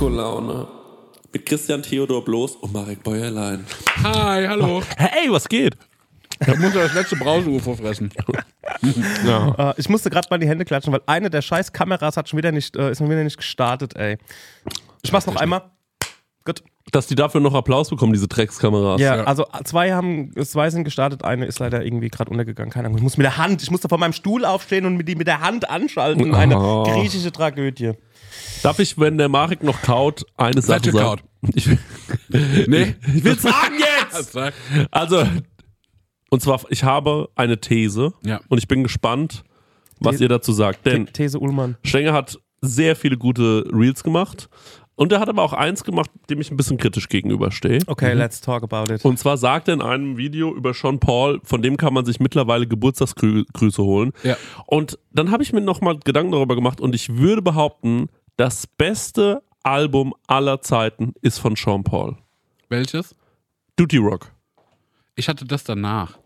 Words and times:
Prosecco-Laune. 0.00 0.66
Mit 1.32 1.44
Christian 1.46 1.82
Theodor 1.82 2.24
Bloß 2.24 2.56
und 2.56 2.72
Marek 2.72 3.02
Bäuerlein. 3.02 3.66
Hi, 4.02 4.46
hallo. 4.48 4.82
Hey, 4.96 5.30
was 5.30 5.46
geht? 5.46 5.76
Ich 6.40 6.58
muss 6.58 6.74
ja 6.74 6.84
das 6.84 6.94
letzte 6.94 7.16
Brause-UFO 7.16 7.74
fressen. 7.76 8.10
Äh, 8.82 9.74
ich 9.76 9.88
musste 9.90 10.08
gerade 10.08 10.26
mal 10.30 10.38
die 10.38 10.48
Hände 10.48 10.64
klatschen, 10.64 10.92
weil 10.92 11.02
eine 11.04 11.28
der 11.28 11.42
scheiß 11.42 11.72
Kameras 11.72 12.16
hat 12.16 12.28
schon 12.30 12.38
wieder 12.38 12.50
nicht, 12.50 12.74
äh, 12.76 12.92
ist 12.92 12.98
schon 12.98 13.10
wieder 13.10 13.22
nicht 13.24 13.36
gestartet, 13.36 13.94
ey. 13.96 14.16
Ich 15.02 15.12
mach's 15.12 15.26
noch 15.26 15.36
einmal. 15.36 15.64
Gut. 16.46 16.62
Dass 16.92 17.06
die 17.06 17.14
dafür 17.14 17.40
noch 17.42 17.52
Applaus 17.52 17.90
bekommen, 17.90 18.14
diese 18.14 18.26
Dreckskameras. 18.26 19.00
Ja, 19.00 19.16
Ja. 19.16 19.24
also 19.24 19.44
zwei 19.64 19.92
haben, 19.92 20.32
zwei 20.44 20.70
sind 20.70 20.84
gestartet, 20.84 21.24
eine 21.24 21.44
ist 21.44 21.58
leider 21.58 21.84
irgendwie 21.84 22.08
gerade 22.08 22.30
untergegangen. 22.30 22.72
Keine 22.72 22.86
Ahnung. 22.86 22.96
Ich 22.98 23.02
muss 23.04 23.18
mit 23.18 23.24
der 23.26 23.36
Hand, 23.36 23.62
ich 23.62 23.70
musste 23.70 23.88
von 23.90 24.00
meinem 24.00 24.14
Stuhl 24.14 24.46
aufstehen 24.46 24.86
und 24.86 24.96
mit 24.96 25.06
die 25.08 25.16
mit 25.16 25.26
der 25.26 25.40
Hand 25.40 25.68
anschalten. 25.68 26.34
Eine 26.34 26.58
Oh. 26.58 26.84
griechische 26.84 27.30
Tragödie. 27.32 27.92
Darf 28.62 28.78
ich, 28.78 28.98
wenn 28.98 29.18
der 29.18 29.28
Marek 29.28 29.62
noch 29.62 29.80
kaut, 29.82 30.24
eine 30.36 30.60
Sache 30.62 30.90
Seit 30.90 30.92
sagen? 30.94 31.22
Ich, 31.54 31.68
Nee. 32.66 32.94
ich 33.14 33.24
will 33.24 33.38
sagen 33.38 33.74
jetzt! 33.78 34.38
Also, 34.90 35.24
und 36.30 36.42
zwar, 36.42 36.60
ich 36.70 36.84
habe 36.84 37.28
eine 37.34 37.60
These 37.60 38.12
Ja. 38.24 38.40
und 38.48 38.58
ich 38.58 38.68
bin 38.68 38.82
gespannt, 38.82 39.42
was 39.98 40.18
The- 40.18 40.24
ihr 40.24 40.28
dazu 40.28 40.52
sagt. 40.52 40.86
Denn 40.86 41.06
The- 41.06 41.12
These 41.12 41.38
Ullmann. 41.38 41.76
Stenger 41.84 42.12
hat 42.12 42.38
sehr 42.60 42.94
viele 42.96 43.16
gute 43.16 43.64
Reels 43.72 44.02
gemacht 44.04 44.48
und 44.94 45.12
er 45.12 45.20
hat 45.20 45.28
aber 45.30 45.42
auch 45.42 45.54
eins 45.54 45.82
gemacht, 45.82 46.10
dem 46.28 46.40
ich 46.42 46.50
ein 46.50 46.56
bisschen 46.58 46.76
kritisch 46.76 47.08
gegenüberstehe. 47.08 47.78
Okay, 47.86 48.12
let's 48.12 48.40
talk 48.42 48.62
about 48.62 48.92
it. 48.92 49.02
Und 49.04 49.18
zwar 49.18 49.38
sagt 49.38 49.68
er 49.68 49.74
in 49.74 49.80
einem 49.82 50.18
Video 50.18 50.54
über 50.54 50.74
Sean 50.74 51.00
Paul, 51.00 51.40
von 51.42 51.62
dem 51.62 51.78
kann 51.78 51.94
man 51.94 52.04
sich 52.04 52.20
mittlerweile 52.20 52.66
Geburtstagsgrüße 52.66 53.82
holen. 53.82 54.12
Ja. 54.22 54.36
Und 54.66 54.98
dann 55.12 55.30
habe 55.30 55.42
ich 55.42 55.52
mir 55.54 55.62
nochmal 55.62 55.98
Gedanken 56.04 56.32
darüber 56.32 56.54
gemacht 56.54 56.80
und 56.82 56.94
ich 56.94 57.16
würde 57.16 57.40
behaupten, 57.40 58.08
das 58.40 58.66
beste 58.66 59.42
Album 59.64 60.14
aller 60.26 60.62
Zeiten 60.62 61.12
ist 61.20 61.36
von 61.38 61.56
Sean 61.56 61.84
Paul. 61.84 62.16
Welches? 62.70 63.14
Duty 63.76 63.98
Rock. 63.98 64.32
Ich 65.14 65.28
hatte 65.28 65.44
das 65.44 65.62
danach. 65.62 66.18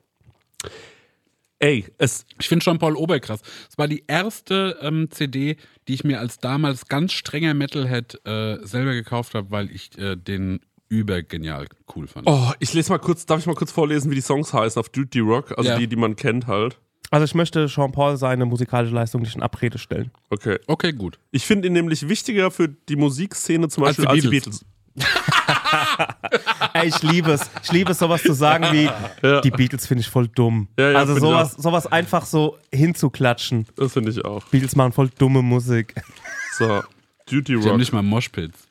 Ey, 1.58 1.86
es, 1.98 2.24
Ich 2.38 2.46
finde 2.46 2.64
Jean-Paul 2.64 2.94
oberkrass. 2.94 3.40
Es 3.68 3.76
war 3.78 3.88
die 3.88 4.04
erste 4.06 4.78
ähm, 4.80 5.10
CD, 5.10 5.56
die 5.88 5.94
ich 5.94 6.04
mir 6.04 6.20
als 6.20 6.38
damals 6.38 6.86
ganz 6.86 7.12
strenger 7.14 7.52
Metalhead 7.54 8.20
äh, 8.24 8.64
selber 8.64 8.92
gekauft 8.92 9.34
habe, 9.34 9.50
weil 9.50 9.72
ich 9.72 9.98
äh, 9.98 10.14
den 10.14 10.60
übergenial 10.88 11.66
cool 11.96 12.06
fand. 12.06 12.28
oh, 12.28 12.52
ich 12.60 12.74
lese 12.74 12.92
mal 12.92 12.98
kurz, 12.98 13.26
darf 13.26 13.40
ich 13.40 13.46
mal 13.46 13.56
kurz 13.56 13.72
vorlesen, 13.72 14.12
wie 14.12 14.14
die 14.14 14.20
Songs 14.20 14.52
heißen 14.52 14.78
auf 14.78 14.88
Duty 14.88 15.18
Rock? 15.18 15.58
Also 15.58 15.70
Ja. 15.70 15.78
die, 15.78 15.88
die 15.88 15.96
man 15.96 16.14
kennt 16.14 16.46
halt. 16.46 16.78
Also 17.10 17.24
ich 17.24 17.34
möchte 17.34 17.66
Jean-Paul 17.66 18.16
seine 18.16 18.44
musikalische 18.46 18.94
Leistung 18.94 19.22
nicht 19.22 19.36
in 19.36 19.42
Abrede 19.42 19.78
stellen. 19.78 20.10
Okay. 20.30 20.58
Okay, 20.66 20.92
gut. 20.92 21.18
Ich 21.30 21.44
finde 21.46 21.68
ihn 21.68 21.74
nämlich 21.74 22.08
wichtiger 22.08 22.50
für 22.50 22.68
die 22.68 22.96
Musikszene 22.96 23.68
zum 23.68 23.84
Als 23.84 23.96
Beispiel 23.98 24.04
die 24.06 24.10
als 24.10 24.22
die 24.22 24.28
Beatles. 24.30 24.64
Beatles. 24.94 25.14
Ey, 26.72 26.88
ich 26.88 27.02
liebe 27.02 27.32
es. 27.32 27.48
Ich 27.62 27.72
liebe 27.72 27.92
es, 27.92 27.98
sowas 27.98 28.22
zu 28.22 28.32
sagen 28.32 28.64
wie, 28.72 28.88
die 29.42 29.50
Beatles 29.50 29.86
finde 29.86 30.00
ich 30.02 30.08
voll 30.08 30.28
dumm. 30.28 30.68
Ja, 30.78 30.90
ja, 30.92 30.98
also 30.98 31.16
sowas, 31.18 31.52
sowas 31.52 31.86
einfach 31.86 32.24
so 32.26 32.58
hinzuklatschen. 32.72 33.66
Das 33.76 33.92
finde 33.92 34.10
ich 34.10 34.24
auch. 34.24 34.44
Beatles 34.46 34.74
machen 34.76 34.92
voll 34.92 35.08
dumme 35.18 35.42
Musik. 35.42 35.94
So, 36.58 36.82
Duty 37.26 37.52
Die 37.54 37.58
haben 37.60 37.68
Rock. 37.70 37.78
nicht 37.78 37.92
mal 37.92 38.02
Moshpits. 38.02 38.66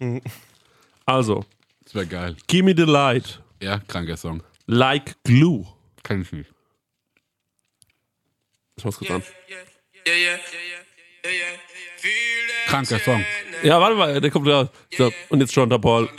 Also, 1.05 1.45
Das 1.85 1.95
wäre 1.95 2.07
geil. 2.07 2.35
Gimme 2.47 2.73
the 2.75 2.83
Light, 2.83 3.41
Ja, 3.61 3.79
kranker 3.79 4.17
Song. 4.17 4.43
Like 4.67 5.15
Glue. 5.23 5.65
Kann 6.03 6.21
ich 6.21 6.31
nicht. 6.31 6.49
Ich 8.77 8.85
mach's 8.85 8.97
kurz 8.97 9.11
an. 9.11 9.23
Kranker 12.67 12.99
Song. 12.99 13.23
Ja, 13.63 13.79
warte 13.79 13.95
mal, 13.95 14.19
der 14.19 14.31
kommt 14.31 14.47
da. 14.47 14.69
So, 14.97 15.11
und 15.29 15.39
jetzt 15.41 15.55
John 15.55 15.69
Paul. 15.69 16.09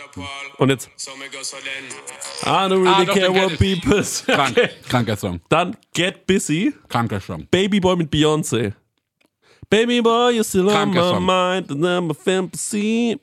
Und 0.59 0.70
jetzt. 0.70 0.88
I 0.97 2.47
don't 2.47 2.70
really 2.82 2.88
Ah, 2.88 3.04
doch, 3.04 3.14
care 3.14 3.32
what 3.34 3.59
people 3.59 4.03
say. 4.04 4.32
Krank, 4.32 4.56
Okay. 4.56 4.70
Kranker 4.88 5.16
Song. 5.16 5.41
Dann 5.48 5.76
Get 5.93 6.26
Busy. 6.26 6.72
Kranker 6.88 7.20
Song. 7.20 7.47
Baby 7.50 7.81
Boy 7.81 7.97
mit 7.97 8.10
Beyoncé. 8.10 8.75
Baby 9.69 10.00
Boy, 10.00 10.34
you're 10.38 10.44
still 10.44 10.69
on 10.69 10.75
Kranker 10.93 11.03
my 11.03 11.10
Song. 11.10 11.25
mind, 11.26 11.70
and 11.70 11.84
I'm 11.84 12.10
a 12.10 12.14
fantasy. 12.14 13.19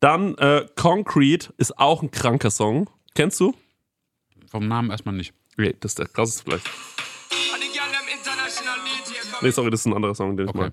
Dann 0.00 0.36
äh, 0.38 0.66
Concrete 0.76 1.52
ist 1.58 1.78
auch 1.78 2.02
ein 2.02 2.10
kranker 2.10 2.50
Song. 2.50 2.88
Kennst 3.14 3.38
du? 3.40 3.54
Vom 4.50 4.66
Namen 4.66 4.90
erstmal 4.90 5.14
nicht. 5.14 5.32
Nee, 5.56 5.74
das 5.80 5.92
ist 5.92 5.98
der 5.98 6.06
krasseste 6.08 6.42
vielleicht. 6.44 6.70
Nee, 9.42 9.50
sorry, 9.50 9.70
das 9.70 9.80
ist 9.80 9.86
ein 9.86 9.94
anderer 9.94 10.14
Song, 10.14 10.36
den 10.36 10.46
ich 10.46 10.54
Okay. 10.54 10.70
mag. 10.70 10.72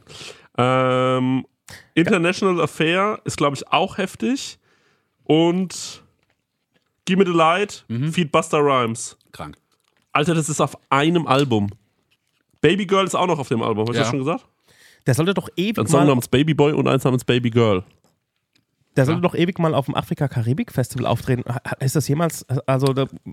Ähm, 0.57 1.46
International 1.94 2.62
Affair 2.62 3.19
ist, 3.25 3.38
glaube 3.38 3.56
ich, 3.56 3.68
auch 3.68 3.97
heftig. 3.97 4.57
Und 5.24 6.03
Gimme 7.06 7.25
the 7.25 7.31
Light, 7.31 7.85
Mhm. 7.88 8.12
Feed 8.12 8.31
Buster 8.31 8.59
Rhymes. 8.59 9.18
Krank. 9.31 9.56
Alter, 10.12 10.34
das 10.34 10.50
ist 10.50 10.59
auf 10.62 10.78
einem 10.90 11.28
Album. 11.28 11.69
Baby 12.62 12.85
Girl 12.85 13.06
ist 13.06 13.16
auch 13.16 13.28
noch 13.28 13.40
auf 13.40 13.47
dem 13.47 13.62
Album, 13.62 13.84
hast 13.88 13.90
du 13.90 13.94
Ja. 13.96 14.00
das 14.02 14.09
schon 14.09 14.19
gesagt? 14.19 14.46
Der 15.06 15.13
sollte 15.13 15.34
doch 15.34 15.50
ewig 15.56 15.78
Ein 15.78 15.88
Song 15.88 16.02
mal, 16.02 16.08
namens 16.08 16.28
Baby 16.28 16.53
Boy 16.53 16.74
und 16.74 16.88
eins 16.88 17.03
namens 17.03 17.24
Baby 17.24 17.50
Girl. 17.52 17.84
der 18.97 19.06
sollte 19.06 19.22
doch 19.22 19.34
ewig 19.34 19.58
mal 19.59 19.74
auf 19.74 19.85
dem 19.85 19.96
Afrika-Karibik-Festival 19.96 21.06
auftreten. 21.06 21.44
Ist 21.79 21.96
das 21.96 22.08
jemals, 22.09 22.44
also 22.68 22.88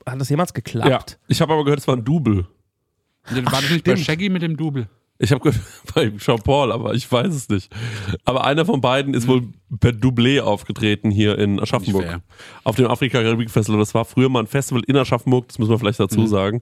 hat 0.06 0.20
das 0.20 0.28
jemals 0.28 0.54
geklappt? 0.54 1.18
Ich 1.26 1.40
habe 1.40 1.52
aber 1.54 1.64
gehört, 1.64 1.80
es 1.80 1.88
war 1.88 1.96
ein 1.96 2.04
Double. 2.04 2.46
War 3.24 3.42
das 3.62 3.70
nicht 3.70 3.84
bei. 3.84 3.96
Shaggy 3.96 4.28
mit 4.28 4.42
dem 4.42 4.56
Double? 4.56 4.88
Ich 5.18 5.32
habe 5.32 5.40
gehört 5.40 5.60
bei 5.94 6.10
Jean 6.18 6.38
Paul, 6.38 6.72
aber 6.72 6.94
ich 6.94 7.10
weiß 7.10 7.34
es 7.34 7.48
nicht. 7.48 7.72
Aber 8.24 8.44
einer 8.44 8.64
von 8.64 8.80
beiden 8.80 9.14
ist 9.14 9.26
wohl 9.26 9.48
per 9.80 9.92
Doublé 9.92 10.40
aufgetreten 10.40 11.10
hier 11.10 11.38
in 11.38 11.60
Aschaffenburg. 11.60 12.20
Auf 12.64 12.76
dem 12.76 12.86
Afrika-Karibik-Festival. 12.86 13.78
Das 13.78 13.94
war 13.94 14.04
früher 14.04 14.28
mal 14.28 14.40
ein 14.40 14.46
Festival 14.46 14.82
in 14.86 14.96
Aschaffenburg, 14.96 15.48
das 15.48 15.58
müssen 15.58 15.70
wir 15.70 15.78
vielleicht 15.78 16.00
dazu 16.00 16.26
sagen. 16.26 16.60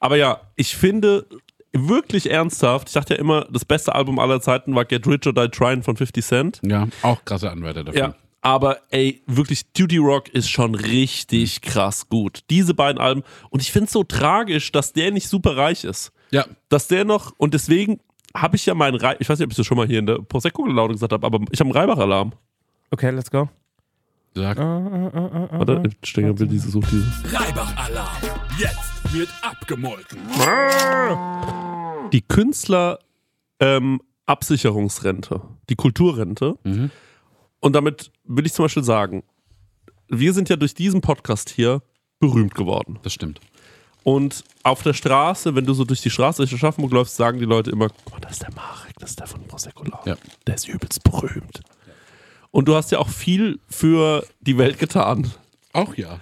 Aber 0.00 0.16
ja, 0.16 0.40
ich 0.56 0.76
finde 0.76 1.26
wirklich 1.72 2.30
ernsthaft, 2.30 2.88
ich 2.88 2.94
dachte 2.94 3.14
ja 3.14 3.20
immer, 3.20 3.46
das 3.50 3.64
beste 3.64 3.94
Album 3.94 4.18
aller 4.18 4.40
Zeiten 4.40 4.74
war 4.74 4.84
Get 4.84 5.06
Rich 5.06 5.26
or 5.26 5.32
Die 5.32 5.48
Trying 5.48 5.82
von 5.82 5.96
50 5.96 6.24
Cent. 6.24 6.60
Ja, 6.62 6.88
auch 7.02 7.24
krasser 7.24 7.50
Anwärter 7.50 7.84
dafür. 7.84 8.00
Ja. 8.00 8.14
Aber 8.44 8.78
ey, 8.90 9.22
wirklich, 9.26 9.72
Duty 9.72 9.96
Rock 9.96 10.28
ist 10.28 10.50
schon 10.50 10.74
richtig 10.74 11.62
krass 11.62 12.10
gut. 12.10 12.40
Diese 12.50 12.74
beiden 12.74 13.00
Alben. 13.00 13.22
Und 13.48 13.62
ich 13.62 13.72
finde 13.72 13.86
es 13.86 13.92
so 13.92 14.04
tragisch, 14.04 14.70
dass 14.70 14.92
der 14.92 15.10
nicht 15.12 15.28
super 15.28 15.56
reich 15.56 15.82
ist. 15.82 16.12
Ja, 16.34 16.46
Dass 16.68 16.88
der 16.88 17.04
noch, 17.04 17.32
und 17.38 17.54
deswegen 17.54 18.00
habe 18.34 18.56
ich 18.56 18.66
ja 18.66 18.74
meinen, 18.74 18.96
Rei 18.96 19.14
ich 19.20 19.28
weiß 19.28 19.38
nicht, 19.38 19.46
ob 19.46 19.52
ich 19.52 19.56
das 19.56 19.66
schon 19.66 19.76
mal 19.76 19.86
hier 19.86 20.00
in 20.00 20.06
der 20.06 20.18
Prosecco-Laune 20.18 20.94
gesagt 20.94 21.12
habe, 21.12 21.24
aber 21.24 21.38
ich 21.52 21.60
habe 21.60 21.70
einen 21.70 21.78
Reibach-Alarm. 21.78 22.32
Okay, 22.90 23.10
let's 23.10 23.30
go. 23.30 23.48
sag. 24.34 24.58
Warte, 24.58 25.90
Stenger 26.02 26.36
will 26.36 26.48
diese, 26.48 26.70
sucht 26.70 26.90
diese. 26.90 27.06
Reibach-Alarm. 27.32 28.16
Jetzt 28.58 29.12
wird 29.12 29.28
abgemolken. 29.42 30.18
Die 32.12 32.22
Künstler 32.22 32.98
ähm, 33.60 34.00
Absicherungsrente, 34.26 35.40
die 35.70 35.76
Kulturrente. 35.76 36.58
Und 37.60 37.72
damit 37.76 38.10
will 38.24 38.44
ich 38.44 38.52
zum 38.52 38.64
Beispiel 38.64 38.82
sagen, 38.82 39.22
wir 40.08 40.32
sind 40.32 40.48
ja 40.48 40.56
durch 40.56 40.74
diesen 40.74 41.00
Podcast 41.00 41.48
hier 41.48 41.80
berühmt 42.18 42.56
geworden. 42.56 42.98
Das 43.04 43.12
stimmt. 43.12 43.40
Und 44.04 44.44
auf 44.62 44.82
der 44.82 44.92
Straße, 44.92 45.54
wenn 45.54 45.64
du 45.64 45.72
so 45.72 45.84
durch 45.84 46.02
die 46.02 46.10
Straße 46.10 46.42
durch 46.42 46.54
Aschaffenburg 46.54 46.92
läufst, 46.92 47.16
sagen 47.16 47.38
die 47.38 47.46
Leute 47.46 47.70
immer, 47.70 47.88
guck 47.88 48.12
mal, 48.12 48.20
das 48.20 48.32
ist 48.32 48.42
der 48.42 48.54
Marek, 48.54 48.94
das 48.98 49.10
ist 49.10 49.20
der 49.20 49.26
von 49.26 49.42
Prosecco 49.46 49.84
Laune. 49.84 50.02
Ja. 50.04 50.16
Der 50.46 50.54
ist 50.54 50.68
übelst 50.68 51.02
berühmt. 51.02 51.62
Und 52.50 52.68
du 52.68 52.76
hast 52.76 52.92
ja 52.92 52.98
auch 52.98 53.08
viel 53.08 53.58
für 53.68 54.24
die 54.40 54.58
Welt 54.58 54.78
getan. 54.78 55.32
Auch 55.72 55.96
ja. 55.96 56.20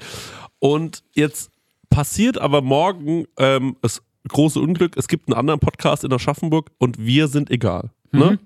Und 0.61 1.03
jetzt 1.15 1.51
passiert 1.91 2.39
aber 2.39 2.63
morgen 2.63 3.27
ähm, 3.37 3.77
das 3.83 4.01
große 4.29 4.61
Unglück, 4.61 4.97
es 4.97 5.09
gibt 5.09 5.29
einen 5.29 5.37
anderen 5.37 5.61
Podcast 5.61 6.05
in 6.05 6.13
Aschaffenburg 6.13 6.71
und 6.79 6.99
wir 6.99 7.27
sind 7.29 7.51
egal. 7.51 7.91
Ne? 8.13 8.39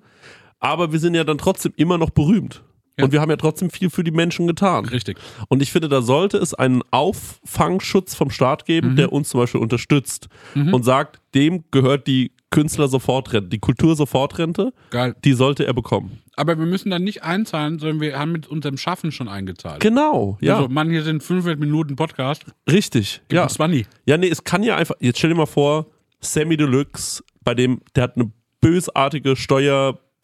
Aber 0.58 0.92
wir 0.92 0.98
sind 0.98 1.14
ja 1.14 1.24
dann 1.24 1.38
trotzdem 1.38 1.74
immer 1.76 1.98
noch 1.98 2.10
berühmt. 2.10 2.62
Ja. 2.98 3.04
Und 3.04 3.12
wir 3.12 3.20
haben 3.20 3.30
ja 3.30 3.36
trotzdem 3.36 3.68
viel 3.70 3.90
für 3.90 4.02
die 4.04 4.10
Menschen 4.10 4.46
getan. 4.46 4.86
Richtig. 4.86 5.18
Und 5.48 5.62
ich 5.62 5.70
finde, 5.70 5.88
da 5.88 6.00
sollte 6.00 6.38
es 6.38 6.54
einen 6.54 6.82
Auffangschutz 6.90 8.14
vom 8.14 8.30
Staat 8.30 8.64
geben, 8.64 8.96
der 8.96 9.12
uns 9.12 9.28
zum 9.28 9.40
Beispiel 9.40 9.60
unterstützt 9.60 10.28
und 10.54 10.82
sagt, 10.84 11.20
dem 11.34 11.64
gehört 11.70 12.06
die 12.06 12.32
Künstler-Sofortrente, 12.50 13.48
die 13.48 13.58
Kultur-Sofortrente, 13.58 14.72
Geil. 14.90 15.14
die 15.24 15.32
sollte 15.34 15.66
er 15.66 15.74
bekommen. 15.74 16.22
Aber 16.36 16.58
wir 16.58 16.64
müssen 16.66 16.90
dann 16.90 17.02
nicht 17.04 17.22
einzahlen, 17.22 17.78
sondern 17.78 18.00
wir 18.00 18.18
haben 18.18 18.32
mit 18.32 18.46
unserem 18.46 18.76
Schaffen 18.78 19.10
schon 19.12 19.28
eingezahlt. 19.28 19.80
Genau, 19.80 20.38
ja, 20.40 20.56
Also, 20.58 20.68
Mann, 20.68 20.88
hier 20.90 21.02
sind 21.02 21.22
500 21.22 21.58
Minuten 21.58 21.96
Podcast. 21.96 22.44
richtig. 22.70 23.20
Gib 23.28 23.36
Ja. 23.36 23.42
uns 23.44 23.58
Money. 23.58 23.86
ja, 24.06 24.16
nee, 24.16 24.28
es 24.28 24.44
kann 24.44 24.62
ja 24.62 24.76
einfach, 24.76 24.94
jetzt 25.00 25.18
stell 25.18 25.30
dir 25.30 25.36
mal 25.36 25.46
vor, 25.46 25.86
Sammy 26.20 26.56
Deluxe, 26.56 27.22
bei 27.44 27.54
dem, 27.54 27.80
der 27.94 28.04
hat 28.04 28.16
eine 28.16 28.30
bösartige 28.60 29.36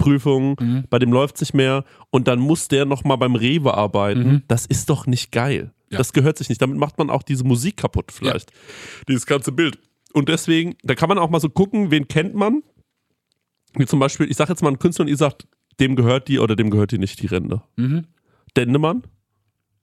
Steuerprüfung, 0.03 0.85
bei 0.91 0.99
dem 0.99 1.13
läuft 1.13 1.41
nicht 1.41 1.55
mehr 1.55 1.85
und 2.11 2.29
dann 2.29 2.39
muss 2.39 2.69
der 2.69 2.85
nochmal 2.85 3.19
beim 3.19 3.35
Rewe 3.35 3.75
arbeiten. 3.75 4.43
Das 4.49 4.67
ist 4.67 4.91
doch 4.91 5.07
nicht 5.07 5.33
geil. 5.33 5.73
Ja. 5.91 5.99
Das 5.99 6.13
gehört 6.13 6.39
sich 6.39 6.49
nicht. 6.49 6.61
Damit 6.63 6.79
macht 6.79 6.99
man 6.99 7.11
auch 7.11 7.23
diese 7.23 7.45
Musik 7.45 7.77
kaputt 7.77 8.13
vielleicht. 8.13 8.51
Dieses 9.09 9.27
ganze 9.27 9.53
Bild. 9.53 9.79
Und 10.13 10.29
deswegen, 10.29 10.75
da 10.83 10.95
kann 10.95 11.09
man 11.09 11.19
auch 11.19 11.31
mal 11.31 11.41
so 11.41 11.49
gucken, 11.49 11.91
wen 11.91 12.09
kennt 12.09 12.35
man. 12.35 12.63
Wie 13.75 13.87
zum 13.87 13.99
Beispiel, 13.99 14.31
ich 14.31 14.37
sag 14.37 14.49
jetzt 14.49 14.63
mal 14.63 14.69
einen 14.69 14.79
Künstler 14.79 15.05
und 15.05 15.09
ihr 15.09 15.17
sagt, 15.17 15.47
dem 15.81 15.97
gehört 15.97 16.29
die 16.29 16.39
oder 16.39 16.57
dem 16.57 16.71
gehört 16.71 16.93
die 16.93 16.99
nicht 16.99 17.21
die 17.23 17.27
Rente. 17.27 17.63
Dendemann. 18.57 19.03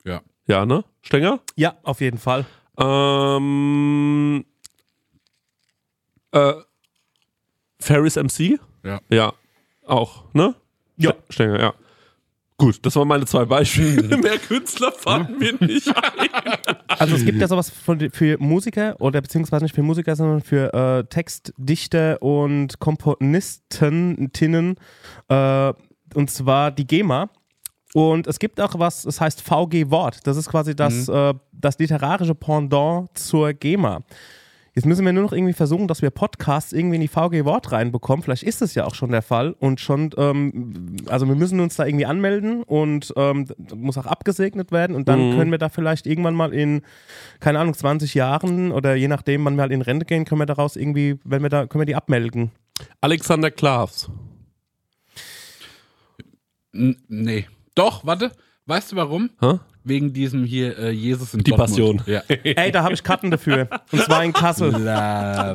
Ja. 0.06 0.22
Ja, 0.48 0.65
ne? 0.65 0.83
Stenger? 1.01 1.42
Ja, 1.56 1.77
auf 1.83 2.01
jeden 2.01 2.18
Fall. 2.18 2.45
Ähm, 2.77 4.45
äh, 6.31 6.54
Ferris 7.80 8.15
MC? 8.15 8.60
Ja. 8.83 9.01
Ja, 9.10 9.33
auch, 9.89 10.24
ne? 10.33 10.56
Ja. 10.97 11.12
Ste- 11.12 11.24
Stenger, 11.30 11.59
ja. 11.59 11.74
Gut, 12.57 12.86
das 12.86 12.94
waren 12.97 13.07
meine 13.07 13.25
zwei 13.25 13.45
Beispiele. 13.45 14.18
Mehr 14.21 14.38
Künstler 14.38 14.91
fanden 14.91 15.39
wir 15.39 15.53
nicht 15.65 15.88
ein. 15.88 16.30
Also 16.89 17.15
es 17.15 17.24
gibt 17.24 17.39
ja 17.39 17.47
sowas 17.47 17.69
von, 17.69 18.09
für 18.12 18.38
Musiker 18.38 18.97
oder 19.00 19.21
beziehungsweise 19.21 19.63
nicht 19.63 19.74
für 19.75 19.81
Musiker, 19.81 20.13
sondern 20.18 20.41
für 20.41 20.74
äh, 20.74 21.03
Textdichter 21.06 22.21
und 22.21 22.77
Komponisten, 22.80 24.30
Tinnen, 24.33 24.75
äh, 25.30 25.74
und 26.15 26.30
zwar 26.30 26.71
die 26.71 26.86
GEMA. 26.86 27.30
Und 27.94 28.27
es 28.27 28.39
gibt 28.39 28.59
auch 28.59 28.77
was, 28.77 29.06
es 29.06 29.19
heißt 29.21 29.41
VG 29.41 29.89
Wort. 29.89 30.19
Das 30.27 30.36
ist 30.38 30.50
quasi 30.50 30.75
das, 30.75 31.07
äh, 31.07 31.33
das 31.53 31.80
literarische 31.80 32.36
Pendant 32.36 33.18
zur 33.18 33.53
GEMA. 33.53 34.01
Jetzt 34.79 34.85
müssen 34.85 35.05
wir 35.05 35.11
nur 35.11 35.23
noch 35.23 35.33
irgendwie 35.33 35.51
versuchen, 35.51 35.89
dass 35.89 36.01
wir 36.01 36.09
Podcasts 36.09 36.71
irgendwie 36.71 36.95
in 36.95 37.01
die 37.01 37.09
VG 37.09 37.43
Wort 37.43 37.73
reinbekommen. 37.73 38.23
Vielleicht 38.23 38.43
ist 38.43 38.61
es 38.61 38.75
ja 38.75 38.85
auch 38.85 38.95
schon 38.95 39.11
der 39.11 39.21
Fall. 39.21 39.53
Und 39.59 39.81
schon, 39.81 40.11
ähm, 40.15 40.95
also 41.09 41.27
wir 41.27 41.35
müssen 41.35 41.59
uns 41.59 41.75
da 41.75 41.85
irgendwie 41.85 42.05
anmelden 42.05 42.63
und 42.63 43.13
ähm, 43.17 43.45
muss 43.75 43.97
auch 43.97 44.05
abgesegnet 44.05 44.71
werden. 44.71 44.95
Und 44.95 45.09
dann 45.09 45.35
können 45.35 45.51
wir 45.51 45.57
da 45.57 45.67
vielleicht 45.67 46.07
irgendwann 46.07 46.33
mal 46.33 46.53
in, 46.53 46.83
keine 47.41 47.59
Ahnung, 47.59 47.73
20 47.73 48.13
Jahren 48.13 48.71
oder 48.71 48.95
je 48.95 49.09
nachdem, 49.09 49.43
wann 49.43 49.57
wir 49.57 49.63
halt 49.63 49.73
in 49.73 49.81
Rente 49.81 50.05
gehen, 50.05 50.23
können 50.23 50.39
wir 50.39 50.45
daraus 50.45 50.77
irgendwie, 50.77 51.19
wenn 51.25 51.41
wir 51.41 51.49
da, 51.49 51.67
können 51.67 51.81
wir 51.81 51.85
die 51.85 51.95
abmelden. 51.95 52.51
Alexander 53.01 53.51
Klavs. 53.51 54.09
N 56.71 56.95
nee. 57.09 57.47
Doch, 57.75 58.05
warte. 58.05 58.31
Weißt 58.65 58.93
du 58.93 58.95
warum? 58.95 59.29
Hä? 59.41 59.59
Wegen 59.89 60.13
diesem 60.13 60.44
hier 60.45 60.77
äh, 60.80 60.91
Jesus 60.91 61.33
in 61.33 61.44
Die 61.44 61.51
Dortmund. 61.51 61.69
Passion. 61.69 62.01
Ja. 62.06 62.21
Ey, 62.44 62.71
da 62.71 62.83
habe 62.83 62.94
ich 62.94 63.03
Karten 63.03 63.31
dafür. 63.31 63.68
Und 63.91 64.01
zwar 64.03 64.24
in 64.24 64.31
Kassel. 64.31 64.71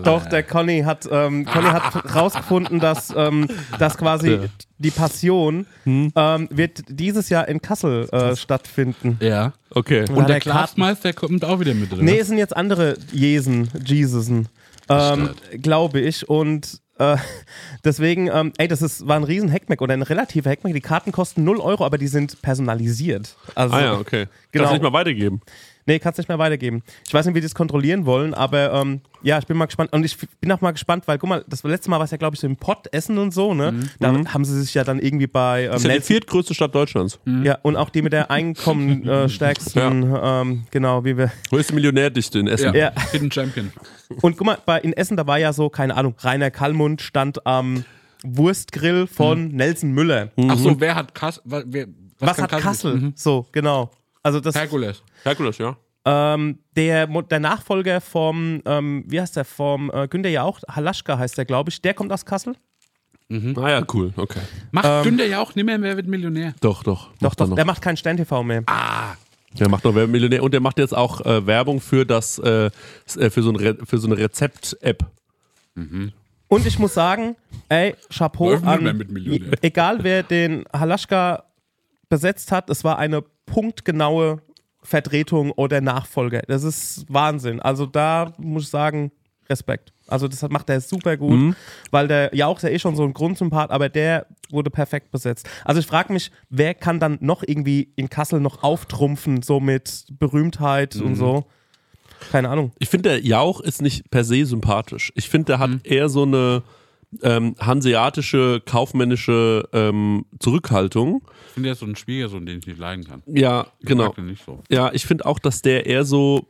Doch, 0.04 0.26
der 0.26 0.42
Conny 0.42 0.82
hat, 0.82 1.08
ähm, 1.10 1.44
Conny 1.46 1.68
hat 1.68 2.14
rausgefunden, 2.14 2.80
dass, 2.80 3.14
ähm, 3.16 3.48
dass 3.78 3.96
quasi 3.96 4.40
die 4.78 4.90
Passion 4.90 5.66
ähm, 5.86 6.48
wird 6.50 6.82
dieses 6.88 7.28
Jahr 7.30 7.48
in 7.48 7.62
Kassel 7.62 8.08
äh, 8.10 8.36
stattfinden. 8.36 9.18
ja. 9.20 9.52
Okay. 9.76 10.02
Und 10.08 10.16
Und 10.18 10.28
der 10.28 10.38
Glasmeister 10.38 11.12
kommt 11.12 11.44
auch 11.44 11.58
wieder 11.58 11.74
mit 11.74 11.90
drin. 11.90 12.04
Nee, 12.04 12.18
es 12.18 12.28
sind 12.28 12.38
jetzt 12.38 12.56
andere 12.56 12.96
Jesen, 13.12 13.68
Jesusen, 13.84 14.48
ähm, 14.88 15.30
glaube 15.60 15.98
ich. 16.00 16.28
Und 16.28 16.80
äh, 16.98 17.16
deswegen, 17.84 18.28
ähm, 18.32 18.52
ey, 18.58 18.68
das 18.68 18.82
ist, 18.82 19.06
war 19.06 19.16
ein 19.16 19.24
riesen 19.24 19.50
Hackmack 19.52 19.80
oder 19.82 19.94
ein 19.94 20.02
relativer 20.02 20.50
Hackmack. 20.50 20.74
Die 20.74 20.80
Karten 20.80 21.12
kosten 21.12 21.44
0 21.44 21.60
Euro, 21.60 21.84
aber 21.84 21.98
die 21.98 22.08
sind 22.08 22.40
personalisiert. 22.42 23.36
Also, 23.54 23.74
Ah 23.74 23.80
ja, 23.80 23.92
okay. 23.94 24.26
Genau. 24.52 24.64
Kannst 24.64 24.70
du 24.70 24.74
nicht 24.74 24.92
mal 24.92 24.98
weitergeben. 24.98 25.40
Nee, 25.86 25.98
kannst 25.98 26.18
nicht 26.18 26.28
mehr 26.28 26.38
weitergeben. 26.38 26.82
Ich 27.06 27.12
weiß 27.12 27.26
nicht, 27.26 27.34
wie 27.34 27.40
die 27.40 27.46
das 27.46 27.54
kontrollieren 27.54 28.06
wollen, 28.06 28.32
aber 28.32 28.72
ähm, 28.72 29.00
ja, 29.22 29.38
ich 29.38 29.46
bin 29.46 29.56
mal 29.56 29.66
gespannt. 29.66 29.92
Und 29.92 30.04
ich 30.04 30.16
bin 30.40 30.50
auch 30.52 30.60
mal 30.60 30.70
gespannt, 30.72 31.06
weil, 31.06 31.18
guck 31.18 31.28
mal, 31.28 31.44
das 31.46 31.62
letzte 31.62 31.90
Mal 31.90 31.98
war 31.98 32.04
es 32.04 32.10
ja, 32.10 32.16
glaube 32.16 32.34
ich, 32.34 32.40
so 32.40 32.46
im 32.46 32.56
Pott 32.56 32.86
essen 32.92 33.18
und 33.18 33.32
so, 33.32 33.52
ne? 33.54 33.74
Da 34.00 34.12
haben 34.32 34.44
sie 34.44 34.60
sich 34.60 34.72
ja 34.74 34.84
dann 34.84 34.98
irgendwie 34.98 35.26
bei 35.26 35.64
ähm, 35.64 35.72
Das 35.72 35.82
ist 35.82 35.88
ja 35.88 35.94
die 35.96 36.00
viertgrößte 36.00 36.54
Stadt 36.54 36.74
Deutschlands. 36.74 37.18
ja, 37.42 37.58
und 37.62 37.76
auch 37.76 37.90
die 37.90 38.02
mit 38.02 38.12
der 38.12 38.30
einkommenstärksten, 38.30 40.14
ähm, 40.22 40.66
genau, 40.70 41.04
wie 41.04 41.16
wir. 41.16 41.32
Größte 41.50 41.74
Millionärdichte 41.74 42.38
in 42.38 42.46
Essen. 42.46 42.74
Ja. 42.74 42.92
Hidden 43.12 43.30
Champion. 43.30 43.72
Und 44.22 44.36
guck 44.36 44.46
mal, 44.46 44.58
bei, 44.64 44.80
in 44.80 44.92
Essen, 44.92 45.16
da 45.16 45.26
war 45.26 45.38
ja 45.38 45.52
so, 45.52 45.68
keine 45.68 45.96
Ahnung, 45.96 46.14
Rainer 46.20 46.50
Kallmund 46.50 47.02
stand 47.02 47.46
am 47.46 47.84
Wurstgrill 48.24 49.06
von 49.06 49.48
Nelson 49.48 49.92
Müller. 49.92 50.30
Ach 50.48 50.58
so, 50.58 50.80
wer 50.80 50.94
hat 50.94 51.14
Kassel? 51.14 51.42
Wer, 51.44 51.86
Was, 52.18 52.36
kann 52.36 52.50
hat 52.50 52.60
Kassel? 52.60 52.94
Mhm. 52.96 53.12
So, 53.16 53.46
genau. 53.52 53.90
Also 54.24 54.40
das, 54.40 54.56
Herkules. 54.56 55.04
Herkules, 55.22 55.58
ja. 55.58 55.76
ähm, 56.04 56.58
der, 56.74 57.06
der 57.06 57.40
Nachfolger 57.40 58.00
vom, 58.00 58.62
ähm, 58.64 59.04
wie 59.06 59.20
heißt 59.20 59.36
der, 59.36 59.44
vom 59.44 59.90
äh, 59.94 60.08
Günther 60.08 60.30
ja 60.30 60.42
auch, 60.42 60.60
Halaschka 60.68 61.16
heißt 61.16 61.38
der, 61.38 61.44
glaube 61.44 61.70
ich, 61.70 61.80
der 61.80 61.94
kommt 61.94 62.10
aus 62.10 62.24
Kassel. 62.24 62.56
Ah 63.56 63.70
ja, 63.70 63.84
cool, 63.92 64.12
okay. 64.16 64.40
Macht 64.70 64.86
Ähm, 64.88 65.02
Günther 65.04 65.26
ja 65.26 65.40
auch 65.40 65.54
nicht 65.54 65.64
mehr, 65.64 65.80
wer 65.80 65.96
wird 65.96 66.06
Millionär? 66.06 66.54
Doch, 66.60 66.82
doch. 66.82 67.10
Doch, 67.20 67.32
er 67.32 67.36
doch, 67.36 67.48
noch. 67.48 67.56
der 67.56 67.64
macht 67.64 67.82
kein 67.82 67.96
Stern-TV 67.96 68.42
mehr. 68.42 68.64
Der 69.58 69.68
macht 69.68 69.84
noch 69.84 69.94
Wer 69.94 70.02
wird 70.02 70.10
Millionär 70.10 70.42
und 70.42 70.52
der 70.52 70.60
macht 70.60 70.78
jetzt 70.78 70.96
auch 70.96 71.20
äh, 71.20 71.46
Werbung 71.46 71.80
für 71.80 72.04
das 72.04 72.38
äh, 72.38 72.70
äh, 73.16 73.30
für 73.30 73.42
so, 73.42 73.50
ein 73.50 73.56
Re 73.56 73.76
für 73.84 73.98
so 73.98 74.08
eine 74.08 74.16
Rezept-App. 74.16 75.04
Und 76.48 76.66
ich 76.66 76.78
muss 76.78 76.94
sagen, 76.94 77.36
ey, 77.68 77.94
Chapeau 78.10 78.54
an, 78.54 78.84
mehr 78.84 78.94
mit 78.94 79.10
Millionär. 79.10 79.58
egal 79.62 79.98
wer 80.02 80.22
den 80.22 80.64
Halaschka 80.72 81.44
besetzt 82.14 82.52
hat, 82.52 82.70
es 82.70 82.84
war 82.84 82.96
eine 82.96 83.22
punktgenaue 83.46 84.40
Vertretung 84.84 85.50
oder 85.50 85.80
Nachfolger. 85.80 86.42
Das 86.46 86.62
ist 86.62 87.06
Wahnsinn. 87.08 87.58
Also 87.60 87.86
da 87.86 88.32
muss 88.38 88.64
ich 88.64 88.68
sagen, 88.68 89.10
Respekt. 89.48 89.92
Also 90.06 90.28
das 90.28 90.40
macht 90.48 90.70
er 90.70 90.80
super 90.80 91.16
gut, 91.16 91.56
weil 91.90 92.06
der 92.06 92.32
Jauch 92.32 92.58
ist 92.58 92.62
ja 92.62 92.68
eh 92.68 92.78
schon 92.78 92.94
so 92.94 93.02
ein 93.02 93.14
Grundsympath, 93.14 93.70
aber 93.70 93.88
der 93.88 94.26
wurde 94.50 94.70
perfekt 94.70 95.10
besetzt. 95.10 95.48
Also 95.64 95.80
ich 95.80 95.86
frage 95.86 96.12
mich, 96.12 96.30
wer 96.50 96.74
kann 96.74 97.00
dann 97.00 97.18
noch 97.20 97.42
irgendwie 97.44 97.92
in 97.96 98.08
Kassel 98.08 98.38
noch 98.38 98.62
auftrumpfen, 98.62 99.42
so 99.42 99.58
mit 99.58 100.04
Berühmtheit 100.12 100.94
und 100.96 101.16
so. 101.16 101.46
Keine 102.30 102.48
Ahnung. 102.48 102.72
Ich 102.78 102.90
finde, 102.90 103.08
der 103.08 103.20
Jauch 103.22 103.60
ist 103.60 103.82
nicht 103.82 104.08
per 104.10 104.22
se 104.22 104.46
sympathisch. 104.46 105.12
Ich 105.16 105.28
finde, 105.28 105.46
der 105.46 105.58
hat 105.58 105.84
eher 105.84 106.08
so 106.08 106.22
eine 106.22 106.62
ähm, 107.22 107.54
hanseatische, 107.60 108.62
kaufmännische 108.64 109.68
ähm, 109.72 110.24
Zurückhaltung. 110.38 111.22
Ich 111.48 111.52
finde 111.54 111.68
ja 111.70 111.74
so 111.74 111.86
ein 111.86 111.96
Schwiegersohn, 111.96 112.46
den 112.46 112.58
ich 112.58 112.66
nicht 112.66 112.78
leiden 112.78 113.04
kann. 113.04 113.22
Ja, 113.26 113.66
Ich 113.80 113.86
genau. 113.86 114.06
mag 114.06 114.16
den 114.16 114.26
nicht 114.26 114.44
so. 114.44 114.62
Ja, 114.70 114.92
ich 114.92 115.06
finde 115.06 115.26
auch, 115.26 115.38
dass 115.38 115.62
der 115.62 115.86
eher 115.86 116.04
so 116.04 116.48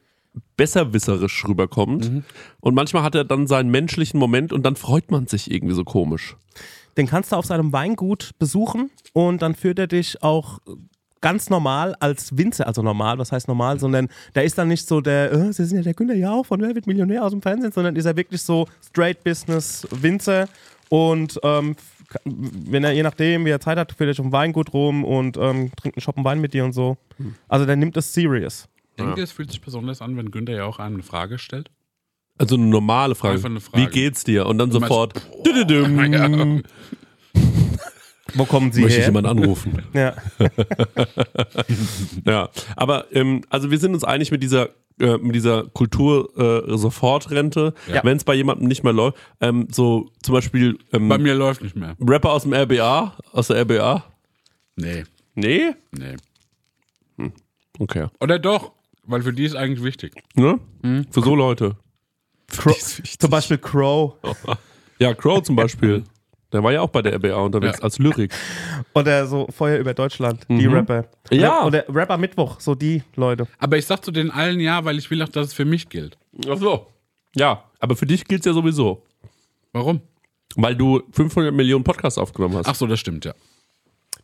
besserwisserisch 0.56 1.44
rüberkommt. 1.46 2.10
Und 2.60 2.74
manchmal 2.74 3.02
hat 3.02 3.14
er 3.14 3.24
dann 3.24 3.46
seinen 3.46 3.70
menschlichen 3.70 4.18
Moment 4.18 4.52
und 4.52 4.64
dann 4.64 4.76
freut 4.76 5.10
man 5.10 5.26
sich 5.26 5.50
irgendwie 5.50 5.74
so 5.74 5.84
komisch. 5.84 6.36
Den 6.96 7.06
kannst 7.06 7.32
du 7.32 7.36
auf 7.36 7.44
seinem 7.46 7.72
Weingut 7.72 8.30
besuchen 8.38 8.90
und 9.12 9.42
dann 9.42 9.54
führt 9.54 9.78
er 9.78 9.86
dich 9.88 10.22
auch 10.22 10.60
ganz 11.24 11.48
normal 11.48 11.94
als 12.00 12.36
Winzer, 12.36 12.66
also 12.66 12.82
normal, 12.82 13.16
was 13.16 13.32
heißt 13.32 13.48
normal, 13.48 13.80
sondern 13.80 14.08
da 14.34 14.42
ist 14.42 14.58
dann 14.58 14.68
nicht 14.68 14.86
so 14.86 15.00
der, 15.00 15.32
äh, 15.32 15.52
Sie 15.54 15.64
sind 15.64 15.78
ja 15.78 15.82
der 15.82 15.94
Günther 15.94 16.16
Jauch 16.16 16.44
von 16.44 16.60
Wer 16.60 16.74
wird 16.74 16.86
Millionär 16.86 17.24
aus 17.24 17.32
dem 17.32 17.40
Fernsehen, 17.40 17.72
sondern 17.72 17.96
ist 17.96 18.04
er 18.04 18.14
wirklich 18.14 18.42
so 18.42 18.68
straight 18.86 19.24
Business 19.24 19.88
Winzer 19.90 20.48
und 20.90 21.40
ähm, 21.42 21.76
wenn 22.24 22.84
er 22.84 22.92
je 22.92 23.02
nachdem, 23.02 23.46
wie 23.46 23.50
er 23.50 23.58
Zeit 23.58 23.78
hat, 23.78 23.92
führt 23.92 24.18
er 24.18 24.22
um 24.22 24.32
Weingut 24.32 24.74
rum 24.74 25.02
und 25.02 25.38
ähm, 25.38 25.72
trinkt 25.76 25.96
einen 25.96 26.02
Schoppen 26.02 26.24
Wein 26.24 26.42
mit 26.42 26.52
dir 26.52 26.62
und 26.62 26.74
so. 26.74 26.98
Also 27.48 27.64
der 27.64 27.76
nimmt 27.76 27.96
es 27.96 28.12
serious. 28.12 28.68
Denkt 28.98 29.16
ihr, 29.16 29.24
es 29.24 29.32
fühlt 29.32 29.50
sich 29.50 29.62
besonders 29.62 30.02
an, 30.02 30.18
wenn 30.18 30.30
Günther 30.30 30.54
ja 30.54 30.64
auch 30.66 30.78
einem 30.78 30.96
eine 30.96 31.02
Frage 31.02 31.38
stellt? 31.38 31.70
Also 32.38 32.56
eine 32.56 32.66
normale 32.66 33.14
Frage. 33.14 33.36
Einfach 33.36 33.48
eine 33.48 33.60
Frage. 33.60 33.82
Wie 33.82 33.90
geht's 33.90 34.24
dir? 34.24 34.44
Und 34.44 34.58
dann 34.58 34.68
Du 34.68 34.78
meinst, 34.78 34.92
sofort. 34.92 35.22
düdüdüm. 35.46 36.62
Wo 38.34 38.44
kommen 38.44 38.72
Sie 38.72 38.82
Möchte 38.82 38.96
ich 38.98 39.04
her? 39.06 39.08
jemand 39.12 39.26
anrufen? 39.26 39.82
Ja. 39.94 40.14
Ja, 42.26 42.48
aber 42.76 43.06
ähm, 43.12 43.42
also 43.50 43.70
wir 43.70 43.78
sind 43.78 43.94
uns 43.94 44.04
einig 44.04 44.30
mit 44.30 44.42
dieser 44.42 44.70
äh, 45.00 45.18
mit 45.18 45.34
dieser 45.34 45.64
Kultur 45.70 46.30
äh, 46.68 46.76
Sofortrente, 46.76 47.74
Ja. 47.92 48.02
wenn 48.04 48.16
es 48.16 48.24
bei 48.24 48.34
jemandem 48.34 48.68
nicht 48.68 48.84
mehr 48.84 48.92
läuft. 48.92 49.18
Ähm, 49.40 49.66
so 49.70 50.10
zum 50.22 50.34
Beispiel 50.34 50.78
ähm, 50.92 51.08
Bei 51.08 51.18
mir 51.18 51.34
läuft 51.34 51.62
nicht 51.62 51.74
mehr. 51.76 51.96
Rapper 52.00 52.30
aus 52.32 52.42
dem 52.44 52.52
RBA, 52.54 53.16
aus 53.32 53.48
der 53.48 53.60
RBA. 53.62 54.04
Nee, 54.76 55.04
Nee? 55.34 55.72
nee. 55.90 56.14
Okay. 57.80 58.06
Oder 58.20 58.38
doch, 58.38 58.70
weil 59.04 59.22
für 59.22 59.32
die 59.32 59.44
ist 59.44 59.56
eigentlich 59.56 59.82
wichtig. 59.82 60.12
Ne? 60.36 60.60
Für 61.10 61.20
so 61.22 61.34
Leute. 61.34 61.76
Crow, 62.48 62.76
zum 63.18 63.30
Beispiel 63.30 63.58
Crow 63.58 64.14
Ja, 65.00 65.12
Crow 65.14 65.42
zum 65.42 65.56
Beispiel. 65.56 66.04
Der 66.54 66.62
war 66.62 66.72
ja 66.72 66.80
auch 66.80 66.88
bei 66.88 67.02
der 67.02 67.14
RBA 67.16 67.34
unterwegs 67.34 67.78
Ja. 67.78 67.84
als 67.84 67.98
Lyrik. 67.98 68.32
oder 68.94 69.26
so 69.26 69.46
Feuer 69.50 69.78
über 69.78 69.92
Deutschland, 69.92 70.46
die 70.48 70.66
Rapper. 70.66 71.04
Ja. 71.30 71.64
Oder 71.64 71.84
Rapper 71.88 72.16
Mittwoch, 72.16 72.60
so 72.60 72.74
die 72.74 73.02
Leute. 73.16 73.46
Aber 73.58 73.76
ich 73.76 73.84
sag 73.86 74.04
zu 74.04 74.12
den 74.12 74.30
allen 74.30 74.60
ja, 74.60 74.84
weil 74.84 74.96
ich 74.96 75.10
will 75.10 75.20
auch, 75.22 75.28
dass 75.28 75.48
es 75.48 75.52
für 75.52 75.64
mich 75.64 75.88
gilt. 75.88 76.16
Ach 76.48 76.56
so. 76.56 76.86
Ja, 77.34 77.64
aber 77.80 77.96
für 77.96 78.06
dich 78.06 78.24
gilt's 78.24 78.46
ja 78.46 78.52
sowieso. 78.52 79.02
Warum? 79.72 80.00
Weil 80.54 80.76
du 80.76 81.02
500 81.10 81.52
Millionen 81.52 81.82
Podcasts 81.82 82.16
aufgenommen 82.18 82.56
hast. 82.58 82.68
Ach 82.68 82.74
so, 82.76 82.86
das 82.86 83.00
stimmt, 83.00 83.24
ja. 83.24 83.34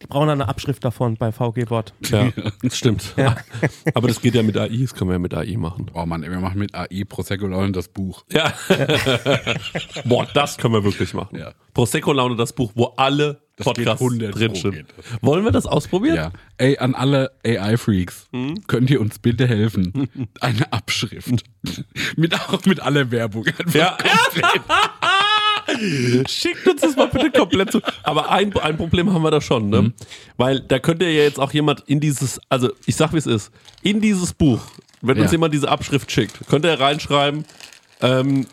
Die 0.03 0.07
brauchen 0.07 0.29
dann 0.29 0.41
eine 0.41 0.49
Abschrift 0.49 0.83
davon 0.85 1.17
bei 1.17 1.31
VG 1.31 1.69
Wort. 1.69 1.93
ja, 2.09 2.31
das 2.63 2.77
stimmt. 2.79 3.15
Aber 3.95 4.09
das 4.09 4.23
geht 4.23 4.35
ja 4.35 4.43
mit 4.43 4.57
AI, 4.57 4.79
das 4.81 4.95
können 4.95 5.11
wir 5.11 5.15
ja 5.15 5.19
mit 5.19 5.35
AI 5.35 5.57
machen. 5.59 5.91
Oh 5.93 6.07
Mann, 6.07 6.23
ey, 6.23 6.31
wir 6.31 6.41
machen 6.41 6.59
mit 6.59 6.75
AI 6.75 7.05
Prosecco 7.07 7.47
Laune 7.47 7.73
das 7.73 7.89
Buch. 7.89 8.25
Ja. 8.33 8.53
Boah, 10.07 10.27
das 10.33 10.57
können 10.57 10.73
wir 10.75 10.85
wirklich 10.85 11.13
machen. 11.13 11.37
Ja. 11.39 11.53
Prosecco 11.75 12.13
Laune, 12.15 12.37
das 12.37 12.55
Buch, 12.55 12.73
wo 12.75 12.87
alle 12.97 13.43
Das 13.57 13.67
Podcasts 13.67 14.01
geht 14.01 14.23
100 14.23 14.35
drin 14.35 14.55
sind. 14.55 14.87
Wollen 15.21 15.45
wir 15.45 15.53
das 15.53 15.67
ausprobieren? 15.67 16.17
Ja. 16.17 16.33
Ey, 16.57 16.79
an 16.79 16.95
alle 16.95 17.33
AI-Freaks, 17.45 18.29
könnt 18.69 18.89
ihr 18.91 19.01
uns 19.03 19.19
bitte 19.19 19.47
helfen? 19.47 20.09
Eine 20.41 20.73
Abschrift. 20.73 21.45
mit 22.17 22.35
auch 22.35 22.65
mit 22.65 22.81
aller 22.81 23.11
Werbung. 23.11 23.47
Einfach 23.47 23.75
Ja. 23.75 23.99
Schickt 26.29 26.67
uns 26.69 26.81
das 26.81 26.97
mal 26.97 27.09
bitte 27.09 27.31
komplett 27.31 27.73
zu. 27.73 27.81
Aber 28.03 28.31
ein, 28.31 28.57
ein 28.59 28.77
Problem 28.77 29.13
haben 29.13 29.23
wir 29.23 29.31
da 29.31 29.41
schon, 29.41 29.69
ne? 29.71 29.93
Weil 30.37 30.61
da 30.61 30.79
könnte 30.79 31.05
ja 31.07 31.23
jetzt 31.23 31.39
auch 31.39 31.53
jemand 31.53 31.81
in 31.87 32.01
dieses, 32.01 32.41
also 32.49 32.71
ich 32.87 32.97
sag 32.97 33.13
wie 33.13 33.19
es 33.19 33.27
ist, 33.27 33.51
in 33.83 34.01
dieses 34.01 34.33
Buch, 34.33 34.61
wenn 35.03 35.17
uns 35.19 35.27
Ja. 35.31 35.33
jemand 35.33 35.55
diese 35.55 35.69
Abschrift 35.69 36.11
schickt, 36.11 36.47
könnte 36.49 36.69
er 36.69 36.81
reinschreiben, 36.81 37.45
ähm, 38.03 38.47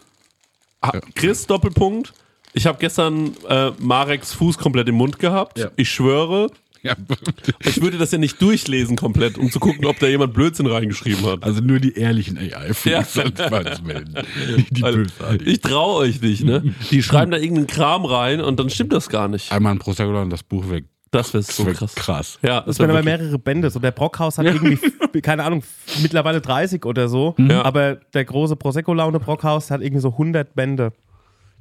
Chris 1.15 1.45
Doppelpunkt, 1.47 2.13
ich 2.53 2.65
habe 2.65 2.77
gestern 2.79 3.35
äh, 3.49 3.71
Mareks 3.77 4.33
Fuß 4.33 4.57
komplett 4.57 4.87
im 4.87 4.95
Mund 4.95 5.19
gehabt. 5.19 5.59
Ja. 5.59 5.69
Ich 5.75 5.89
schwöre, 5.89 6.49
Ja. 6.87 6.95
ich 7.59 7.81
würde 7.81 7.97
das 7.97 8.11
ja 8.11 8.17
nicht 8.17 8.41
durchlesen 8.41 8.95
komplett, 8.95 9.37
um 9.37 9.51
zu 9.51 9.59
gucken, 9.59 9.85
ob 9.85 9.99
da 9.99 10.07
jemand 10.07 10.33
Blödsinn 10.33 10.67
reingeschrieben 10.67 11.25
hat. 11.25 11.43
Also 11.43 11.61
nur 11.61 11.79
die 11.79 11.93
ehrlichen 11.95 12.37
AI-Fools 12.37 13.15
Ja. 13.15 13.23
melden. 13.83 14.15
Die 14.71 14.81
bösartigen. 14.81 15.47
ich 15.47 15.61
traue 15.61 15.95
euch 15.97 16.21
nicht, 16.21 16.43
ne? 16.43 16.63
Die 16.91 17.03
schreiben 17.03 17.31
da 17.31 17.37
irgendeinen 17.37 17.67
Kram 17.67 18.05
rein 18.05 18.41
und 18.41 18.59
dann 18.59 18.69
stimmt 18.69 18.93
das 18.93 19.09
gar 19.09 19.27
nicht. 19.27 19.51
Einmal 19.51 19.73
ein 19.73 19.79
Prosecco 19.79 20.21
und 20.21 20.29
das 20.29 20.43
Buch 20.43 20.69
weg. 20.69 20.85
Das 21.11 21.33
wäre 21.33 21.41
so 21.43 21.63
krass. 21.65 21.95
krass. 21.95 22.39
Ja, 22.43 22.57
Das 22.61 22.65
das 22.65 22.79
wären 22.79 22.89
wäre 22.89 22.97
aber 22.99 23.05
mehrere 23.05 23.39
Bände. 23.39 23.69
So 23.69 23.79
der 23.79 23.91
Brockhaus 23.91 24.37
hat 24.37 24.45
irgendwie, 24.45 24.77
keine 25.21 25.43
Ahnung, 25.45 25.63
mittlerweile 26.01 26.41
30 26.41 26.85
oder 26.85 27.07
so. 27.07 27.33
Ja. 27.37 27.63
Aber 27.63 27.95
der 28.13 28.25
große 28.25 28.57
Prosecco-Laune 28.57 29.19
Brockhaus 29.19 29.71
hat 29.71 29.81
irgendwie 29.81 30.01
so 30.01 30.09
100 30.11 30.53
Bände. 30.53 30.91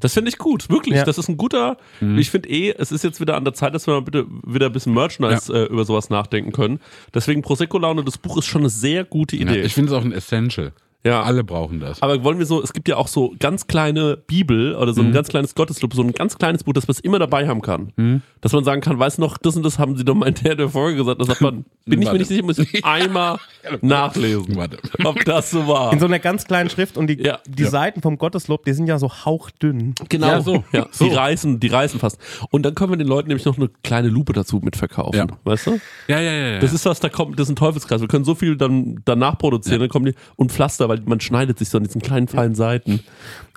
Das 0.01 0.13
finde 0.13 0.29
ich 0.29 0.37
gut, 0.39 0.69
wirklich. 0.69 0.97
Ja. 0.97 1.05
Das 1.05 1.17
ist 1.17 1.29
ein 1.29 1.37
guter. 1.39 1.79
Ich 2.17 2.31
finde 2.31 2.49
eh, 2.51 2.75
es 2.77 2.93
ist 2.93 3.03
jetzt 3.03 3.19
wieder 3.21 3.35
an 3.37 3.45
der 3.45 3.55
Zeit, 3.55 3.75
dass 3.75 3.87
wir 3.87 3.95
mal 3.95 4.03
bitte 4.03 4.27
wieder 4.47 4.67
ein 4.67 4.73
bisschen 4.73 4.93
Merchandise 4.93 5.53
äh, 5.53 5.65
über 5.73 5.85
sowas 5.85 6.11
nachdenken 6.11 6.53
können. 6.53 6.81
Deswegen 7.15 7.41
Prosecco 7.43 7.79
Laune, 7.79 8.05
das 8.05 8.19
Buch 8.19 8.37
ist 8.37 8.47
schon 8.47 8.61
eine 8.63 8.69
sehr 8.69 9.05
gute 9.05 9.37
Ja, 9.37 9.43
Idee. 9.43 9.63
ich 9.63 9.73
finde 9.75 9.93
es 9.93 9.99
auch 9.99 10.05
ein 10.05 10.13
Essential. 10.13 10.73
Ja. 11.07 11.23
Alle 11.23 11.45
brauchen 11.45 11.81
das. 11.81 12.03
aber 12.03 12.23
wollen 12.25 12.39
wir 12.39 12.47
so, 12.47 12.63
es 12.63 12.73
gibt 12.73 12.89
ja 12.89 12.97
auch 12.97 13.09
so 13.09 13.35
ganz 13.39 13.67
kleine 13.67 14.17
Bibel 14.17 14.75
oder 14.75 14.93
so 14.93 15.01
ein 15.03 15.13
ganz 15.13 15.29
kleines 15.29 15.55
Gotteslob, 15.55 15.95
so 15.95 16.03
ein 16.03 16.13
ganz 16.13 16.37
kleines 16.39 16.65
Buch, 16.65 16.73
das 16.73 16.87
man 16.89 16.97
immer 17.03 17.19
dabei 17.19 17.47
haben 17.49 17.63
kann. 17.63 18.23
Dass 18.41 18.53
man 18.53 18.65
sagen 18.65 18.81
kann, 18.81 18.99
weißt 18.99 19.19
du 19.19 19.23
noch, 19.23 19.39
das 19.39 19.57
und 19.57 19.63
das 19.63 19.79
haben 19.79 19.97
sie 19.97 20.05
doch 20.05 20.15
mal 20.15 20.27
in 20.29 20.35
der, 20.35 20.55
der 20.55 20.69
Folge 20.69 20.99
gesagt. 20.99 21.21
Da 21.21 21.25
sagt 21.25 21.41
man, 21.41 21.65
bin 21.87 22.03
ich 22.03 22.11
mir 22.11 22.19
nicht 22.19 22.29
sicher, 22.29 22.45
muss 22.45 22.59
ich 22.59 22.85
einmal 22.85 23.39
nachlesen, 23.83 24.57
Warte. 24.57 24.79
ob 25.05 25.25
das 25.25 25.51
so 25.51 25.67
war. 25.67 25.93
In 25.93 26.01
so 26.01 26.07
einer 26.07 26.19
ganz 26.19 26.45
kleinen 26.47 26.71
Schrift 26.71 26.97
und 26.97 27.07
die, 27.09 27.21
Ja. 27.23 27.39
die 27.47 27.63
Ja. 27.65 27.71
Seiten 27.71 28.03
vom 28.03 28.19
Gotteslob, 28.19 28.65
die 28.65 28.73
sind 28.73 28.87
ja 28.87 28.99
so 28.99 29.11
hauchdünn. 29.11 29.95
Genau, 30.09 30.27
Ja, 30.27 30.41
so. 30.41 30.65
Ja, 30.73 30.87
So. 30.91 31.07
Die 31.09 31.15
reißen, 31.15 31.61
die 31.61 31.69
reißen 31.69 32.01
fast. 32.01 32.19
Und 32.51 32.63
dann 32.65 32.75
können 32.75 32.93
wir 32.93 32.97
den 32.97 33.09
Leuten 33.09 33.29
nämlich 33.29 33.45
noch 33.45 33.57
eine 33.57 33.69
kleine 33.83 34.09
Lupe 34.09 34.33
dazu 34.33 34.61
mitverkaufen. 34.63 35.17
Ja. 35.19 35.27
Weißt 35.45 35.67
du? 35.67 35.79
Ja, 36.09 36.21
ja, 36.21 36.33
ja. 36.33 36.49
ja. 36.55 36.59
Das 36.61 36.73
ist 36.73 36.85
was, 36.87 37.01
da 37.01 37.09
kommt, 37.09 37.39
das 37.39 37.47
ist 37.49 37.53
ein 37.53 37.57
Teufelskreis. 37.57 38.01
Wir 38.01 38.09
können 38.09 38.25
so 38.25 38.35
viel 38.35 38.57
dann 38.57 39.01
danach 39.05 39.39
produzieren, 39.39 39.81
dann 39.81 39.89
kommen 39.89 40.07
die 40.07 40.15
und 40.37 40.53
Pflaster, 40.53 40.89
weil 40.89 40.96
man 41.05 41.21
schneidet 41.21 41.59
sich 41.59 41.69
so 41.69 41.79
an 41.79 41.85
diesen 41.85 42.01
kleinen 42.01 42.29
feinen 42.29 42.55
Seiten. 42.55 43.01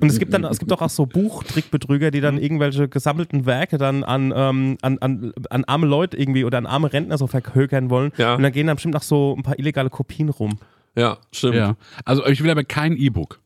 Und 0.01 0.09
es 0.09 0.19
gibt 0.19 0.33
dann, 0.33 0.43
es 0.45 0.59
gibt 0.59 0.71
auch, 0.71 0.81
auch 0.81 0.89
so 0.89 1.05
Buchtrickbetrüger, 1.05 2.11
die 2.11 2.21
dann 2.21 2.35
Mhm. 2.35 2.41
irgendwelche 2.41 2.87
gesammelten 2.89 3.45
Werke 3.45 3.77
dann 3.77 4.03
an, 4.03 4.33
ähm, 4.35 4.77
an, 4.81 4.97
an, 4.99 5.33
an 5.49 5.63
arme 5.65 5.87
Leute 5.87 6.17
irgendwie 6.17 6.43
oder 6.43 6.57
an 6.57 6.65
arme 6.65 6.91
Rentner 6.91 7.17
so 7.17 7.27
verhökern 7.27 7.89
wollen. 7.89 8.11
Ja. 8.17 8.35
Und 8.35 8.43
dann 8.43 8.51
gehen 8.51 8.67
dann 8.67 8.75
bestimmt 8.75 8.93
noch 8.93 9.03
so 9.03 9.35
ein 9.37 9.43
paar 9.43 9.57
illegale 9.59 9.89
Kopien 9.89 10.29
rum. 10.29 10.59
Ja, 10.95 11.17
stimmt. 11.31 11.55
ja. 11.55 11.75
Also 12.05 12.25
ich 12.25 12.43
will 12.43 12.49
aber 12.49 12.63
kein 12.63 12.97
E-Book. 12.97 13.39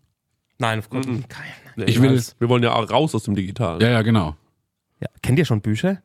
Nein, 0.60 0.80
auf 0.80 0.90
Gott, 0.90 1.06
Mhm. 1.08 1.28
kein. 1.28 1.44
Nee, 1.76 1.86
Ich 1.86 2.02
will- 2.02 2.22
wir 2.40 2.50
wollen 2.50 2.62
ja 2.64 2.74
auch 2.74 2.90
raus 2.90 3.14
aus 3.16 3.24
dem 3.24 3.36
Digitalen. 3.36 3.82
Ja, 3.82 3.90
ja, 3.90 4.02
genau. 4.04 4.36
Ja. 5.02 5.08
Kennt 5.22 5.40
ihr 5.40 5.46
schon 5.46 5.62
Bücher? 5.62 6.02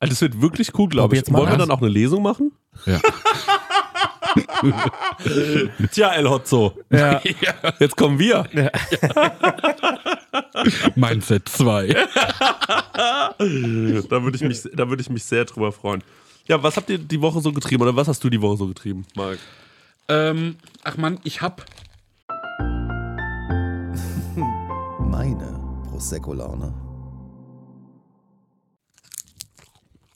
Also 0.00 0.12
das 0.12 0.20
wird 0.20 0.40
wirklich 0.40 0.78
cool, 0.78 0.88
glaube 0.88 1.16
ich. 1.16 1.30
Wollen 1.32 1.50
wir 1.50 1.58
dann 1.58 1.70
auch 1.72 1.80
eine 1.82 1.90
Lesung 1.90 2.22
machen? 2.22 2.52
Ja. 2.86 3.00
Tja, 5.92 6.12
El 6.14 6.28
Hotzo. 6.28 6.72
Ja. 6.90 7.20
Jetzt 7.78 7.96
kommen 7.96 8.18
wir. 8.18 8.46
Mindset 10.96 11.48
2. 11.48 11.88
Da 11.88 13.34
würde 13.38 14.36
ich, 14.36 14.42
mich, 14.42 14.62
da 14.74 14.88
würde 14.88 15.02
ich 15.02 15.10
mich 15.10 15.24
sehr 15.24 15.44
drüber 15.44 15.72
freuen. 15.72 16.02
Ja, 16.46 16.62
was 16.62 16.76
habt 16.76 16.88
ihr 16.90 16.98
die 16.98 17.20
Woche 17.20 17.40
so 17.40 17.52
getrieben 17.52 17.82
oder 17.82 17.94
was 17.94 18.08
hast 18.08 18.24
du 18.24 18.30
die 18.30 18.40
Woche 18.40 18.56
so 18.56 18.66
getrieben, 18.66 19.04
Marc? 19.14 19.38
ähm, 20.08 20.56
ach 20.82 20.96
man, 20.96 21.18
ich 21.24 21.42
hab. 21.42 21.64
Meine 24.98 25.60
Prosecco-Laune. 25.90 26.74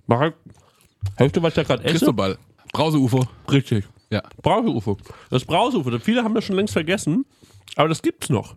Marc, 0.06 0.34
hälfst 1.16 1.36
du, 1.36 1.42
was 1.42 1.50
ich 1.50 1.54
da 1.54 1.62
gerade 1.62 1.84
esse? 1.84 2.12
Brause-UFO. 2.72 3.26
Richtig. 3.50 3.84
Ja. 4.12 4.22
Brause-UFO. 4.42 4.98
Das 5.30 5.44
Brause-UFO, 5.44 5.98
viele 5.98 6.22
haben 6.22 6.34
das 6.34 6.44
schon 6.44 6.56
längst 6.56 6.72
vergessen, 6.72 7.24
aber 7.76 7.88
das 7.88 8.02
gibt's 8.02 8.28
noch. 8.28 8.56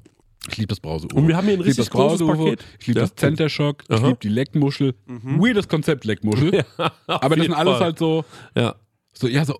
Ich 0.49 0.57
liebe 0.57 0.67
das 0.67 0.79
Brause-UFO. 0.79 1.15
Und 1.17 1.27
wir 1.27 1.35
haben 1.37 1.45
hier 1.47 1.55
ein 1.55 1.61
Ich 1.61 1.67
richtig 1.67 1.89
großes 1.89 2.27
Paket. 2.27 2.63
Ich 2.79 2.87
liebe 2.87 2.99
Ja. 2.99 3.05
das 3.07 3.15
Center 3.15 3.49
Shock. 3.49 3.83
Ich. 3.89 3.99
Mhm. 4.01 4.05
liebe 4.05 4.19
die 4.21 4.29
Leckmuschel. 4.29 4.93
Weirdes 5.07 5.67
Konzept 5.67 6.05
Leckmuschel. 6.05 6.63
Aber 7.07 7.35
das 7.35 7.45
sind 7.45 7.53
alles 7.55 7.73
Fall. 7.77 7.81
halt 7.83 7.97
so, 7.99 8.25
Ja. 8.55 8.75
so, 9.13 9.27
ja, 9.27 9.43
so 9.45 9.59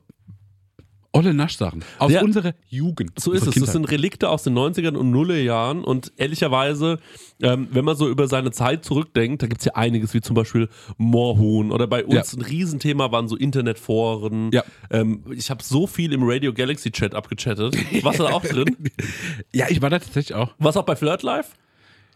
olle 1.16 1.34
Naschsachen. 1.34 1.84
Aus 1.98 2.12
Ja. 2.12 2.22
unserer 2.22 2.54
Jugend. 2.68 3.20
So 3.20 3.32
ist 3.32 3.48
es. 3.48 3.56
Das 3.56 3.72
sind 3.72 3.86
Relikte 3.90 4.30
aus 4.30 4.44
den 4.44 4.54
90ern 4.54 4.96
und 4.96 5.12
Nullerjahren. 5.12 5.84
Und 5.84 6.12
ehrlicherweise, 6.18 7.00
ähm, 7.42 7.68
wenn 7.72 7.86
man 7.86 7.96
so 7.96 8.08
über 8.10 8.28
seine 8.28 8.52
Zeit 8.52 8.84
zurückdenkt, 8.86 9.42
da 9.42 9.48
gibt 9.48 9.62
es 9.62 9.66
ja 9.66 9.74
einiges, 9.76 10.14
wie 10.14 10.22
zum 10.22 10.36
Beispiel 10.36 10.70
Moorhuhn. 10.98 11.72
Oder 11.72 11.88
bei 11.88 12.06
uns 12.06 12.32
Ja. 12.34 12.38
ein 12.38 12.42
Riesenthema 12.42 13.12
waren 13.12 13.28
so 13.28 13.36
Internetforen. 13.36 14.52
Ja. 14.54 14.64
Ähm, 14.92 15.24
ich 15.36 15.50
habe 15.50 15.64
so 15.64 15.88
viel 15.88 16.14
im 16.14 16.22
Radio 16.24 16.54
Galaxy 16.54 16.92
Chat 16.92 17.16
abgechattet. 17.16 17.76
Warst 18.04 18.20
du 18.20 18.24
da 18.24 18.30
auch 18.32 18.44
drin? 18.44 18.76
ja, 19.54 19.68
ich 19.70 19.82
war 19.82 19.90
da 19.90 20.00
tatsächlich 20.00 20.36
auch. 20.36 20.54
Was 20.60 20.78
auch 20.78 20.84
bei 20.86 20.96
Flirt 20.96 21.24
Live? 21.24 21.50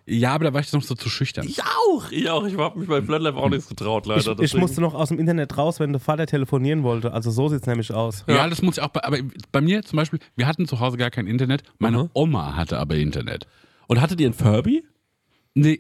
Ja, 0.10 0.34
aber 0.34 0.46
da 0.46 0.54
war 0.54 0.62
ich 0.62 0.74
noch 0.74 0.82
so 0.82 0.96
zu 0.96 1.08
schüchtern. 1.08 1.48
Ich 1.48 1.62
auch. 1.62 2.12
Ich 2.12 2.30
auch. 2.30 2.46
Ich 2.46 2.58
habe 2.58 2.80
mich 2.80 2.90
bei 2.90 3.02
Flirt 3.02 3.22
Live 3.22 3.36
auch 3.36 3.50
nichts 3.50 3.70
getraut, 3.70 4.08
leider. 4.08 4.34
Ich, 4.40 4.54
ich 4.54 4.56
musste 4.56 4.82
noch 4.82 4.96
aus 4.96 5.10
dem 5.10 5.20
Internet 5.20 5.56
raus, 5.58 5.80
wenn 5.80 5.92
der 5.94 6.00
Vater 6.00 6.26
telefonieren 6.26 6.84
wollte. 6.84 7.14
Also 7.14 7.30
so 7.30 7.48
sieht's 7.48 7.68
nämlich 7.68 7.94
aus. 7.94 8.24
Ja, 8.28 8.48
das 8.48 8.62
muss 8.62 8.78
ich 8.78 8.84
auch. 8.84 8.90
Bei, 8.90 9.04
aber 9.04 9.20
bei 9.52 9.62
mir 9.62 9.84
zum 9.84 9.98
Beispiel, 9.98 10.20
wir 10.36 10.48
hatten 10.48 10.68
zu 10.68 10.80
Hause 10.80 10.98
gar 10.98 11.12
kein 11.12 11.28
Internet. 11.28 11.64
Meine 11.78 12.10
Oma 12.14 12.56
hatte 12.56 12.80
aber 12.80 12.96
Internet. 12.96 13.46
Und 13.88 14.02
hattet 14.02 14.20
ihr 14.20 14.28
einen 14.28 14.34
Furby? 14.34 14.84
Nee, 15.54 15.78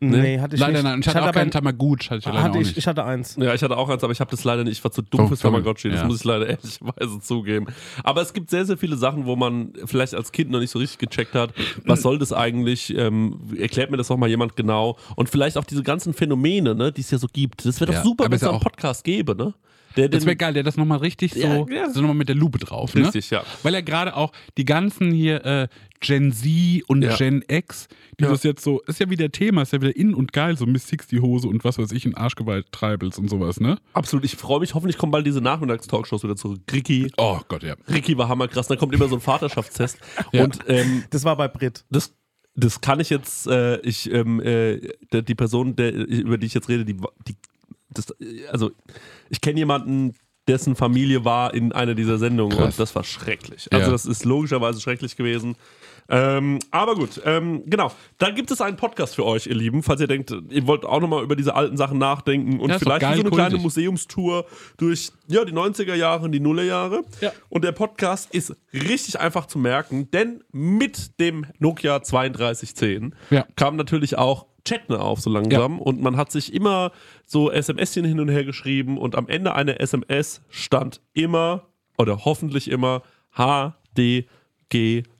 Nee, 0.00 0.38
hatte 0.40 0.54
ich 0.56 0.60
leider 0.60 0.74
nicht. 0.74 0.82
nein. 0.84 1.00
Ich 1.00 1.08
hatte 1.08 1.18
auch 1.22 1.28
aber- 1.28 1.32
keinen 1.40 1.50
Tamagotchi. 1.50 2.08
Hatte 2.08 2.18
ich 2.18 2.24
leider 2.26 2.42
hatte 2.42 2.58
auch 2.58 2.60
ich, 2.60 2.66
nicht. 2.68 2.78
ich 2.78 2.86
hatte 2.86 3.04
eins. 3.04 3.36
Ja, 3.40 3.54
ich 3.54 3.62
hatte 3.62 3.76
auch 3.76 3.88
eins, 3.88 4.04
aber 4.04 4.12
ich 4.12 4.20
habe 4.20 4.30
das 4.30 4.44
leider 4.44 4.62
nicht. 4.64 4.74
Ich 4.78 4.84
war 4.84 4.90
zu 4.90 5.02
dumm 5.02 5.22
Oh, 5.22 5.28
fürs. 5.28 5.40
Tamagotchi. 5.40 5.88
Das 5.90 6.00
Ja. 6.00 6.06
muss 6.06 6.18
ich 6.18 6.24
leider 6.24 6.46
ehrlicherweise 6.48 7.18
zugeben. 7.22 7.66
Aber 8.04 8.20
es 8.22 8.32
gibt 8.32 8.50
sehr, 8.50 8.64
sehr 8.66 8.76
viele 8.76 8.96
Sachen, 8.96 9.24
wo 9.26 9.36
man 9.36 9.72
vielleicht 9.86 10.14
als 10.14 10.32
Kind 10.32 10.50
noch 10.50 10.60
nicht 10.60 10.70
so 10.70 10.78
richtig 10.78 10.98
gecheckt 10.98 11.34
hat, 11.34 11.52
was 11.84 12.02
soll 12.02 12.18
das 12.18 12.32
eigentlich? 12.32 12.94
Ähm, 12.96 13.38
erklärt 13.58 13.90
mir 13.90 13.96
das 13.96 14.08
doch 14.08 14.16
mal 14.16 14.28
jemand 14.28 14.54
genau. 14.56 14.96
Und 15.14 15.28
vielleicht 15.30 15.56
auch 15.58 15.64
diese 15.64 15.82
ganzen 15.82 16.12
Phänomene, 16.14 16.74
ne, 16.74 16.92
die 16.92 17.00
es 17.00 17.10
ja 17.10 17.18
so 17.18 17.26
gibt. 17.32 17.64
Das 17.64 17.80
wäre 17.80 17.86
doch 17.92 17.98
Ja, 17.98 18.02
super, 18.04 18.24
wenn 18.24 18.32
es 18.32 18.42
ja 18.42 18.48
einen 18.48 18.58
auch- 18.58 18.62
Podcast 18.62 19.04
gäbe, 19.04 19.34
ne? 19.34 19.54
Der 19.96 20.10
Das 20.10 20.26
wäre 20.26 20.36
geil, 20.36 20.52
der 20.52 20.62
das 20.62 20.76
nochmal 20.76 20.98
richtig 20.98 21.32
so, 21.32 21.40
Ja, 21.40 21.64
ja. 21.74 21.88
so 21.90 22.02
nochmal 22.02 22.16
mit 22.16 22.28
der 22.28 22.36
Lupe 22.36 22.58
drauf. 22.58 22.94
Ne? 22.94 23.04
Richtig, 23.04 23.30
ja. 23.30 23.42
Weil 23.62 23.72
er 23.72 23.82
gerade 23.82 24.14
auch 24.14 24.30
die 24.58 24.66
ganzen 24.66 25.10
hier 25.10 25.42
äh, 25.46 25.68
Gen 26.00 26.32
Z 26.32 26.82
und 26.88 27.02
Ja. 27.02 27.16
Gen 27.16 27.44
X, 27.48 27.88
die 28.20 28.24
Ja. 28.24 28.30
das 28.30 28.42
jetzt 28.42 28.62
so, 28.62 28.80
ist 28.82 29.00
ja 29.00 29.08
wieder 29.10 29.30
Thema, 29.30 29.62
ist 29.62 29.72
ja 29.72 29.80
wieder 29.80 29.94
in 29.96 30.14
und 30.14 30.32
geil, 30.32 30.56
so 30.56 30.66
Miss 30.66 30.86
Six 30.88 31.06
die 31.06 31.20
Hose 31.20 31.48
und 31.48 31.64
was 31.64 31.78
weiß 31.78 31.92
ich, 31.92 32.04
in 32.06 32.14
Arschgewalt 32.14 32.70
Treibels 32.72 33.18
und 33.18 33.28
sowas, 33.28 33.60
ne? 33.60 33.78
Absolut. 33.92 34.24
Ich 34.24 34.36
freue 34.36 34.60
mich. 34.60 34.74
Hoffentlich 34.74 34.98
kommen 34.98 35.12
bald 35.12 35.26
diese 35.26 35.40
Nachmittagstalkshows 35.40 36.22
wieder 36.24 36.36
zurück. 36.36 36.60
Ricky. 36.72 37.10
Oh 37.16 37.40
Gott, 37.48 37.62
ja. 37.62 37.74
Ricky 37.88 38.16
war 38.18 38.28
hammerkrass. 38.28 38.68
Dann 38.68 38.78
kommt 38.78 38.94
immer 38.94 39.08
so 39.08 39.16
ein 39.16 39.20
Vaterschaftstest. 39.20 39.98
Ja. 40.32 40.44
Und 40.44 40.58
ähm, 40.68 41.04
Das 41.10 41.24
war 41.24 41.36
bei 41.36 41.48
Brit. 41.48 41.84
das, 41.90 42.12
das 42.54 42.80
kann 42.80 43.00
ich 43.00 43.10
jetzt, 43.10 43.46
äh, 43.46 43.78
ich, 43.80 44.10
ähm, 44.10 44.40
äh, 44.40 44.80
der, 45.12 45.22
die 45.22 45.34
Person, 45.34 45.76
der, 45.76 45.92
über 45.94 46.38
die 46.38 46.46
ich 46.46 46.54
jetzt 46.54 46.68
rede, 46.68 46.84
die, 46.84 46.94
die 47.26 47.36
das, 47.90 48.14
also 48.50 48.70
ich 49.30 49.40
kenne 49.40 49.58
jemanden, 49.58 50.14
dessen 50.48 50.76
Familie 50.76 51.24
war 51.24 51.54
in 51.54 51.72
einer 51.72 51.94
dieser 51.94 52.18
Sendungen 52.18 52.56
Krass. 52.56 52.74
und 52.74 52.78
das 52.80 52.94
war 52.94 53.02
schrecklich. 53.04 53.68
Also 53.72 53.86
Ja. 53.86 53.90
das 53.92 54.06
ist 54.06 54.24
logischerweise 54.24 54.80
schrecklich 54.80 55.16
gewesen. 55.16 55.56
Ähm, 56.08 56.58
aber 56.70 56.94
gut, 56.94 57.20
ähm, 57.24 57.62
genau. 57.66 57.90
Da 58.18 58.30
gibt 58.30 58.50
es 58.50 58.60
einen 58.60 58.76
Podcast 58.76 59.14
für 59.16 59.24
euch, 59.24 59.46
ihr 59.46 59.54
Lieben, 59.54 59.82
falls 59.82 60.00
ihr 60.00 60.06
denkt, 60.06 60.32
ihr 60.50 60.66
wollt 60.66 60.84
auch 60.84 61.00
nochmal 61.00 61.22
über 61.24 61.34
diese 61.36 61.54
alten 61.54 61.76
Sachen 61.76 61.98
nachdenken 61.98 62.60
und 62.60 62.70
Ja, 62.70 62.78
vielleicht 62.78 63.02
so 63.02 63.06
eine 63.08 63.22
kleine 63.30 63.56
kultig. 63.56 63.62
Museumstour 63.62 64.46
durch 64.76 65.10
ja, 65.28 65.44
die 65.44 65.52
90er 65.52 65.94
Jahre 65.94 66.24
und 66.24 66.32
die 66.32 66.40
Nullerjahre. 66.40 67.02
Ja. 67.20 67.32
Und 67.48 67.64
der 67.64 67.72
Podcast 67.72 68.32
ist 68.34 68.54
richtig 68.72 69.18
einfach 69.18 69.46
zu 69.46 69.58
merken, 69.58 70.10
denn 70.12 70.44
mit 70.52 71.18
dem 71.18 71.46
Nokia 71.58 71.98
3210 71.98 73.14
Ja. 73.30 73.44
kam 73.56 73.76
natürlich 73.76 74.16
auch 74.16 74.46
Chatne 74.64 75.00
auf 75.00 75.20
so 75.20 75.30
langsam 75.30 75.78
und 75.80 76.00
man 76.02 76.16
hat 76.16 76.32
sich 76.32 76.52
immer 76.52 76.90
so 77.24 77.50
SMSchen 77.52 78.04
hin 78.04 78.18
und 78.20 78.28
her 78.28 78.44
geschrieben 78.44 78.98
und 78.98 79.14
am 79.14 79.28
Ende 79.28 79.54
einer 79.54 79.80
SMS 79.80 80.40
stand 80.50 81.00
immer 81.14 81.66
oder 81.98 82.24
hoffentlich 82.24 82.68
immer 82.68 83.02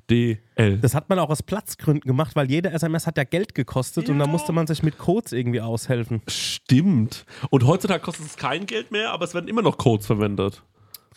HDGDL. 0.09 0.79
Das 0.81 0.95
hat 0.95 1.09
man 1.09 1.19
auch 1.19 1.31
aus 1.31 1.43
Platzgründen 1.43 2.07
gemacht, 2.07 2.37
weil 2.37 2.51
jede 2.51 2.71
SMS 2.71 3.07
hat 3.07 3.17
ja 3.17 3.25
Geld 3.25 3.55
gekostet 3.55 4.09
und 4.09 4.19
da 4.19 4.27
musste 4.27 4.53
man 4.53 4.67
sich 4.67 4.83
mit 4.83 4.99
Codes 4.99 5.33
irgendwie 5.33 5.61
aushelfen. 5.61 6.23
Stimmt. 6.29 7.25
Und 7.51 7.67
heutzutage 7.67 8.01
kostet 8.03 8.27
es 8.27 8.37
kein 8.37 8.67
Geld 8.67 8.91
mehr, 8.93 9.11
aber 9.13 9.25
es 9.25 9.35
werden 9.35 9.49
immer 9.49 9.63
noch 9.63 9.79
Codes 9.79 10.07
verwendet. 10.07 10.63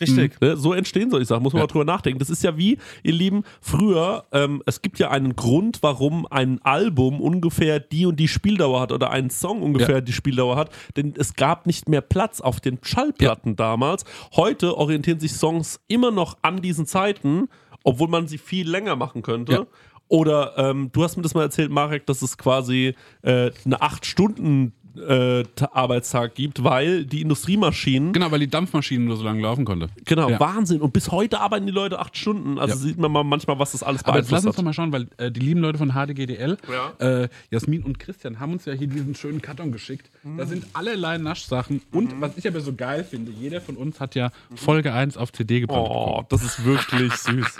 Richtig. 0.00 0.40
Ne, 0.40 0.56
So 0.56 0.72
entstehen 0.72 1.10
solche 1.10 1.26
Sachen, 1.26 1.42
muss 1.42 1.52
man 1.52 1.60
Ja. 1.60 1.64
mal 1.64 1.72
drüber 1.72 1.84
nachdenken. 1.84 2.18
Das 2.20 2.30
ist 2.30 2.42
ja 2.42 2.56
wie, 2.56 2.78
ihr 3.02 3.12
Lieben, 3.12 3.42
früher, 3.60 4.24
ähm, 4.32 4.62
es 4.64 4.80
gibt 4.80 4.98
ja 4.98 5.10
einen 5.10 5.36
Grund, 5.36 5.82
warum 5.82 6.26
ein 6.30 6.58
Album 6.62 7.20
ungefähr 7.20 7.80
die 7.80 8.06
und 8.06 8.16
die 8.18 8.26
Spieldauer 8.28 8.80
hat 8.80 8.92
oder 8.92 9.10
ein 9.10 9.28
Song 9.28 9.60
ungefähr 9.62 9.96
Ja. 9.96 10.00
die 10.00 10.14
Spieldauer 10.14 10.56
hat, 10.56 10.70
denn 10.96 11.12
es 11.18 11.34
gab 11.34 11.66
nicht 11.66 11.90
mehr 11.90 12.00
Platz 12.00 12.40
auf 12.40 12.60
den 12.60 12.78
Schallplatten 12.82 13.56
damals. 13.56 14.04
Heute 14.34 14.78
orientieren 14.78 15.20
sich 15.20 15.32
Songs 15.34 15.80
immer 15.86 16.10
noch 16.10 16.38
an 16.40 16.62
diesen 16.62 16.86
Zeiten, 16.86 17.48
obwohl 17.84 18.08
man 18.08 18.28
sie 18.28 18.38
viel 18.38 18.68
länger 18.68 18.96
machen 18.96 19.22
könnte. 19.22 19.52
Ja. 19.52 19.66
Oder 20.08 20.58
ähm, 20.58 20.90
du 20.92 21.04
hast 21.04 21.16
mir 21.16 21.22
das 21.22 21.34
mal 21.34 21.42
erzählt, 21.42 21.70
Marek, 21.70 22.04
dass 22.06 22.20
es 22.20 22.36
quasi 22.36 22.96
äh, 23.22 23.52
eine 23.64 23.80
8 23.80 24.04
Stunden 24.04 24.72
äh, 24.96 25.44
Ta- 25.54 25.70
Arbeitstag 25.72 26.34
gibt, 26.34 26.62
weil 26.64 27.04
die 27.04 27.20
Industriemaschinen 27.22 28.12
Genau, 28.12 28.30
weil 28.30 28.40
die 28.40 28.48
Dampfmaschine 28.48 29.04
nur 29.04 29.16
so 29.16 29.24
lange 29.24 29.40
laufen 29.42 29.64
konnte. 29.64 29.88
Genau, 30.04 30.28
Ja. 30.30 30.40
Wahnsinn. 30.40 30.80
Und 30.80 30.92
bis 30.92 31.10
heute 31.10 31.40
arbeiten 31.40 31.66
die 31.66 31.72
Leute 31.72 31.98
acht 31.98 32.16
Stunden. 32.16 32.58
Also 32.58 32.74
Ja. 32.74 32.80
sieht 32.80 32.98
man 32.98 33.10
mal 33.12 33.24
manchmal, 33.24 33.58
was 33.58 33.72
das 33.72 33.82
alles 33.82 34.04
Aber 34.04 34.18
jetzt 34.18 34.30
lass 34.30 34.42
beeinflusst 34.42 34.46
uns 34.46 34.56
doch 34.56 34.62
mal 34.62 34.72
schauen, 34.72 34.92
weil 34.92 35.06
äh, 35.18 35.30
die 35.30 35.40
lieben 35.40 35.60
Leute 35.60 35.78
von 35.78 35.90
HDGDL, 35.92 36.56
Ja. 36.98 37.22
äh, 37.22 37.28
Jasmin 37.50 37.82
und 37.82 37.98
Christian, 37.98 38.40
haben 38.40 38.52
uns 38.52 38.64
ja 38.64 38.72
hier 38.72 38.86
diesen 38.86 39.14
schönen 39.14 39.40
Karton 39.42 39.72
geschickt. 39.72 40.10
Da 40.36 40.46
sind 40.46 40.66
allerlei 40.72 41.18
Naschsachen. 41.18 41.82
Und 41.92 42.20
was 42.20 42.36
ich 42.36 42.46
aber 42.46 42.60
so 42.60 42.74
geil 42.74 43.04
finde, 43.04 43.32
jeder 43.32 43.60
von 43.60 43.76
uns 43.76 44.00
hat 44.00 44.14
ja 44.14 44.30
Folge 44.54 44.92
1 44.92 45.16
auf 45.16 45.32
CD 45.32 45.60
gebrannt. 45.60 45.88
Oh, 45.90 46.22
das 46.28 46.42
ist 46.42 46.64
wirklich 46.64 47.12
süß. 47.16 47.56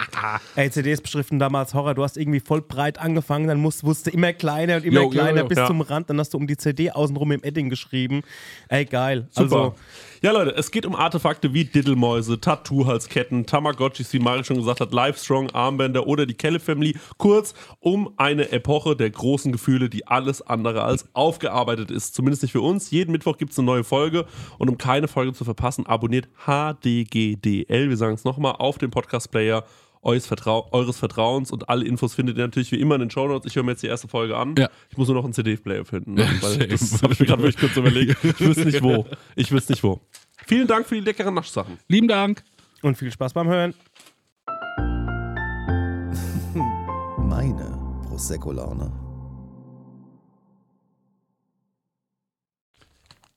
Ey, 0.57 0.71
CDs 0.71 1.01
beschriften 1.01 1.39
damals 1.39 1.75
Horror. 1.75 1.95
Du 1.95 2.03
hast 2.03 2.17
irgendwie 2.17 2.41
voll 2.41 2.61
breit 2.63 2.99
angefangen, 2.99 3.49
dann 3.49 3.59
musst, 3.61 3.85
wusste 3.85 4.11
immer 4.11 4.33
kleiner 4.33 4.77
und 4.77 4.85
immer 4.85 4.97
Jo, 5.01 5.03
jo, 5.05 5.09
kleiner 5.11 5.41
jo. 5.43 5.47
bis 5.49 5.59
Ja. 5.59 5.67
zum 5.67 5.81
Rand. 5.81 6.11
Dann 6.11 6.19
hast 6.19 6.35
du 6.35 6.39
um 6.39 6.47
die 6.47 6.57
CD 6.57 6.91
außenrum 7.21 7.33
im 7.33 7.43
Edding 7.43 7.69
geschrieben. 7.69 8.23
Ey, 8.69 8.85
geil. 8.85 9.29
Super. 9.31 9.43
Also, 9.43 9.75
ja, 10.23 10.33
Leute, 10.33 10.55
es 10.57 10.71
geht 10.71 10.85
um 10.87 10.95
Artefakte 10.95 11.55
wie 11.55 11.65
Diddlemäuse, 11.65 12.41
Tattoo-Halsketten, 12.41 13.47
Tamagotchis, 13.47 14.13
wie 14.13 14.19
Mari 14.19 14.45
schon 14.45 14.57
gesagt 14.57 14.81
hat, 14.81 14.93
Livestrong, 14.93 15.51
Armbänder 15.51 16.07
oder 16.07 16.27
die 16.27 16.35
Kelly 16.35 16.59
Family. 16.59 16.97
Kurz 17.17 17.55
um 17.79 18.13
eine 18.17 18.51
Epoche 18.53 18.97
der 18.97 19.11
großen 19.11 19.53
Gefühle, 19.53 19.89
die 19.89 20.07
alles 20.07 20.43
andere 20.43 20.83
als 20.83 21.09
aufgearbeitet 21.15 21.91
ist. 21.91 22.15
Zumindest 22.15 22.43
nicht 22.43 22.53
für 22.53 22.61
uns. 22.61 22.91
Jeden 22.91 23.13
Mittwoch 23.13 23.39
gibt 23.39 23.53
es 23.53 23.59
eine 23.59 23.67
neue 23.67 23.85
Folge. 23.85 24.27
Und 24.59 24.69
um 24.69 24.79
keine 24.79 25.09
Folge 25.09 25.33
zu 25.33 25.45
verpassen, 25.45 25.87
abonniert 25.87 26.29
HDGDL. 26.47 27.89
Wir 27.89 27.97
sagen 27.97 28.15
es 28.15 28.25
nochmal 28.25 28.57
auf 28.59 28.79
dem 28.79 28.91
Podcast-Player 28.91 29.65
eures, 30.03 30.27
Vertrau 30.27 30.69
eures 30.73 30.99
Vertrauens. 30.99 31.51
Und 31.51 31.69
alle 31.69 31.85
Infos 31.85 32.15
findet 32.15 32.37
ihr 32.39 32.45
natürlich 32.45 32.73
wie 32.73 32.81
immer 32.81 32.95
in 32.97 33.01
den 33.01 33.11
Show 33.11 33.27
Notes. 33.29 33.51
Ich 33.51 33.57
höre 33.57 33.63
mir 33.63 33.73
jetzt 33.73 33.83
die 33.83 33.89
erste 33.89 34.09
Folge 34.09 34.37
an. 34.37 34.55
Ja. 34.59 34.69
Ich 34.91 34.97
muss 34.97 35.09
nur 35.09 35.17
noch 35.17 35.25
einen 35.25 35.33
CD-Player 35.33 35.85
finden. 35.85 36.15
Ne? 36.15 36.23
Ja, 36.23 36.67
das 36.67 37.03
habe 37.03 37.13
ich 37.13 37.21
mir 37.21 37.27
gerade 37.27 37.43
wirklich 37.43 37.59
kurz 37.59 37.77
überlegt. 37.77 38.17
Ich 38.25 38.41
wüsste 38.41 38.65
nicht 38.65 38.83
wo. 38.83 39.07
Ich 39.37 39.53
wüsste 39.53 39.73
nicht 39.73 39.83
wo. 39.83 40.01
Vielen 40.47 40.67
Dank 40.67 40.87
für 40.87 40.95
die 40.95 41.03
leckeren 41.03 41.35
Naschsachen. 41.35 41.79
Lieben 41.89 42.09
Dank. 42.09 42.43
und 42.83 42.97
viel 42.97 43.11
Spaß 43.13 43.33
beim 43.35 43.49
Hören. 43.49 43.75
Meine 47.19 47.79
Prosecco-Laune. 48.09 48.93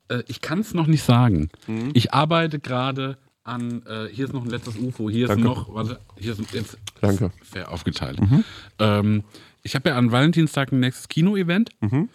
Äh, 0.09 0.23
ich 0.27 0.41
kann 0.41 0.59
es 0.59 0.73
noch 0.73 0.87
nicht 0.87 1.03
sagen. 1.03 1.49
Mhm. 1.67 1.91
Ich 1.93 2.13
arbeite 2.13 2.59
gerade 2.59 3.17
an, 3.43 3.83
äh, 3.85 4.07
hier 4.11 4.25
ist 4.25 4.33
noch 4.33 4.43
ein 4.43 4.49
letztes 4.49 4.75
UFO, 4.77 5.09
hier 5.09 5.27
Danke. 5.27 5.41
ist 5.41 5.45
noch, 5.45 5.73
warte, 5.73 5.99
hier 6.17 6.31
ist 6.33 6.53
jetzt 6.53 6.77
Danke. 7.01 7.31
fair 7.43 7.71
aufgeteilt. 7.71 8.19
Mhm. 8.21 8.43
Ähm, 8.79 9.23
ich 9.63 9.75
habe 9.75 9.89
ja 9.89 9.97
an 9.97 10.11
Valentinstag 10.11 10.71
ein 10.71 10.79
nächstes 10.79 11.07
Kino-Event 11.09 11.69
Mhm. 11.81 12.09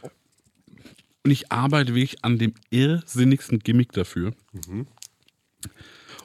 und 1.24 1.30
ich 1.30 1.50
arbeite 1.52 1.94
wirklich 1.94 2.24
an 2.24 2.38
dem 2.38 2.54
irrsinnigsten 2.70 3.58
Gimmick 3.60 3.92
dafür. 3.92 4.32
Mhm. 4.68 4.86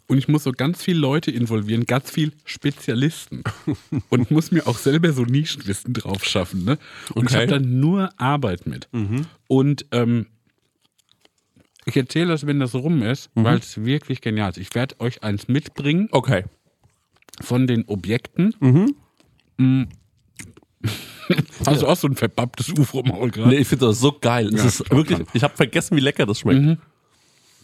Und 0.07 0.17
ich 0.17 0.27
muss 0.27 0.43
so 0.43 0.51
ganz 0.51 0.83
viele 0.83 0.99
Leute 0.99 1.31
involvieren, 1.31 1.85
ganz 1.85 2.11
viel 2.11 2.33
Spezialisten. 2.43 3.43
und 4.09 4.31
muss 4.31 4.51
mir 4.51 4.67
auch 4.67 4.77
selber 4.77 5.13
so 5.13 5.23
Nischenwissen 5.23 5.93
drauf 5.93 6.25
schaffen. 6.25 6.65
Ne? 6.65 6.77
Und 7.13 7.29
ich 7.29 7.35
Okay. 7.35 7.43
habe 7.47 7.59
dann 7.59 7.79
nur 7.79 8.09
Arbeit 8.19 8.67
mit. 8.67 8.89
Und 9.47 9.85
ähm, 9.91 10.27
ich 11.85 11.95
erzähle 11.97 12.27
das, 12.27 12.45
wenn 12.47 12.59
das 12.59 12.73
rum 12.75 13.01
ist, 13.01 13.29
weil 13.35 13.57
es 13.57 13.83
wirklich 13.83 14.21
genial 14.21 14.51
ist. 14.51 14.57
Ich 14.57 14.73
werde 14.75 14.99
euch 14.99 15.23
eins 15.23 15.47
mitbringen 15.47 16.07
Okay. 16.11 16.43
von 17.41 17.67
den 17.67 17.85
Objekten. 17.87 18.53
Mm. 19.57 19.83
Hast 21.65 21.81
du 21.81 21.87
auch 21.87 21.95
so 21.95 22.07
ein 22.07 22.15
verpapptes 22.15 22.69
UFO 22.77 22.99
im 23.01 23.07
Maul 23.07 23.31
gerade? 23.31 23.49
Nee, 23.49 23.57
ich 23.57 23.67
finde 23.67 23.85
das 23.87 23.99
so 23.99 24.11
geil. 24.19 24.47
es 24.47 24.59
Ja, 24.61 24.65
ist 24.67 24.85
klar, 24.85 24.97
wirklich, 24.97 25.19
ich 25.33 25.43
habe 25.43 25.55
vergessen, 25.55 25.95
wie 25.95 26.01
lecker 26.01 26.25
das 26.25 26.39
schmeckt. 26.39 26.79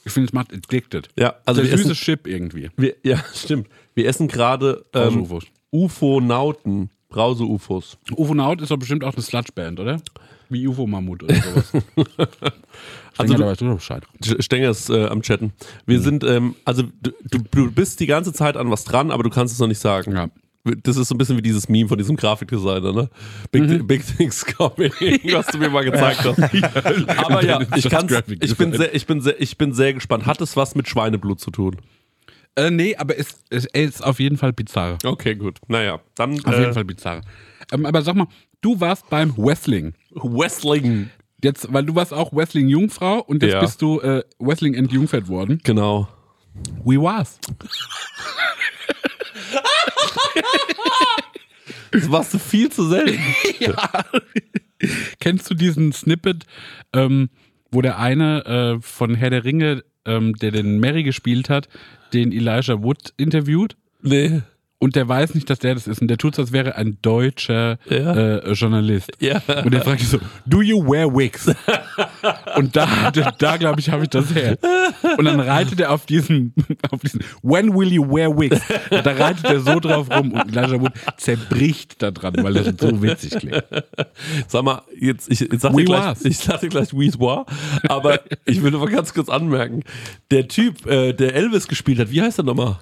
Ich 0.05 0.13
finde, 0.13 0.27
es 0.27 0.33
macht 0.33 0.53
addicted. 0.53 1.09
Ja, 1.17 1.35
also 1.45 1.61
Der 1.61 1.71
süße 1.77 1.91
essen, 1.91 2.01
Chip 2.01 2.25
irgendwie. 2.27 2.69
wir, 2.77 2.95
ja, 3.03 3.21
stimmt. 3.35 3.67
Wir 3.95 4.07
essen 4.07 4.27
gerade 4.29 4.85
ähm. 4.93 5.27
UFO-Nauten, 5.71 6.89
Brause-UFOs. 7.09 7.97
UFO-Naut 8.15 8.61
ist 8.61 8.71
doch 8.71 8.77
bestimmt 8.77 9.03
auch 9.03 9.13
eine 9.13 9.21
Sludge-Band, 9.21 9.79
oder? 9.79 10.01
Wie 10.49 10.67
UFO-Mammut 10.67 11.23
oder 11.23 11.35
sowas. 11.35 11.71
Also 13.17 13.33
also, 13.33 13.33
du- 13.33 13.39
da 13.41 13.49
weißt 13.49 13.61
du 13.61 13.65
doch 13.65 13.75
Bescheid. 13.75 14.03
St- 14.23 14.41
Stenger 14.41 14.69
ist 14.69 14.89
äh, 14.89 15.07
am 15.07 15.21
Chatten. 15.21 15.51
Wir 15.85 15.99
sind, 15.99 16.23
ähm, 16.23 16.55
also 16.63 16.83
du, 17.01 17.11
du, 17.51 17.69
bist 17.69 17.99
die 17.99 18.05
ganze 18.05 18.31
Zeit 18.31 18.55
an 18.55 18.71
was 18.71 18.85
dran, 18.85 19.11
aber 19.11 19.23
du 19.23 19.29
kannst 19.29 19.53
es 19.53 19.59
noch 19.59 19.67
nicht 19.67 19.79
sagen. 19.79 20.13
Ja. 20.15 20.29
Das 20.83 20.95
ist 20.95 21.09
so 21.09 21.15
ein 21.15 21.17
bisschen 21.17 21.35
wie 21.35 21.41
dieses 21.41 21.67
Meme 21.67 21.89
von 21.89 21.97
diesem 21.97 22.15
Grafikdesigner, 22.15 22.93
ne? 22.93 23.09
Big, 23.51 23.87
Big 23.87 24.05
Things 24.17 24.45
Coming, 24.45 24.91
was 25.33 25.47
du 25.47 25.57
mir 25.57 25.69
mal 25.69 25.83
gezeigt 25.83 26.23
hast. 26.23 26.39
Aber 27.17 27.43
ja, 27.43 27.59
ich, 27.75 27.89
kann's, 27.89 28.13
ich, 28.39 28.55
bin 28.55 28.71
sehr, 28.73 28.95
ich, 28.95 29.05
bin 29.05 29.19
sehr, 29.21 29.41
ich 29.41 29.57
bin 29.57 29.73
sehr 29.73 29.93
gespannt. 29.93 30.25
Hat 30.25 30.39
es 30.39 30.55
was 30.55 30.75
mit 30.75 30.87
Schweineblut 30.87 31.41
zu 31.41 31.51
tun? 31.51 31.77
Äh, 32.55 32.71
nee, 32.71 32.95
aber 32.95 33.17
es, 33.17 33.43
es 33.49 33.65
ist 33.65 34.03
auf 34.03 34.19
jeden 34.19 34.37
Fall 34.37 34.53
bizarr. 34.53 34.97
Okay, 35.03 35.35
gut. 35.35 35.59
Naja, 35.67 35.99
dann 36.15 36.39
Auf 36.45 36.53
äh, 36.53 36.61
jeden 36.61 36.73
Fall 36.73 36.85
bizarr. 36.85 37.21
Ähm, 37.71 37.85
aber 37.85 38.01
sag 38.01 38.15
mal, 38.15 38.27
du 38.61 38.79
warst 38.79 39.09
beim 39.09 39.35
Wrestling. 39.37 39.93
Wrestling. 40.11 41.09
Jetzt, 41.43 41.71
weil 41.71 41.85
du 41.85 41.95
warst 41.95 42.13
auch 42.13 42.33
Wrestling 42.33 42.67
Jungfrau 42.67 43.19
und 43.19 43.41
jetzt 43.43 43.53
Ja. 43.53 43.59
bist 43.61 43.81
du 43.81 43.99
äh, 44.01 44.23
Wrestling 44.39 44.73
entjungfert 44.73 45.27
worden. 45.29 45.61
Genau. 45.63 46.07
Wie 46.85 46.99
war's? 46.99 47.39
Das 51.91 52.11
warst 52.11 52.33
du 52.33 52.39
viel 52.39 52.69
zu 52.71 52.87
selten. 52.87 53.19
Kennst 55.19 55.49
du 55.49 55.55
diesen 55.55 55.91
Snippet, 55.91 56.45
ähm, 56.93 57.29
wo 57.71 57.81
der 57.81 57.97
eine 57.99 58.45
äh, 58.45 58.81
von 58.81 59.15
Herr 59.15 59.29
der 59.29 59.43
Ringe, 59.43 59.83
ähm, 60.05 60.35
der 60.35 60.51
den 60.51 60.79
Mary 60.79 61.03
gespielt 61.03 61.49
hat, 61.49 61.67
den 62.13 62.31
Elijah 62.31 62.81
Wood 62.83 63.13
interviewt? 63.17 63.75
Nee. 64.01 64.41
Und 64.81 64.95
der 64.95 65.07
weiß 65.09 65.35
nicht, 65.35 65.49
dass 65.49 65.59
der 65.59 65.73
das 65.73 65.87
ist. 65.87 66.01
Und 66.01 66.07
der 66.07 66.17
tut 66.17 66.35
so, 66.35 66.41
als 66.41 66.53
wäre 66.53 66.75
ein 66.75 66.97
deutscher 67.01 67.77
Ja. 67.89 68.37
äh, 68.37 68.51
Journalist. 68.53 69.11
Ja. 69.19 69.41
Und 69.65 69.73
der 69.73 69.81
fragt 69.81 70.01
so, 70.01 70.19
do 70.45 70.61
you 70.61 70.81
wear 70.81 71.13
wigs? 71.13 71.47
Und 72.55 72.75
da, 72.75 73.11
da, 73.11 73.57
glaube 73.57 73.79
ich, 73.81 73.89
habe 73.89 74.03
ich 74.03 74.09
das 74.09 74.33
her. 74.33 74.57
Und 75.17 75.25
dann 75.25 75.39
reitet 75.41 75.79
er 75.81 75.91
auf 75.91 76.05
diesen, 76.05 76.53
auf 76.91 77.01
diesen, 77.01 77.21
when 77.43 77.73
will 77.77 77.91
you 77.91 78.03
wear 78.09 78.29
wigs? 78.29 78.61
Und 78.89 79.05
da 79.05 79.11
reitet 79.11 79.45
er 79.45 79.59
so 79.59 79.79
drauf 79.79 80.09
rum 80.09 80.31
und 80.31 80.55
Elijah 80.55 80.79
Wood 80.79 80.93
zerbricht 81.17 82.01
da 82.01 82.11
dran, 82.11 82.33
weil 82.41 82.53
das 82.53 82.73
so 82.79 83.01
witzig 83.01 83.31
klingt. 83.37 83.63
Sag 84.47 84.63
mal, 84.63 84.81
jetzt, 84.97 85.29
ich, 85.29 85.41
ich 85.41 85.59
sag 85.59 85.73
Oui, 85.73 85.83
gleich, 85.85 86.03
was? 86.05 86.25
ich 86.25 86.37
sag 86.37 86.61
dir 86.61 86.69
gleich 86.69 86.93
oui, 86.93 87.11
war, 87.19 87.45
aber 87.87 88.21
ich 88.45 88.61
will 88.63 88.73
aber 88.75 88.87
ganz 88.87 89.13
kurz 89.13 89.29
anmerken, 89.29 89.83
der 90.31 90.47
Typ, 90.47 90.85
äh, 90.85 91.13
der 91.13 91.35
Elvis 91.35 91.67
gespielt 91.67 91.99
hat, 91.99 92.11
wie 92.11 92.21
heißt 92.21 92.37
der 92.37 92.45
nochmal? 92.45 92.77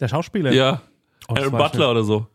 Der 0.00 0.08
Schauspieler. 0.08 0.52
Ja, 0.52 0.82
Oh, 1.28 1.34
Aaron 1.34 1.52
Butler 1.52 1.90
oder 1.92 2.02
so. 2.02 2.26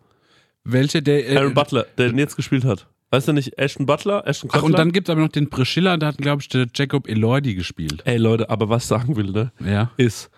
Welcher 0.64 1.02
der. 1.02 1.28
Äh, 1.30 1.38
Aaron 1.38 1.54
Butler, 1.54 1.86
der 1.98 2.10
den 2.10 2.18
jetzt 2.18 2.36
gespielt 2.36 2.64
hat. 2.64 2.88
Weißt 3.12 3.28
du 3.28 3.34
nicht, 3.34 3.58
Ashton 3.58 3.86
Butler, 3.86 4.26
Ashton 4.26 4.50
Ach, 4.52 4.56
Kutcher? 4.56 4.66
und 4.66 4.78
dann 4.78 4.92
gibt 4.92 5.08
es 5.10 5.12
aber 5.12 5.22
noch 5.22 5.30
den 5.30 5.50
Priscilla, 5.50 5.98
da 5.98 6.08
hat, 6.08 6.18
glaube 6.18 6.42
ich, 6.42 6.50
der 6.50 6.68
Jacob 6.74 7.08
Elordi 7.08 7.56
gespielt. 7.56 8.02
Ey 8.06 8.18
Leute, 8.18 8.50
aber 8.50 8.70
was 8.70 8.84
ich 8.84 8.88
sagen 8.88 9.16
will, 9.16 9.32
ne, 9.32 9.52
Ja. 9.60 9.92
ist, 9.98 10.30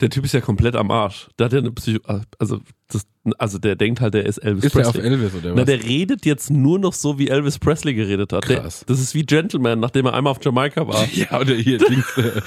der 0.00 0.10
Typ 0.10 0.24
ist 0.24 0.32
ja 0.32 0.40
komplett 0.40 0.76
am 0.76 0.90
Arsch. 0.90 1.28
Der 1.38 1.46
hat 1.46 1.52
ja 1.52 1.58
eine 1.58 1.72
Psycho, 1.72 2.20
also, 2.38 2.60
das, 2.90 3.06
also 3.38 3.58
der 3.58 3.74
denkt 3.76 4.00
halt, 4.00 4.14
der 4.14 4.24
ist 4.26 4.38
Elvis 4.38 4.64
Ist 4.64 4.74
der 4.76 4.86
auf 4.86 4.92
Presley. 4.94 5.10
Elvis 5.12 5.34
oder 5.34 5.50
Na, 5.50 5.58
was? 5.62 5.64
der 5.66 5.82
redet 5.84 6.24
jetzt 6.24 6.50
nur 6.50 6.78
noch 6.78 6.92
so, 6.92 7.18
wie 7.18 7.28
Elvis 7.28 7.58
Presley 7.58 7.94
geredet 7.94 8.32
hat. 8.32 8.48
Der, 8.48 8.60
Krass. 8.60 8.84
das 8.86 9.00
ist 9.00 9.14
wie 9.14 9.24
Gentleman, 9.24 9.80
nachdem 9.80 10.06
er 10.06 10.14
einmal 10.14 10.30
auf 10.30 10.38
Jamaika 10.44 10.86
war. 10.86 11.04
Ja, 11.14 11.40
oder 11.40 11.54
hier 11.54 11.78
Dings. 11.78 12.06
äh, 12.16 12.40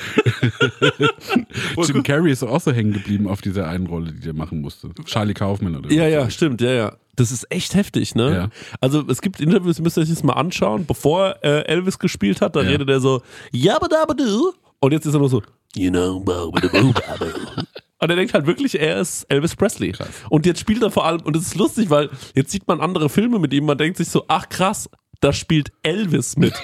Jim 1.88 2.04
Carrey 2.04 2.32
ist 2.32 2.44
auch 2.44 2.62
so 2.62 2.72
hängen 2.72 2.94
geblieben 2.94 3.28
auf 3.28 3.42
dieser 3.42 3.68
einen 3.68 3.88
Rolle, 3.88 4.12
die 4.14 4.22
der 4.22 4.34
machen 4.34 4.62
musste. 4.62 4.90
Charlie 5.06 5.34
Kaufman 5.34 5.76
oder 5.76 5.92
Ja, 5.92 6.08
ja, 6.08 6.30
stimmt, 6.30 6.62
ja, 6.62 6.72
ja. 6.72 6.94
Das 7.18 7.32
ist 7.32 7.52
echt 7.52 7.76
heftig, 7.76 8.16
ne? 8.16 8.34
Ja. 8.34 8.50
Also 8.80 9.04
es 9.10 9.22
gibt 9.22 9.42
Interviews, 9.42 9.80
müsst 9.80 9.98
ihr 9.98 10.02
euch 10.04 10.10
das 10.10 10.24
mal 10.24 10.34
anschauen, 10.34 10.86
bevor 10.86 11.36
äh, 11.44 11.66
Elvis 11.66 12.00
gespielt 12.00 12.40
hat, 12.42 12.56
da 12.56 12.62
Ja. 12.62 12.70
redet 12.70 12.90
er 12.90 13.02
so, 13.02 13.22
Yabba-dabba-doo. 13.52 14.54
Und 14.82 14.91
jetzt 14.91 15.06
ist 15.06 15.13
er 15.13 15.20
nur 15.20 15.30
so, 15.30 15.41
you 15.76 15.89
know, 15.89 16.20
babba-dabba-babba. 16.20 17.63
Und 18.02 18.10
er 18.10 18.15
denkt 18.15 18.34
halt 18.34 18.48
wirklich, 18.48 18.80
er 18.80 19.00
ist 19.00 19.26
Elvis 19.30 19.56
Presley. 19.56 19.94
Und 20.30 20.48
jetzt 20.48 20.60
spielt 20.60 20.82
er 20.82 20.89
vor 20.89 21.06
allem, 21.06 21.22
und 21.22 21.36
es 21.36 21.44
ist 21.44 21.56
lustig, 21.56 21.91
weil 21.91 22.10
jetzt 22.34 22.50
sieht 22.50 22.67
man 22.67 22.82
andere 22.82 23.10
Filme 23.10 23.38
mit 23.38 23.54
ihm, 23.54 23.65
man 23.65 23.78
denkt 23.78 23.98
sich 23.98 24.10
so, 24.10 24.26
ach 24.28 24.50
krass, 24.50 24.89
da 25.20 25.32
spielt 25.32 25.72
Elvis 25.84 26.36
mit. 26.36 26.54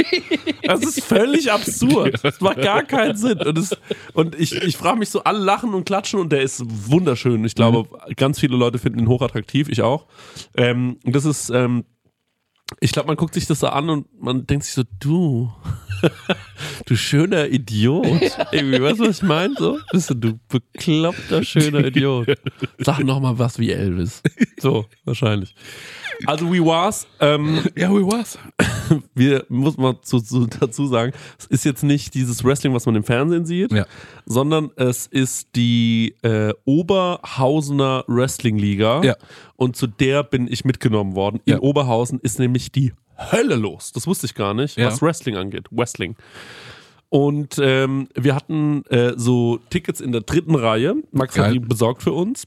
Das 0.63 0.83
ist 0.83 1.01
völlig 1.01 1.49
absurd. 1.49 2.19
Das 2.23 2.41
macht 2.41 2.61
gar 2.61 2.83
keinen 2.83 3.15
Sinn. 3.15 3.39
Und, 3.39 3.57
es, 3.57 3.77
und 4.13 4.37
ich, 4.37 4.53
ich 4.53 4.75
frage 4.75 4.99
mich 4.99 5.09
so, 5.09 5.23
alle 5.23 5.39
lachen 5.39 5.73
und 5.73 5.85
klatschen 5.85 6.19
und 6.19 6.29
der 6.33 6.41
ist 6.41 6.61
wunderschön. 6.67 7.45
Ich 7.45 7.55
glaube, 7.55 7.87
ganz 8.17 8.37
viele 8.37 8.57
Leute 8.57 8.77
finden 8.77 8.99
ihn 8.99 9.07
hochattraktiv, 9.07 9.69
ich 9.69 9.81
auch. 9.81 10.07
Ähm, 10.57 10.97
und 11.05 11.15
das 11.15 11.23
ist, 11.23 11.49
ähm, 11.51 11.85
ich 12.79 12.91
glaube, 12.91 13.07
man 13.07 13.15
guckt 13.15 13.33
sich 13.33 13.45
das 13.45 13.59
so 13.59 13.67
an 13.67 13.89
und 13.89 14.21
man 14.21 14.45
denkt 14.45 14.65
sich 14.65 14.73
so, 14.73 14.83
du, 14.99 15.51
du 16.85 16.95
schöner 16.95 17.47
Idiot. 17.47 18.05
Irgendwie, 18.51 18.81
weißt 18.81 18.99
du, 18.99 19.07
was 19.07 19.17
ich 19.17 19.23
meine? 19.23 19.55
So, 19.57 19.79
bist 19.91 20.09
du, 20.09 20.13
du 20.15 20.39
bekloppter, 20.49 21.43
schöner 21.43 21.85
Idiot. 21.85 22.27
Sag 22.79 23.03
noch 23.03 23.19
mal 23.19 23.37
was 23.39 23.57
wie 23.59 23.71
Elvis. 23.71 24.21
So, 24.59 24.85
wahrscheinlich. 25.05 25.55
Also, 26.25 26.51
wie 26.51 26.63
war's? 26.63 27.07
Ähm, 27.19 27.59
Ja, 27.75 27.89
wie 27.91 28.03
war's? 28.05 28.39
wir, 29.13 29.45
muss 29.49 29.77
man 29.77 29.97
zu, 30.01 30.19
zu, 30.19 30.47
dazu 30.47 30.87
sagen, 30.87 31.13
es 31.37 31.45
ist 31.47 31.65
jetzt 31.65 31.83
nicht 31.83 32.13
dieses 32.13 32.43
Wrestling, 32.43 32.73
was 32.73 32.85
man 32.85 32.95
im 32.95 33.03
Fernsehen 33.03 33.45
sieht, 33.45 33.71
Ja. 33.71 33.85
sondern 34.25 34.71
es 34.75 35.07
ist 35.07 35.49
die 35.55 36.15
äh, 36.23 36.53
Oberhausener 36.65 38.03
Wrestling 38.07 38.57
Liga. 38.57 39.01
Ja. 39.03 39.15
Und 39.55 39.75
zu 39.75 39.87
der 39.87 40.23
bin 40.23 40.47
ich 40.51 40.65
mitgenommen 40.65 41.15
worden. 41.15 41.39
In 41.45 41.53
Ja. 41.53 41.59
Oberhausen 41.59 42.19
ist 42.21 42.39
nämlich 42.39 42.71
die 42.71 42.93
Hölle 43.31 43.55
los. 43.55 43.91
Das 43.91 44.05
wusste 44.07 44.25
ich 44.27 44.35
gar 44.35 44.53
nicht, 44.53 44.77
was 44.77 45.01
Wrestling 45.01 45.37
angeht. 45.37 45.65
Wrestling. 45.71 46.15
Und 47.09 47.57
ähm, 47.61 48.09
wir 48.15 48.35
hatten 48.35 48.83
äh, 48.87 49.13
so 49.15 49.59
Tickets 49.69 50.01
in 50.01 50.11
der 50.11 50.21
dritten 50.21 50.55
Reihe. 50.55 50.95
Max 51.11 51.35
Geil. 51.35 51.45
hat 51.45 51.53
die 51.53 51.59
besorgt 51.59 52.03
für 52.03 52.11
uns. 52.11 52.43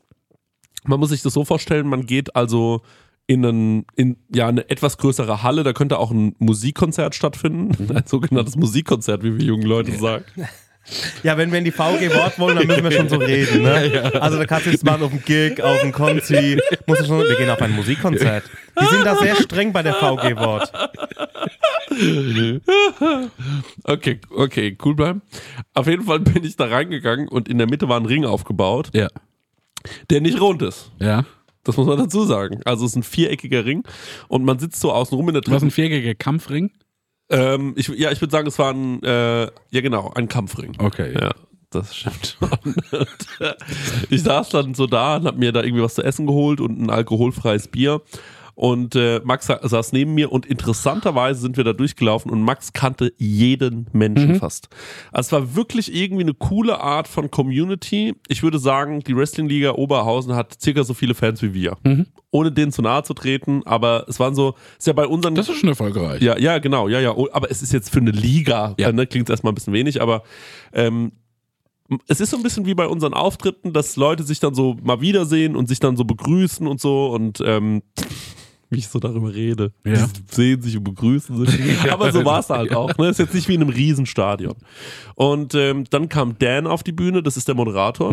Man 0.84 1.00
muss 1.00 1.10
sich 1.10 1.22
das 1.22 1.32
so 1.32 1.44
vorstellen, 1.44 1.88
man 1.88 2.06
geht 2.06 2.36
also 2.36 2.82
in, 3.30 3.46
einen, 3.46 3.86
in 3.94 4.16
ja, 4.34 4.48
eine 4.48 4.68
etwas 4.70 4.98
größere 4.98 5.44
Halle, 5.44 5.62
da 5.62 5.72
könnte 5.72 5.98
auch 6.00 6.10
ein 6.10 6.34
Musikkonzert 6.40 7.14
stattfinden. 7.14 7.88
Ein 7.96 8.02
sogenanntes 8.04 8.56
Musikkonzert, 8.56 9.22
wie 9.22 9.38
wir 9.38 9.44
jungen 9.44 9.66
Leute 9.66 9.92
sagen. 9.92 10.24
Ja, 11.22 11.36
wenn 11.36 11.52
wir 11.52 11.58
in 11.58 11.66
die 11.66 11.70
VG 11.72 12.12
Wort 12.14 12.38
wollen, 12.38 12.56
dann 12.56 12.66
müssen 12.66 12.82
wir 12.82 12.90
schon 12.90 13.08
so 13.08 13.16
reden. 13.18 13.62
Ne? 13.62 14.12
Also 14.18 14.38
da 14.38 14.46
kannst 14.46 14.66
du 14.66 14.70
jetzt 14.70 14.82
machen 14.84 15.02
auf 15.04 15.10
dem 15.10 15.22
Gig, 15.22 15.62
auf 15.62 15.78
dem 15.82 15.92
Konzi. 15.92 16.58
Musst 16.86 17.02
du 17.02 17.04
schon, 17.04 17.20
wir 17.20 17.36
gehen 17.36 17.50
auf 17.50 17.60
ein 17.60 17.76
Musikkonzert. 17.76 18.44
Die 18.80 18.86
sind 18.86 19.04
da 19.04 19.14
sehr 19.14 19.36
streng 19.36 19.72
bei 19.74 19.82
der 19.82 19.92
VG 19.94 20.36
Wort. 20.36 20.72
Okay, 23.84 24.20
okay, 24.34 24.76
cool 24.84 24.94
bleiben. 24.96 25.22
Auf 25.74 25.86
jeden 25.86 26.04
Fall 26.04 26.20
bin 26.20 26.42
ich 26.44 26.56
da 26.56 26.64
reingegangen 26.64 27.28
und 27.28 27.48
in 27.48 27.58
der 27.58 27.68
Mitte 27.68 27.88
war 27.88 28.00
ein 28.00 28.06
Ring 28.06 28.24
aufgebaut, 28.24 28.88
Ja. 28.94 29.08
der 30.08 30.22
nicht 30.22 30.40
rund 30.40 30.62
ist. 30.62 30.90
Ja. 30.98 31.24
Das 31.64 31.76
muss 31.76 31.86
man 31.86 31.98
dazu 31.98 32.24
sagen. 32.24 32.60
Also 32.64 32.84
es 32.84 32.92
ist 32.92 32.96
ein 32.96 33.02
viereckiger 33.02 33.64
Ring 33.64 33.82
und 34.28 34.44
man 34.44 34.58
sitzt 34.58 34.80
so 34.80 34.92
außen 34.92 35.16
rum 35.16 35.28
in 35.28 35.34
der 35.34 35.40
hast 35.42 35.48
dritten. 35.48 35.64
einen 35.64 35.70
viereckiger 35.70 36.14
Kampfring? 36.14 36.70
Ähm, 37.28 37.74
ich, 37.76 37.88
ja, 37.88 38.10
ich 38.10 38.20
würde 38.20 38.32
sagen, 38.32 38.48
es 38.48 38.58
war 38.58 38.72
ein, 38.72 39.02
äh, 39.02 39.42
ja 39.42 39.80
genau, 39.80 40.10
ein 40.14 40.28
Kampfring. 40.28 40.74
Okay. 40.78 41.14
Ja, 41.14 41.30
das 41.70 41.94
stimmt 41.94 42.36
schon. 42.38 42.74
Ich 44.10 44.22
saß 44.22 44.48
dann 44.48 44.74
so 44.74 44.86
da 44.86 45.16
und 45.16 45.26
hab 45.26 45.36
mir 45.36 45.52
da 45.52 45.62
irgendwie 45.62 45.82
was 45.82 45.94
zu 45.94 46.02
essen 46.02 46.26
geholt 46.26 46.60
und 46.60 46.80
ein 46.80 46.90
alkoholfreies 46.90 47.68
Bier. 47.68 48.02
Und 48.62 48.94
äh, 48.94 49.22
Max 49.24 49.46
sa 49.46 49.58
saß 49.66 49.92
neben 49.92 50.12
mir 50.12 50.30
und 50.30 50.44
interessanterweise 50.44 51.40
sind 51.40 51.56
wir 51.56 51.64
da 51.64 51.72
durchgelaufen 51.72 52.30
und 52.30 52.42
Max 52.42 52.74
kannte 52.74 53.10
jeden 53.16 53.86
Menschen 53.94 54.34
fast. 54.34 54.68
Also 55.12 55.28
es 55.28 55.32
war 55.32 55.56
wirklich 55.56 55.94
irgendwie 55.94 56.24
eine 56.24 56.34
coole 56.34 56.78
Art 56.78 57.08
von 57.08 57.30
Community. 57.30 58.14
Ich 58.28 58.42
würde 58.42 58.58
sagen, 58.58 59.00
die 59.00 59.16
Wrestling-Liga 59.16 59.72
Oberhausen 59.76 60.34
hat 60.34 60.60
circa 60.60 60.84
so 60.84 60.92
viele 60.92 61.14
Fans 61.14 61.40
wie 61.40 61.54
wir. 61.54 61.78
Ohne 62.32 62.52
denen 62.52 62.70
zu 62.70 62.82
nahe 62.82 63.02
zu 63.02 63.14
treten, 63.14 63.62
aber 63.64 64.04
es 64.08 64.20
waren 64.20 64.34
so, 64.34 64.54
ist 64.78 64.86
ja 64.86 64.92
bei 64.92 65.06
unseren 65.06 65.34
Das 65.36 65.48
ist 65.48 65.56
schon 65.56 65.70
erfolgreich. 65.70 66.20
ja, 66.20 66.36
ja, 66.38 66.58
genau, 66.58 66.86
ja, 66.88 67.00
ja. 67.00 67.12
Aber 67.32 67.50
es 67.50 67.62
ist 67.62 67.72
jetzt 67.72 67.88
für 67.90 68.00
eine 68.00 68.10
Liga, 68.10 68.74
Ja. 68.78 68.92
ne, 68.92 69.06
klingt 69.06 69.30
erstmal 69.30 69.52
ein 69.52 69.54
bisschen 69.54 69.72
wenig, 69.72 70.02
aber 70.02 70.22
ähm, 70.74 71.12
es 72.08 72.20
ist 72.20 72.28
so 72.28 72.36
ein 72.36 72.42
bisschen 72.42 72.66
wie 72.66 72.74
bei 72.74 72.86
unseren 72.86 73.14
Auftritten, 73.14 73.72
dass 73.72 73.96
Leute 73.96 74.22
sich 74.22 74.38
dann 74.38 74.54
so 74.54 74.76
mal 74.82 75.00
wiedersehen 75.00 75.56
und 75.56 75.66
sich 75.66 75.80
dann 75.80 75.96
so 75.96 76.04
begrüßen 76.04 76.66
und 76.66 76.78
so 76.78 77.08
und 77.10 77.42
ähm, 77.44 77.82
wie 78.70 78.78
ich 78.78 78.88
so 78.88 78.98
darüber 79.00 79.34
rede. 79.34 79.72
Ja. 79.84 80.06
Die 80.06 80.34
sehen 80.34 80.62
sich 80.62 80.76
und 80.76 80.84
begrüßen 80.84 81.44
sich. 81.44 81.90
Aber 81.92 82.12
so 82.12 82.24
war 82.24 82.40
es 82.40 82.48
halt 82.48 82.74
auch. 82.74 82.96
Ne? 82.96 83.08
Ist 83.08 83.18
jetzt 83.18 83.34
nicht 83.34 83.48
wie 83.48 83.54
in 83.54 83.62
einem 83.62 83.70
Riesenstadion. 83.70 84.54
Und 85.16 85.54
ähm, 85.54 85.84
dann 85.90 86.08
kam 86.08 86.38
Dan 86.38 86.66
auf 86.66 86.82
die 86.82 86.92
Bühne, 86.92 87.22
das 87.22 87.36
ist 87.36 87.48
der 87.48 87.54
Moderator. 87.56 88.12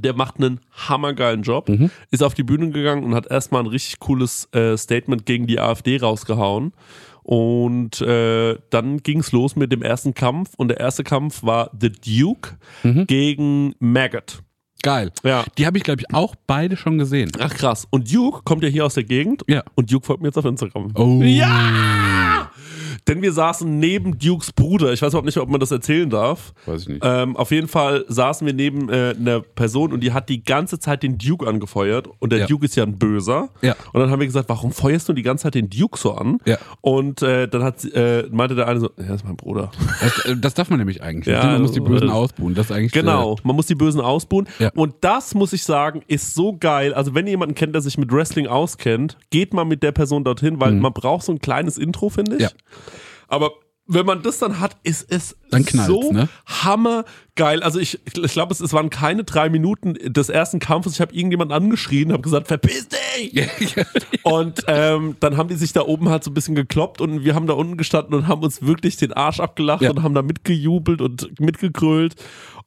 Der 0.00 0.14
macht 0.14 0.38
einen 0.38 0.60
hammergeilen 0.72 1.42
Job, 1.42 1.70
ist 2.10 2.22
auf 2.22 2.32
die 2.34 2.42
Bühne 2.42 2.70
gegangen 2.70 3.04
und 3.04 3.14
hat 3.14 3.30
erstmal 3.30 3.62
ein 3.62 3.66
richtig 3.66 4.00
cooles 4.00 4.48
äh, 4.52 4.76
Statement 4.76 5.26
gegen 5.26 5.46
die 5.46 5.60
AfD 5.60 5.98
rausgehauen. 5.98 6.72
Und 7.22 8.00
äh, 8.00 8.56
dann 8.70 8.98
ging's 9.02 9.32
los 9.32 9.54
mit 9.54 9.70
dem 9.70 9.82
ersten 9.82 10.14
Kampf. 10.14 10.54
Und 10.56 10.68
der 10.68 10.80
erste 10.80 11.04
Kampf 11.04 11.44
war 11.44 11.70
The 11.78 11.92
Duke 11.92 12.56
gegen 13.06 13.74
Maggot. 13.78 14.42
Geil. 14.82 15.12
Ja. 15.22 15.44
Die 15.56 15.66
habe 15.66 15.78
ich, 15.78 15.84
glaube 15.84 16.00
ich, 16.00 16.14
auch 16.14 16.34
beide 16.46 16.76
schon 16.76 16.98
gesehen. 16.98 17.30
Ach 17.38 17.54
krass. 17.54 17.86
Und 17.90 18.12
Duke 18.12 18.42
kommt 18.42 18.64
ja 18.64 18.68
hier 18.68 18.84
aus 18.84 18.94
der 18.94 19.04
Gegend. 19.04 19.44
Ja. 19.48 19.62
Und 19.76 19.92
Duke 19.92 20.04
folgt 20.04 20.22
mir 20.22 20.28
jetzt 20.28 20.38
auf 20.38 20.44
Instagram. 20.44 20.92
Oh. 20.96 21.20
Ja! 21.22 22.50
Denn 23.08 23.20
wir 23.22 23.32
saßen 23.32 23.78
neben 23.78 24.18
Dukes 24.18 24.52
Bruder. 24.52 24.92
Ich 24.92 25.02
weiß 25.02 25.08
überhaupt 25.12 25.26
nicht, 25.26 25.38
ob 25.38 25.48
man 25.48 25.58
das 25.60 25.70
erzählen 25.70 26.08
darf. 26.08 26.52
Weiß 26.66 26.82
ich 26.82 26.88
nicht. 26.88 27.02
Ähm, 27.04 27.36
auf 27.36 27.50
jeden 27.50 27.68
Fall 27.68 28.04
saßen 28.08 28.46
wir 28.46 28.54
neben 28.54 28.88
äh, 28.88 29.14
einer 29.18 29.40
Person 29.40 29.92
und 29.92 30.00
die 30.00 30.12
hat 30.12 30.28
die 30.28 30.42
ganze 30.44 30.78
Zeit 30.78 31.02
den 31.02 31.18
Duke 31.18 31.46
angefeuert. 31.46 32.08
Und 32.20 32.30
der 32.32 32.40
Ja. 32.40 32.46
Duke 32.46 32.64
ist 32.64 32.76
ja 32.76 32.84
ein 32.84 32.98
Böser. 32.98 33.48
Ja. 33.60 33.74
Und 33.92 34.00
dann 34.00 34.10
haben 34.10 34.20
wir 34.20 34.26
gesagt, 34.26 34.48
warum 34.48 34.72
feuerst 34.72 35.08
du 35.08 35.12
die 35.12 35.22
ganze 35.22 35.42
Zeit 35.44 35.54
den 35.54 35.68
Duke 35.68 35.98
so 35.98 36.12
an? 36.12 36.38
Ja. 36.44 36.58
Und 36.80 37.22
äh, 37.22 37.48
dann 37.48 37.62
hat, 37.64 37.84
äh, 37.84 38.28
meinte 38.30 38.54
der 38.54 38.68
eine 38.68 38.80
so, 38.80 38.90
ja, 38.96 39.04
das 39.08 39.16
ist 39.16 39.24
mein 39.24 39.36
Bruder. 39.36 39.70
Das, 40.00 40.24
äh, 40.26 40.36
das 40.36 40.54
darf 40.54 40.70
man 40.70 40.78
nämlich 40.78 41.02
eigentlich. 41.02 41.32
Ja, 41.34 41.44
man 41.44 41.62
muss 41.62 41.72
die 41.72 41.80
Bösen 41.80 42.08
ausbuhen. 42.10 42.54
Das 42.54 42.66
ist 42.66 42.72
eigentlich 42.72 42.92
Genau, 42.92 43.36
man 43.42 43.56
muss 43.56 43.66
die 43.66 43.74
Bösen 43.74 44.00
ausbuhen. 44.00 44.46
Ja. 44.58 44.70
Und 44.74 44.94
das, 45.00 45.34
muss 45.34 45.52
ich 45.52 45.64
sagen, 45.64 46.02
ist 46.06 46.34
so 46.34 46.56
geil. 46.56 46.94
Also, 46.94 47.14
wenn 47.14 47.26
ihr 47.26 47.30
jemanden 47.32 47.54
kennt, 47.54 47.74
der 47.74 47.82
sich 47.82 47.98
mit 47.98 48.12
Wrestling 48.12 48.46
auskennt, 48.46 49.16
geht 49.30 49.54
mal 49.54 49.64
mit 49.64 49.82
der 49.82 49.92
Person 49.92 50.24
dorthin, 50.24 50.60
weil 50.60 50.72
man 50.72 50.92
braucht 50.92 51.24
so 51.24 51.32
ein 51.32 51.38
kleines 51.40 51.78
Intro, 51.78 52.08
finde 52.08 52.36
ich. 52.36 52.42
Mhm. 52.42 52.44
Ja. 52.44 52.50
Aber 53.32 53.52
wenn 53.86 54.06
man 54.06 54.22
das 54.22 54.38
dann 54.38 54.60
hat, 54.60 54.76
ist 54.84 55.10
es 55.10 55.36
so 55.86 56.12
ne? 56.12 56.28
hammergeil. 56.46 57.62
Also 57.62 57.78
ich, 57.80 57.98
ich 58.06 58.32
glaube, 58.32 58.52
es, 58.52 58.60
es 58.60 58.72
waren 58.72 58.90
keine 58.90 59.24
drei 59.24 59.48
Minuten 59.48 59.94
des 59.94 60.28
ersten 60.28 60.60
Kampfes. 60.60 60.94
Ich 60.94 61.00
habe 61.00 61.14
irgendjemanden 61.14 61.54
angeschrien, 61.56 62.12
habe 62.12 62.22
gesagt, 62.22 62.48
verpiss 62.48 62.88
dich! 62.88 63.74
Und 64.22 64.62
ähm, 64.68 65.16
dann 65.20 65.36
haben 65.36 65.48
die 65.48 65.56
sich 65.56 65.72
da 65.72 65.82
oben 65.82 66.10
halt 66.10 66.24
so 66.24 66.30
ein 66.30 66.34
bisschen 66.34 66.54
gekloppt 66.54 67.00
und 67.00 67.24
wir 67.24 67.34
haben 67.34 67.46
da 67.46 67.54
unten 67.54 67.76
gestanden 67.76 68.14
und 68.14 68.28
haben 68.28 68.42
uns 68.42 68.62
wirklich 68.62 68.96
den 68.96 69.12
Arsch 69.14 69.40
abgelacht 69.40 69.82
Ja. 69.82 69.90
und 69.90 70.02
haben 70.02 70.14
da 70.14 70.22
mitgejubelt 70.22 71.00
und 71.00 71.40
mitgegrölt. 71.40 72.14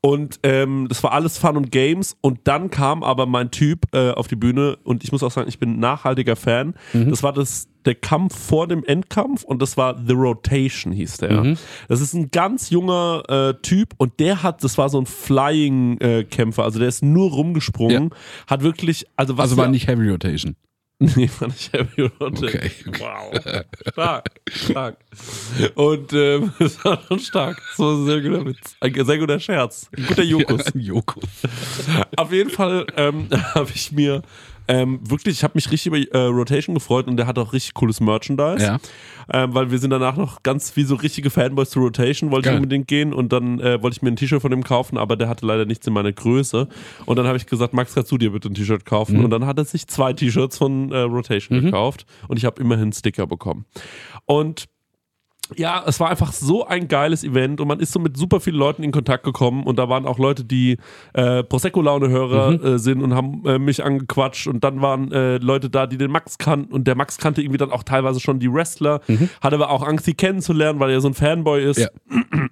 Und 0.06 0.40
ähm, 0.44 0.86
das 0.88 1.02
war 1.04 1.14
alles 1.14 1.38
Fun 1.40 1.58
und 1.58 1.72
Games. 1.72 2.16
Und 2.22 2.42
dann 2.44 2.70
kam 2.70 3.02
aber 3.02 3.26
mein 3.26 3.50
Typ 3.50 3.86
äh, 3.94 4.12
auf 4.12 4.28
die 4.28 4.36
Bühne 4.36 4.78
und 4.84 5.04
ich 5.04 5.12
muss 5.12 5.24
auch 5.24 5.32
sagen, 5.32 5.48
ich 5.50 5.58
bin 5.58 5.72
ein 5.72 5.80
nachhaltiger 5.80 6.36
Fan. 6.36 6.76
Das 6.94 7.24
war 7.24 7.34
das 7.34 7.68
der 7.86 7.96
Kampf 7.96 8.38
vor 8.38 8.68
dem 8.68 8.84
Endkampf 8.84 9.44
und 9.44 9.62
das 9.62 9.78
war 9.78 9.96
The 10.06 10.14
Rotation, 10.14 10.92
hieß 10.94 11.18
der. 11.18 11.56
Das 11.88 12.02
ist 12.02 12.14
ein 12.14 12.30
ganz 12.32 12.70
junger 12.70 13.24
äh, 13.30 13.54
Typ 13.62 13.94
und 13.98 14.20
der 14.20 14.44
hat, 14.44 14.64
das 14.64 14.78
war 14.78 14.90
so 14.90 15.00
ein 15.00 15.06
Flying-Kämpfer, 15.06 16.64
also 16.64 16.80
der 16.80 16.88
ist 16.88 17.04
nur 17.04 17.30
rumgesprungen, 17.32 18.10
hat 18.48 18.64
wirklich, 18.64 19.06
also 19.16 19.38
was 19.38 19.44
Also 19.46 19.58
war 19.58 19.66
wir- 19.66 19.72
nicht 19.72 19.88
Heavy 19.88 20.10
Rotation. 20.10 20.56
Nee, 21.00 21.30
war 21.40 21.50
nicht 21.50 21.74
Heavy 21.74 22.04
Rotation. 22.04 22.62
Okay. 22.62 22.72
Wow. 23.00 23.66
Stark, 23.92 24.30
stark. 24.50 24.98
Und 25.76 26.14
ähm, 26.14 26.54
das 26.60 26.84
war 26.86 27.02
schon 27.06 27.20
stark. 27.20 27.62
Das 27.70 27.80
war 27.80 27.96
ein 27.96 28.06
sehr 28.06 28.22
guter 28.22 28.46
Witz. 28.46 28.76
Ein 28.80 29.06
sehr 29.06 29.18
guter 29.18 29.40
Scherz. 29.40 29.90
Ein 29.98 30.06
guter 30.08 30.24
Jokus. 30.24 30.64
Jokus. 30.74 31.26
Auf 32.16 32.32
jeden 32.32 32.50
Fall 32.50 32.88
ähm, 32.96 33.28
habe 33.54 33.70
ich 33.76 33.92
mir 33.92 34.22
ähm, 34.68 35.00
wirklich, 35.04 35.38
ich 35.38 35.44
habe 35.44 35.54
mich 35.56 35.72
richtig 35.72 35.88
über 35.88 35.98
äh, 35.98 36.26
Rotation 36.26 36.76
gefreut 36.76 37.08
und 37.08 37.18
der 37.18 37.28
hat 37.28 37.38
auch 37.38 37.54
richtig 37.54 37.74
cooles 37.74 38.00
Merchandise. 38.00 38.64
Ja. 38.64 38.78
Ähm, 39.32 39.54
weil 39.54 39.72
wir 39.72 39.80
sind 39.80 39.90
danach 39.90 40.18
noch 40.18 40.44
ganz 40.44 40.76
wie 40.76 40.84
so 40.84 40.96
richtige 40.96 41.30
Fanboys 41.30 41.70
zu 41.70 41.80
Rotation, 41.80 42.32
wollte 42.32 42.50
ich 42.50 42.56
unbedingt 42.56 42.88
gehen 42.88 43.14
und 43.14 43.34
dann 43.34 43.60
äh, 43.60 43.82
wollte 43.82 43.98
ich 43.98 44.02
mir 44.02 44.10
ein 44.10 44.16
T-Shirt 44.16 44.42
von 44.42 44.52
dem 44.52 44.64
kaufen, 44.64 44.98
aber 44.98 45.16
der 45.16 45.30
hatte 45.30 45.46
leider 45.46 45.66
nichts 45.66 45.88
in 45.88 45.94
meiner 45.94 46.12
Größe. 46.12 46.68
Und 47.06 47.16
dann 47.18 47.26
habe 47.26 47.38
ich 47.38 47.46
gesagt, 47.46 47.74
Max, 47.74 47.94
kannst 47.96 48.12
du 48.12 48.18
dir 48.18 48.32
bitte 48.32 48.50
ein 48.50 48.54
T-Shirt 48.54 48.86
kaufen? 48.86 49.18
Mhm. 49.18 49.26
Und 49.26 49.32
dann 49.32 49.46
hat 49.46 49.58
er 49.58 49.66
sich 49.66 49.88
zwei 49.88 50.14
T-Shirts 50.14 50.58
von 50.58 50.92
äh, 50.92 51.00
Rotation 51.00 51.62
gekauft 51.62 52.06
und 52.28 52.38
ich 52.38 52.46
habe 52.46 52.62
immerhin 52.62 52.94
Sticker 52.94 53.28
bekommen. 53.28 53.66
Und 54.26 54.66
ja, 55.56 55.84
es 55.86 56.00
war 56.00 56.10
einfach 56.10 56.34
so 56.34 56.66
ein 56.66 56.88
geiles 56.88 57.24
Event 57.24 57.62
und 57.62 57.68
man 57.68 57.80
ist 57.80 57.92
so 57.92 58.00
mit 58.00 58.18
super 58.18 58.40
vielen 58.40 58.56
Leuten 58.56 58.84
in 58.84 58.92
Kontakt 58.92 59.24
gekommen 59.24 59.64
und 59.64 59.78
da 59.78 59.90
waren 59.90 60.06
auch 60.06 60.18
Leute, 60.18 60.44
die 60.44 60.78
äh, 61.14 61.44
Prosecco-Laune-Hörer 61.44 62.64
äh, 62.64 62.80
sind 62.80 63.02
und 63.02 63.14
haben 63.14 63.46
äh, 63.46 63.60
mich 63.60 63.84
angequatscht 63.84 64.48
und 64.48 64.64
dann 64.64 64.82
waren 64.82 65.12
äh, 65.12 65.38
Leute 65.38 65.70
da, 65.70 65.86
die 65.86 65.98
den 65.98 66.12
Max 66.12 66.38
kannten 66.38 66.74
und 66.74 66.88
der 66.88 66.96
Max 66.96 67.18
kannte 67.18 67.42
irgendwie 67.42 67.58
dann 67.58 67.72
auch 67.72 67.84
teilweise 67.84 68.20
schon 68.20 68.40
die 68.40 68.52
Wrestler, 68.52 69.02
hatte 69.42 69.56
aber 69.56 69.70
auch 69.70 69.84
Angst, 69.86 70.06
sie 70.06 70.14
kennenzulernen, 70.14 70.80
weil 70.80 70.92
er 70.92 71.02
so 71.02 71.10
ein 71.10 71.14
Fanboy 71.14 71.64
ist. 71.64 71.80
Ja. 71.80 71.90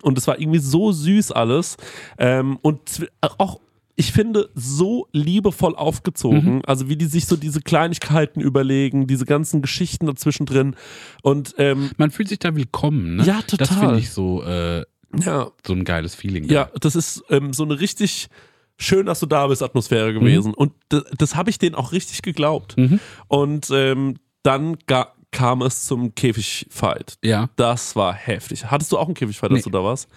und 0.03 0.17
es 0.17 0.27
war 0.27 0.39
irgendwie 0.39 0.59
so 0.59 0.91
süß 0.91 1.31
alles. 1.31 1.77
Ähm, 2.17 2.57
und 2.61 3.09
auch 3.37 3.59
ich 3.95 4.11
finde, 4.11 4.49
so 4.55 5.07
liebevoll 5.11 5.75
aufgezogen. 5.75 6.55
Mhm. 6.55 6.61
Also 6.65 6.89
wie 6.89 6.95
die 6.97 7.05
sich 7.05 7.25
so 7.27 7.35
diese 7.35 7.61
Kleinigkeiten 7.61 8.41
überlegen, 8.41 9.05
diese 9.07 9.25
ganzen 9.25 9.61
Geschichten 9.61 10.07
dazwischen 10.07 10.45
drin. 10.45 10.75
Und 11.21 11.53
ähm, 11.57 11.91
Man 11.97 12.09
fühlt 12.11 12.29
sich 12.29 12.39
da 12.39 12.55
willkommen, 12.55 13.17
ne? 13.17 13.23
Ja, 13.25 13.39
Das 13.47 13.69
total. 13.69 13.79
finde 13.79 13.99
ich 13.99 14.09
so, 14.09 14.43
äh, 14.43 14.83
ja, 15.15 15.51
so 15.65 15.73
ein 15.73 15.83
geiles 15.83 16.15
Feeling. 16.15 16.45
ja, 16.45 16.69
das 16.79 16.95
ist 16.95 17.23
ähm, 17.29 17.53
so 17.53 17.63
eine 17.63 17.79
richtig 17.79 18.29
schön, 18.77 19.05
dass 19.05 19.19
du 19.19 19.27
da 19.27 19.45
bist, 19.47 19.61
Atmosphäre 19.61 20.11
gewesen. 20.13 20.53
Und 20.55 20.73
das, 20.89 21.03
das 21.15 21.35
habe 21.35 21.51
ich 21.51 21.59
denen 21.59 21.75
auch 21.75 21.91
richtig 21.91 22.23
geglaubt. 22.23 22.75
Mhm. 22.77 22.99
Und 23.27 23.69
ähm, 23.71 24.15
dann 24.41 24.77
ga, 24.87 25.13
kam 25.31 25.61
es 25.61 25.85
zum 25.85 26.15
Käfigfight. 26.15 27.17
Ja. 27.23 27.49
Das 27.55 27.95
war 27.95 28.13
heftig. 28.13 28.65
Hattest 28.71 28.91
du 28.91 28.97
auch 28.97 29.05
einen 29.05 29.13
Käfigfight, 29.13 29.51
als 29.51 29.59
Nee. 29.59 29.71
du 29.71 29.77
da 29.77 29.83
warst? 29.83 30.09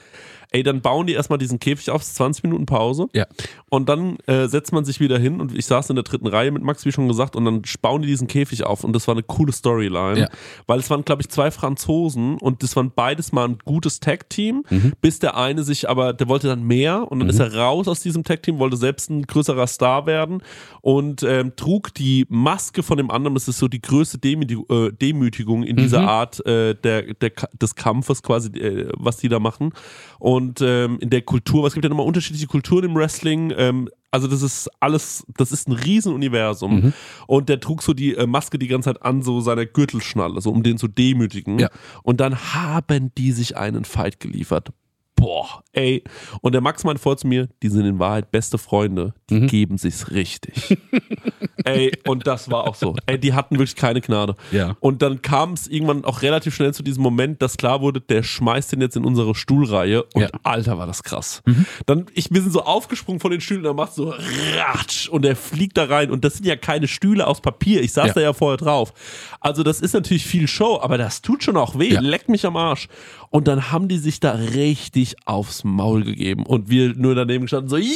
Ey, 0.56 0.62
dann 0.62 0.80
bauen 0.80 1.06
die 1.06 1.12
erstmal 1.12 1.38
diesen 1.38 1.60
Käfig 1.60 1.90
auf, 1.90 2.00
es 2.00 2.08
ist 2.08 2.14
20 2.16 2.44
Minuten 2.44 2.64
Pause. 2.64 3.08
Ja. 3.12 3.26
Und 3.68 3.90
dann 3.90 4.16
äh, 4.26 4.48
setzt 4.48 4.72
man 4.72 4.86
sich 4.86 5.00
wieder 5.00 5.18
hin 5.18 5.38
und 5.42 5.54
ich 5.54 5.66
saß 5.66 5.90
in 5.90 5.96
der 5.96 6.02
dritten 6.02 6.26
Reihe 6.26 6.50
mit 6.50 6.62
Max, 6.62 6.86
wie 6.86 6.92
schon 6.92 7.08
gesagt, 7.08 7.36
und 7.36 7.44
dann 7.44 7.60
bauen 7.82 8.00
die 8.00 8.08
diesen 8.08 8.26
Käfig 8.26 8.64
auf 8.64 8.82
und 8.82 8.94
das 8.94 9.06
war 9.06 9.14
eine 9.14 9.22
coole 9.22 9.52
Storyline. 9.52 10.18
Ja. 10.18 10.28
Weil 10.66 10.78
es 10.78 10.88
waren, 10.88 11.04
glaube 11.04 11.20
ich, 11.20 11.28
zwei 11.28 11.50
Franzosen 11.50 12.38
und 12.38 12.62
das 12.62 12.74
waren 12.74 12.90
beides 12.94 13.32
mal 13.32 13.46
ein 13.48 13.58
gutes 13.66 14.00
Tag-Team, 14.00 14.64
Mhm. 14.70 14.94
bis 15.02 15.18
der 15.18 15.36
eine 15.36 15.62
sich 15.62 15.90
aber, 15.90 16.14
der 16.14 16.26
wollte 16.28 16.46
dann 16.48 16.62
mehr 16.62 17.10
und 17.12 17.20
dann 17.20 17.28
ist 17.28 17.38
er 17.38 17.54
raus 17.54 17.86
aus 17.86 18.00
diesem 18.00 18.24
Tag-Team, 18.24 18.58
wollte 18.58 18.78
selbst 18.78 19.10
ein 19.10 19.24
größerer 19.26 19.66
Star 19.66 20.06
werden 20.06 20.42
und 20.80 21.22
ähm, 21.22 21.52
trug 21.56 21.92
die 21.92 22.24
Maske 22.30 22.82
von 22.82 22.96
dem 22.96 23.10
anderen, 23.10 23.34
das 23.34 23.46
ist 23.46 23.58
so 23.58 23.68
die 23.68 23.82
größte 23.82 24.16
Demütigung, 24.16 24.64
äh, 24.70 24.90
Demütigung 24.92 25.64
in 25.64 25.76
dieser 25.76 26.00
Mhm. 26.00 26.08
Art 26.08 26.46
äh, 26.46 26.74
der, 26.74 27.12
der, 27.14 27.32
des 27.60 27.74
Kampfes 27.74 28.22
quasi, 28.22 28.48
äh, 28.58 28.88
was 28.96 29.18
die 29.18 29.28
da 29.28 29.38
machen. 29.38 29.72
Und 30.18 30.45
ähm, 30.60 30.98
in 31.00 31.10
der 31.10 31.22
Kultur, 31.22 31.62
was 31.62 31.74
gibt 31.74 31.84
ja 31.84 31.88
nochmal 31.88 32.06
unterschiedliche 32.06 32.46
Kulturen 32.46 32.84
im 32.84 32.94
Wrestling, 32.94 33.52
ähm, 33.56 33.88
also 34.10 34.28
das 34.28 34.40
ist 34.40 34.70
alles, 34.80 35.26
das 35.36 35.52
ist 35.52 35.68
ein 35.68 35.72
Riesenuniversum. 35.72 36.76
Mhm. 36.76 36.92
Und 37.26 37.48
der 37.48 37.60
trug 37.60 37.82
so 37.82 37.92
die 37.92 38.14
äh, 38.14 38.26
Maske 38.26 38.58
die 38.58 38.68
ganze 38.68 38.90
Zeit 38.90 39.02
an 39.02 39.22
so 39.22 39.40
seiner 39.40 39.66
Gürtelschnalle, 39.66 40.40
so 40.40 40.50
um 40.50 40.62
den 40.62 40.78
zu 40.78 40.88
demütigen. 40.88 41.58
Ja. 41.58 41.68
Und 42.02 42.20
dann 42.20 42.54
haben 42.54 43.12
die 43.18 43.32
sich 43.32 43.56
einen 43.56 43.84
Fight 43.84 44.18
geliefert. 44.20 44.70
Boah, 45.16 45.62
ey. 45.72 46.04
Und 46.42 46.52
der 46.52 46.60
Max 46.60 46.84
meinte 46.84 47.00
vor 47.02 47.16
zu 47.16 47.26
mir, 47.26 47.48
die 47.62 47.68
sind 47.70 47.86
in 47.86 47.98
Wahrheit 47.98 48.30
beste 48.30 48.58
Freunde, 48.58 49.14
die 49.30 49.40
Mhm. 49.40 49.46
geben 49.48 49.78
sich's 49.78 50.10
richtig. 50.10 50.76
ey, 51.64 51.92
und 52.06 52.26
das 52.26 52.50
war 52.50 52.64
auch 52.68 52.74
so. 52.74 52.94
Ey, 53.06 53.18
die 53.18 53.32
hatten 53.32 53.54
wirklich 53.58 53.76
keine 53.76 54.00
Gnade. 54.00 54.34
Ja. 54.52 54.76
Und 54.80 55.00
dann 55.02 55.22
kam 55.22 55.54
es 55.54 55.66
irgendwann 55.66 56.04
auch 56.04 56.22
relativ 56.22 56.54
schnell 56.54 56.74
zu 56.74 56.82
diesem 56.82 57.02
Moment, 57.02 57.40
dass 57.42 57.56
klar 57.56 57.80
wurde, 57.80 58.00
der 58.00 58.22
schmeißt 58.22 58.72
den 58.72 58.80
jetzt 58.82 58.96
in 58.96 59.04
unsere 59.04 59.34
Stuhlreihe. 59.34 60.04
Und 60.14 60.20
Ja. 60.22 60.28
Mhm. 60.28 60.40
Alter, 60.42 60.78
war 60.78 60.86
das 60.86 61.02
krass. 61.02 61.42
Dann, 61.86 62.06
ich, 62.14 62.30
wir 62.30 62.42
sind 62.42 62.52
so 62.52 62.62
aufgesprungen 62.62 63.18
von 63.20 63.30
den 63.30 63.40
Stühlen, 63.40 63.62
dann 63.62 63.76
macht 63.76 63.94
so 63.94 64.14
ratsch 64.56 65.08
und 65.08 65.22
der 65.22 65.34
fliegt 65.34 65.76
da 65.78 65.84
rein. 65.84 66.10
Und 66.10 66.24
das 66.24 66.34
sind 66.34 66.46
ja 66.46 66.56
keine 66.56 66.88
Stühle 66.88 67.26
aus 67.26 67.40
Papier. 67.40 67.82
Ich 67.82 67.92
saß 67.92 68.08
Ja. 68.08 68.12
da 68.12 68.20
ja 68.20 68.32
vorher 68.34 68.58
drauf. 68.58 68.92
Also, 69.40 69.62
das 69.62 69.80
ist 69.80 69.94
natürlich 69.94 70.26
viel 70.26 70.46
Show, 70.46 70.78
aber 70.80 70.98
das 70.98 71.22
tut 71.22 71.42
schon 71.42 71.56
auch 71.56 71.78
weh. 71.78 71.96
Leck 71.98 72.28
mich 72.28 72.44
am 72.46 72.56
Arsch. 72.56 72.88
Und 73.30 73.48
dann 73.48 73.70
haben 73.72 73.88
die 73.88 73.98
sich 73.98 74.20
da 74.20 74.32
richtig 74.32 75.16
aufs 75.24 75.64
Maul 75.64 76.04
gegeben. 76.04 76.46
Und 76.46 76.70
wir 76.70 76.94
nur 76.94 77.14
daneben 77.14 77.44
gestanden, 77.44 77.68
so, 77.68 77.76
ja! 77.76 77.86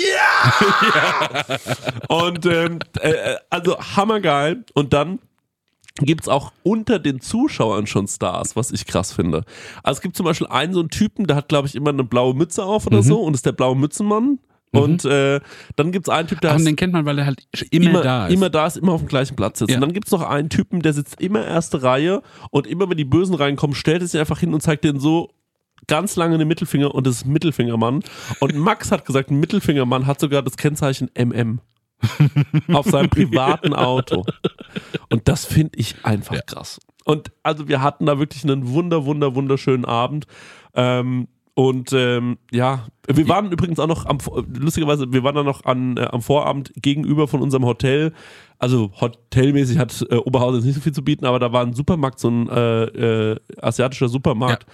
Und 2.09 2.47
ähm, 2.47 2.79
äh, 3.01 3.37
also 3.49 3.79
hammergeil. 3.79 4.65
Und 4.75 4.93
dann 4.93 5.21
gibt's 6.01 6.29
auch 6.29 6.53
unter 6.63 6.99
den 6.99 7.21
Zuschauern 7.21 7.87
schon 7.87 8.09
Stars, 8.09 8.57
was 8.57 8.71
ich 8.71 8.87
krass 8.87 9.13
finde. 9.13 9.45
Also 9.83 9.99
es 9.99 10.03
gibt 10.03 10.17
zum 10.17 10.25
Beispiel 10.25 10.47
einen 10.49 10.73
so 10.73 10.81
einen 10.81 10.91
Typen, 10.91 11.27
der 11.27 11.37
hat, 11.37 11.49
glaube 11.49 11.69
ich, 11.69 11.75
immer 11.75 11.91
eine 11.91 12.05
blaue 12.05 12.35
Mütze 12.35 12.65
auf 12.65 12.87
oder 12.87 13.03
so 13.03 13.21
und 13.21 13.35
ist 13.35 13.47
der 13.47 13.53
blaue 13.53 13.77
Mützenmann. 13.77 14.39
Und 14.73 15.05
äh, 15.05 15.41
dann 15.77 15.91
gibt's 15.91 16.09
einen 16.09 16.29
Typ, 16.29 16.41
der 16.41 16.55
heißt 16.55 16.67
den 16.67 16.77
kennt 16.77 16.93
man, 16.93 17.05
weil 17.05 17.19
er 17.19 17.27
halt 17.27 17.45
immer, 17.71 17.91
immer, 17.91 18.03
da 18.03 18.27
ist. 18.27 18.35
immer 18.35 18.51
da 18.51 18.67
ist, 18.67 18.77
immer 18.77 18.93
auf 18.93 19.01
dem 19.01 19.09
gleichen 19.09 19.35
Platz 19.35 19.59
sitzt. 19.59 19.71
Ja. 19.71 19.77
Und 19.77 19.81
dann 19.81 19.93
gibt's 19.93 20.13
noch 20.13 20.23
einen 20.23 20.49
Typen, 20.49 20.81
der 20.81 20.93
sitzt 20.93 21.21
immer 21.21 21.45
erste 21.45 21.83
Reihe 21.83 22.23
und 22.51 22.67
immer 22.67 22.89
wenn 22.89 22.97
die 22.97 23.05
Bösen 23.05 23.35
reinkommen, 23.35 23.75
stellt 23.75 24.03
er 24.03 24.09
sich 24.09 24.21
einfach 24.21 24.39
hin 24.39 24.55
und 24.55 24.61
zeigt 24.61 24.85
denen 24.85 25.01
so 25.01 25.31
ganz 25.87 26.15
lange 26.17 26.39
den 26.39 26.47
Mittelfinger 26.47 26.95
und 26.95 27.07
das 27.07 27.17
ist 27.17 27.27
Mittelfingermann. 27.27 28.03
Und 28.39 28.55
Max 28.55 28.93
hat 28.93 29.05
gesagt, 29.05 29.31
ein 29.31 29.41
Mittelfingermann 29.41 30.07
hat 30.07 30.21
sogar 30.21 30.43
das 30.43 30.57
Kennzeichen 30.57 31.11
MM 31.19 31.61
auf 32.73 32.87
seinem 32.87 33.11
privaten 33.11 33.75
Auto. 33.75 34.25
Und 35.09 35.27
das 35.27 35.45
finde 35.45 35.79
ich 35.79 35.97
einfach 36.05 36.47
krass. 36.47 36.79
Und 37.05 37.33
also 37.43 37.67
wir 37.67 37.83
hatten 37.83 38.07
da 38.07 38.19
wirklich 38.19 38.45
einen 38.45 38.69
wunder, 38.69 39.05
wunder, 39.05 39.35
wunderschönen 39.35 39.85
Abend. 39.85 40.27
Ähm, 40.75 41.29
und 41.55 41.93
ähm, 41.93 42.39
ja, 42.53 42.87
wir 43.07 43.29
waren 43.29 43.51
übrigens 43.51 43.79
auch 43.79 43.87
noch 43.87 44.07
am, 44.07 44.19
lustigerweise, 44.59 45.13
wir 45.13 45.25
waren 45.25 45.35
dann 45.35 45.47
noch 45.47 45.65
an, 45.65 45.97
äh, 45.97 46.05
am 46.05 46.23
Vorabend 46.23 46.73
gegenüber 46.77 47.29
von 47.29 47.43
unserem 47.43 47.65
Hotel. 47.65 48.13
Also 48.59 48.91
hotelmäßig 49.01 49.79
hat 49.79 50.07
äh, 50.11 50.17
Oberhausen 50.17 50.57
jetzt 50.57 50.67
nicht 50.67 50.75
so 50.77 50.81
viel 50.81 50.93
zu 50.93 51.03
bieten, 51.03 51.25
aber 51.25 51.39
da 51.39 51.53
war 51.53 51.65
ein 51.65 51.73
Supermarkt, 51.73 52.21
so 52.21 52.29
ein 52.29 52.49
äh, 52.49 52.85
äh, 52.85 53.37
asiatischer 53.61 54.09
Supermarkt. 54.09 54.67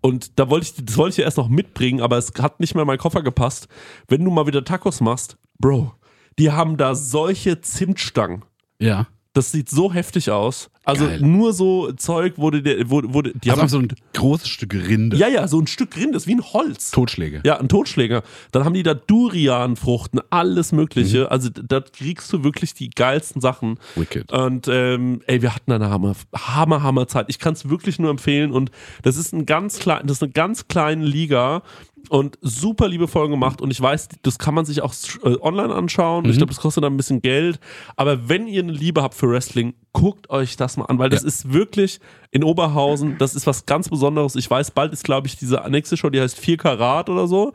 Und 0.00 0.38
da 0.38 0.50
wollte 0.50 0.66
ich, 0.66 0.84
das 0.84 0.96
wollte 0.96 1.12
ich 1.12 1.16
ja 1.18 1.24
erst 1.24 1.36
noch 1.36 1.48
mitbringen, 1.48 2.00
aber 2.00 2.18
es 2.18 2.32
hat 2.38 2.60
nicht 2.60 2.74
mehr 2.74 2.82
in 2.82 2.86
meinen 2.86 2.98
Koffer 2.98 3.22
gepasst. 3.22 3.68
Wenn 4.08 4.24
du 4.24 4.30
mal 4.30 4.46
wieder 4.46 4.64
Tacos 4.64 5.00
machst, 5.00 5.36
Bro, 5.58 5.94
die 6.38 6.50
haben 6.50 6.76
da 6.76 6.94
solche 6.94 7.60
Zimtstangen. 7.60 8.44
Ja. 8.78 9.06
Das 9.36 9.52
sieht 9.52 9.68
so 9.68 9.92
heftig 9.92 10.30
aus. 10.30 10.70
Also 10.82 11.04
Geil. 11.04 11.20
nur 11.20 11.52
so 11.52 11.92
Zeug 11.92 12.38
wurde 12.38 12.62
der, 12.62 12.88
wurde, 12.88 13.12
wurde 13.12 13.32
die 13.34 13.50
Also 13.50 13.60
haben 13.60 13.68
so 13.68 13.78
ein 13.80 13.88
großes 14.14 14.48
Stück 14.48 14.72
Rinde. 14.72 15.14
ja 15.18 15.28
ja 15.28 15.46
so 15.46 15.60
ein 15.60 15.66
Stück 15.66 15.94
Rind, 15.94 16.14
das 16.14 16.22
ist 16.22 16.28
wie 16.28 16.36
ein 16.36 16.42
Holz. 16.42 16.90
Totschläge. 16.90 17.42
Ja, 17.44 17.58
ein 17.58 17.68
Totschläger. 17.68 18.22
Dann 18.52 18.64
haben 18.64 18.72
die 18.72 18.82
da 18.82 18.94
Durianfruchten, 18.94 20.22
alles 20.30 20.72
Mögliche. 20.72 21.24
Mhm. 21.24 21.26
Also 21.26 21.50
da 21.50 21.80
kriegst 21.80 22.32
du 22.32 22.44
wirklich 22.44 22.72
die 22.72 22.88
geilsten 22.88 23.42
Sachen. 23.42 23.78
Wicked. 23.94 24.32
Und 24.32 24.68
ähm, 24.68 25.20
ey, 25.26 25.42
wir 25.42 25.54
hatten 25.54 25.70
eine 25.70 25.90
Hammer, 25.90 26.14
Hammer, 26.34 26.82
Hammer 26.82 27.06
Zeit. 27.06 27.26
Ich 27.28 27.38
kann 27.38 27.52
es 27.52 27.68
wirklich 27.68 27.98
nur 27.98 28.10
empfehlen. 28.10 28.52
Und 28.52 28.70
das 29.02 29.18
ist 29.18 29.34
ein 29.34 29.44
ganz 29.44 29.78
klein, 29.80 30.06
das 30.06 30.16
ist 30.18 30.22
eine 30.22 30.32
ganz 30.32 30.66
kleine 30.66 31.04
Liga 31.04 31.62
und 32.08 32.38
super 32.40 32.88
liebevoll 32.88 33.28
gemacht. 33.28 33.60
Und 33.60 33.70
ich 33.70 33.80
weiß, 33.80 34.08
das 34.22 34.38
kann 34.38 34.54
man 34.54 34.64
sich 34.64 34.82
auch 34.82 34.94
äh, 35.24 35.36
online 35.40 35.74
anschauen. 35.74 36.24
Mhm. 36.24 36.30
Ich 36.30 36.36
glaube, 36.36 36.52
das 36.52 36.60
kostet 36.60 36.84
dann 36.84 36.94
ein 36.94 36.96
bisschen 36.96 37.22
Geld. 37.22 37.58
Aber 37.96 38.28
wenn 38.28 38.46
ihr 38.46 38.62
eine 38.62 38.72
Liebe 38.72 39.02
habt 39.02 39.14
für 39.14 39.30
Wrestling, 39.30 39.74
guckt 39.98 40.28
euch 40.28 40.56
das 40.58 40.76
mal 40.76 40.84
an, 40.86 40.98
weil 40.98 41.08
das 41.08 41.22
Ja. 41.22 41.28
ist 41.28 41.52
wirklich 41.54 42.00
in 42.30 42.44
Oberhausen, 42.44 43.16
das 43.16 43.34
ist 43.34 43.46
was 43.46 43.64
ganz 43.64 43.88
Besonderes. 43.88 44.36
Ich 44.36 44.50
weiß, 44.50 44.72
bald 44.72 44.92
ist, 44.92 45.04
glaube 45.04 45.26
ich, 45.26 45.38
diese 45.38 45.62
nächste 45.70 45.96
Show, 45.96 46.10
die 46.10 46.20
heißt 46.20 46.38
4 46.38 46.58
Karat 46.58 47.08
oder 47.08 47.26
so. 47.26 47.52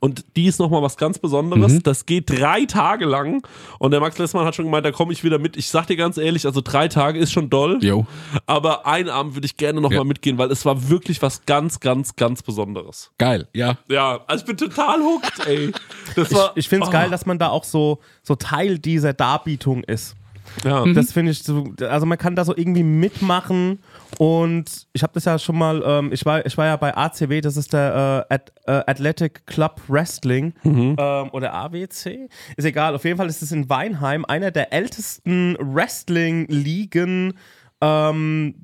Und 0.00 0.24
die 0.34 0.46
ist 0.46 0.58
nochmal 0.58 0.82
was 0.82 0.96
ganz 0.96 1.20
Besonderes. 1.20 1.72
Mhm. 1.74 1.82
Das 1.84 2.04
geht 2.04 2.28
drei 2.30 2.64
Tage 2.64 3.04
lang. 3.04 3.46
Und 3.78 3.92
der 3.92 4.00
Max 4.00 4.18
Lessmann 4.18 4.44
hat 4.44 4.56
schon 4.56 4.64
gemeint, 4.64 4.84
da 4.84 4.90
komme 4.90 5.12
ich 5.12 5.22
wieder 5.22 5.38
mit. 5.38 5.56
Ich 5.56 5.68
sag 5.68 5.86
dir 5.86 5.94
ganz 5.96 6.16
ehrlich, 6.18 6.46
also 6.46 6.60
drei 6.62 6.88
Tage 6.88 7.20
ist 7.20 7.30
schon 7.30 7.48
doll. 7.48 7.78
Jo. 7.80 8.06
Aber 8.46 8.86
einen 8.86 9.08
Abend 9.08 9.36
würde 9.36 9.46
ich 9.46 9.56
gerne 9.56 9.80
nochmal 9.80 9.98
Ja. 9.98 10.04
mitgehen, 10.04 10.36
weil 10.36 10.50
es 10.50 10.64
war 10.64 10.88
wirklich 10.88 11.22
was 11.22 11.46
ganz, 11.46 11.78
ganz, 11.78 12.16
ganz 12.16 12.42
Besonderes. 12.42 13.12
Geil. 13.18 13.46
Ja. 13.54 13.76
Ja, 13.88 14.18
also 14.26 14.42
ich 14.42 14.46
bin 14.46 14.56
total 14.56 15.00
hooked, 15.00 15.46
ey. 15.46 15.70
Das 16.16 16.32
war, 16.34 16.50
Ich, 16.56 16.64
ich 16.64 16.68
finde 16.68 16.84
es 16.84 16.88
oh, 16.88 16.92
geil, 16.92 17.08
dass 17.10 17.24
man 17.24 17.38
da 17.38 17.50
auch 17.50 17.64
so, 17.64 18.00
so 18.24 18.34
Teil 18.34 18.80
dieser 18.80 19.12
Darbietung 19.12 19.84
ist. 19.84 20.16
Ja. 20.64 20.84
Das 20.92 21.12
finde 21.12 21.32
ich 21.32 21.42
so, 21.42 21.72
also 21.80 22.06
man 22.06 22.18
kann 22.18 22.36
da 22.36 22.44
so 22.44 22.56
irgendwie 22.56 22.82
mitmachen 22.82 23.80
und 24.18 24.86
ich 24.92 25.02
habe 25.02 25.12
das 25.12 25.24
ja 25.24 25.38
schon 25.38 25.56
mal, 25.56 25.82
ähm, 25.84 26.12
ich, 26.12 26.24
war, 26.24 26.44
ich 26.44 26.56
war 26.56 26.66
ja 26.66 26.76
bei 26.76 26.96
ACW, 26.96 27.40
das 27.40 27.56
ist 27.56 27.72
der 27.72 28.26
äh, 28.30 28.34
At, 28.34 28.52
äh, 28.66 28.90
Athletic 28.90 29.46
Club 29.46 29.80
Wrestling 29.88 30.54
ähm, 30.98 31.30
oder 31.32 31.54
AWC, 31.54 32.28
ist 32.56 32.64
egal, 32.64 32.94
auf 32.94 33.04
jeden 33.04 33.16
Fall 33.16 33.28
ist 33.28 33.42
es 33.42 33.52
in 33.52 33.68
Weinheim 33.68 34.24
einer 34.24 34.50
der 34.50 34.72
ältesten 34.72 35.56
Wrestling-Ligen 35.58 37.34
ähm, 37.80 38.54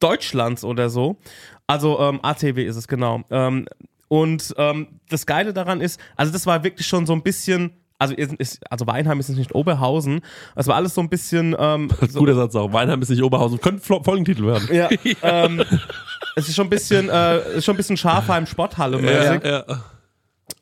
Deutschlands 0.00 0.64
oder 0.64 0.90
so. 0.90 1.16
Also 1.66 2.00
ähm, 2.00 2.20
ACW 2.22 2.64
ist 2.64 2.76
es 2.76 2.88
genau. 2.88 3.22
Ähm, 3.30 3.66
und 4.08 4.54
ähm, 4.58 5.00
das 5.08 5.24
Geile 5.24 5.52
daran 5.52 5.80
ist, 5.80 6.00
also 6.16 6.32
das 6.32 6.44
war 6.46 6.64
wirklich 6.64 6.86
schon 6.86 7.06
so 7.06 7.12
ein 7.12 7.22
bisschen, 7.22 7.70
also, 8.00 8.14
ist, 8.14 8.32
ist, 8.34 8.72
also 8.72 8.86
Weinheim 8.86 9.20
ist 9.20 9.28
nicht 9.28 9.54
Oberhausen, 9.54 10.22
es 10.56 10.66
war 10.66 10.76
alles 10.76 10.94
so 10.94 11.00
ein 11.00 11.08
bisschen, 11.08 11.54
ähm, 11.58 11.90
so, 12.08 12.18
Guter 12.18 12.34
Satz 12.34 12.56
auch. 12.56 12.72
Weinheim 12.72 13.00
ist 13.02 13.10
nicht 13.10 13.22
Oberhausen. 13.22 13.60
Könnte 13.60 13.82
Folgentitel 13.82 14.46
werden. 14.46 14.68
ja, 14.72 14.88
ähm, 15.22 15.62
es 16.34 16.48
ist 16.48 16.56
schon 16.56 16.66
ein 16.66 16.70
bisschen, 16.70 17.08
äh, 17.08 17.58
ist 17.58 17.64
schon 17.64 17.74
ein 17.74 17.76
bisschen 17.76 17.96
Schafheim 17.96 18.46
Sporthalle 18.46 18.98
mäßig. 18.98 19.44
Ja, 19.44 19.64
ja. 19.68 19.80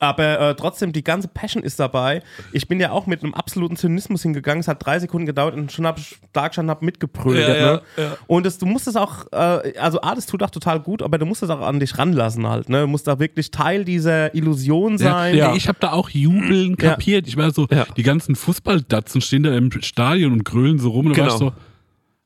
Aber 0.01 0.39
äh, 0.41 0.55
trotzdem, 0.55 0.93
die 0.93 1.03
ganze 1.03 1.27
Passion 1.27 1.63
ist 1.65 1.81
dabei. 1.81 2.23
Ich 2.53 2.69
bin 2.69 2.79
ja 2.79 2.93
auch 2.93 3.07
mit 3.07 3.25
einem 3.25 3.35
absoluten 3.35 3.75
Zynismus 3.77 4.23
hingegangen. 4.23 4.61
Es 4.61 4.69
hat 4.69 4.85
drei 4.87 4.99
Sekunden 5.01 5.27
gedauert 5.27 5.55
und 5.55 5.73
schon 5.73 5.87
habe 5.87 5.99
ich 5.99 6.19
da 6.33 6.47
gestanden, 6.47 6.71
habe 6.71 6.85
mitgebrüllt. 6.85 7.41
Ja, 7.41 7.49
ne? 7.49 7.83
ja, 7.97 8.03
ja. 8.05 8.17
Und 8.29 8.47
das, 8.47 8.59
du 8.59 8.67
musst 8.67 8.87
es 8.87 8.95
auch, 8.95 9.27
äh, 9.33 9.77
also 9.79 10.01
A, 10.03 10.15
das 10.15 10.27
tut 10.27 10.43
auch 10.45 10.51
total 10.51 10.79
gut, 10.79 11.03
aber 11.03 11.19
du 11.19 11.27
musst 11.27 11.43
es 11.43 11.51
auch 11.51 11.61
an 11.61 11.81
dich 11.81 11.99
ranlassen 11.99 12.47
halt. 12.47 12.69
Ne? 12.69 12.83
Du 12.83 12.87
musst 12.87 13.09
da 13.09 13.19
wirklich 13.19 13.51
Teil 13.51 13.85
dieser 13.85 14.33
Illusion 14.37 14.99
sein. 14.99 15.35
Ja. 15.37 15.55
Ich 15.55 15.67
habe 15.67 15.79
da 15.81 15.91
auch 15.93 16.11
jubeln 16.11 16.77
Ja. 16.81 16.91
kapiert. 16.91 17.27
Ich 17.27 17.37
war 17.37 17.51
so, 17.51 17.67
Ja. 17.71 17.85
die 17.97 18.05
ganzen 18.05 18.37
Fußballdatzen 18.37 19.21
stehen 19.21 19.43
da 19.43 19.57
im 19.57 19.71
Stadion 19.83 20.33
und 20.33 20.45
grölen 20.45 20.79
so 20.79 20.91
rum. 20.91 21.07
Und 21.07 21.19
da 21.19 21.23
war 21.23 21.37
Genau. 21.39 21.49
ich 21.49 21.55
so, 21.55 21.61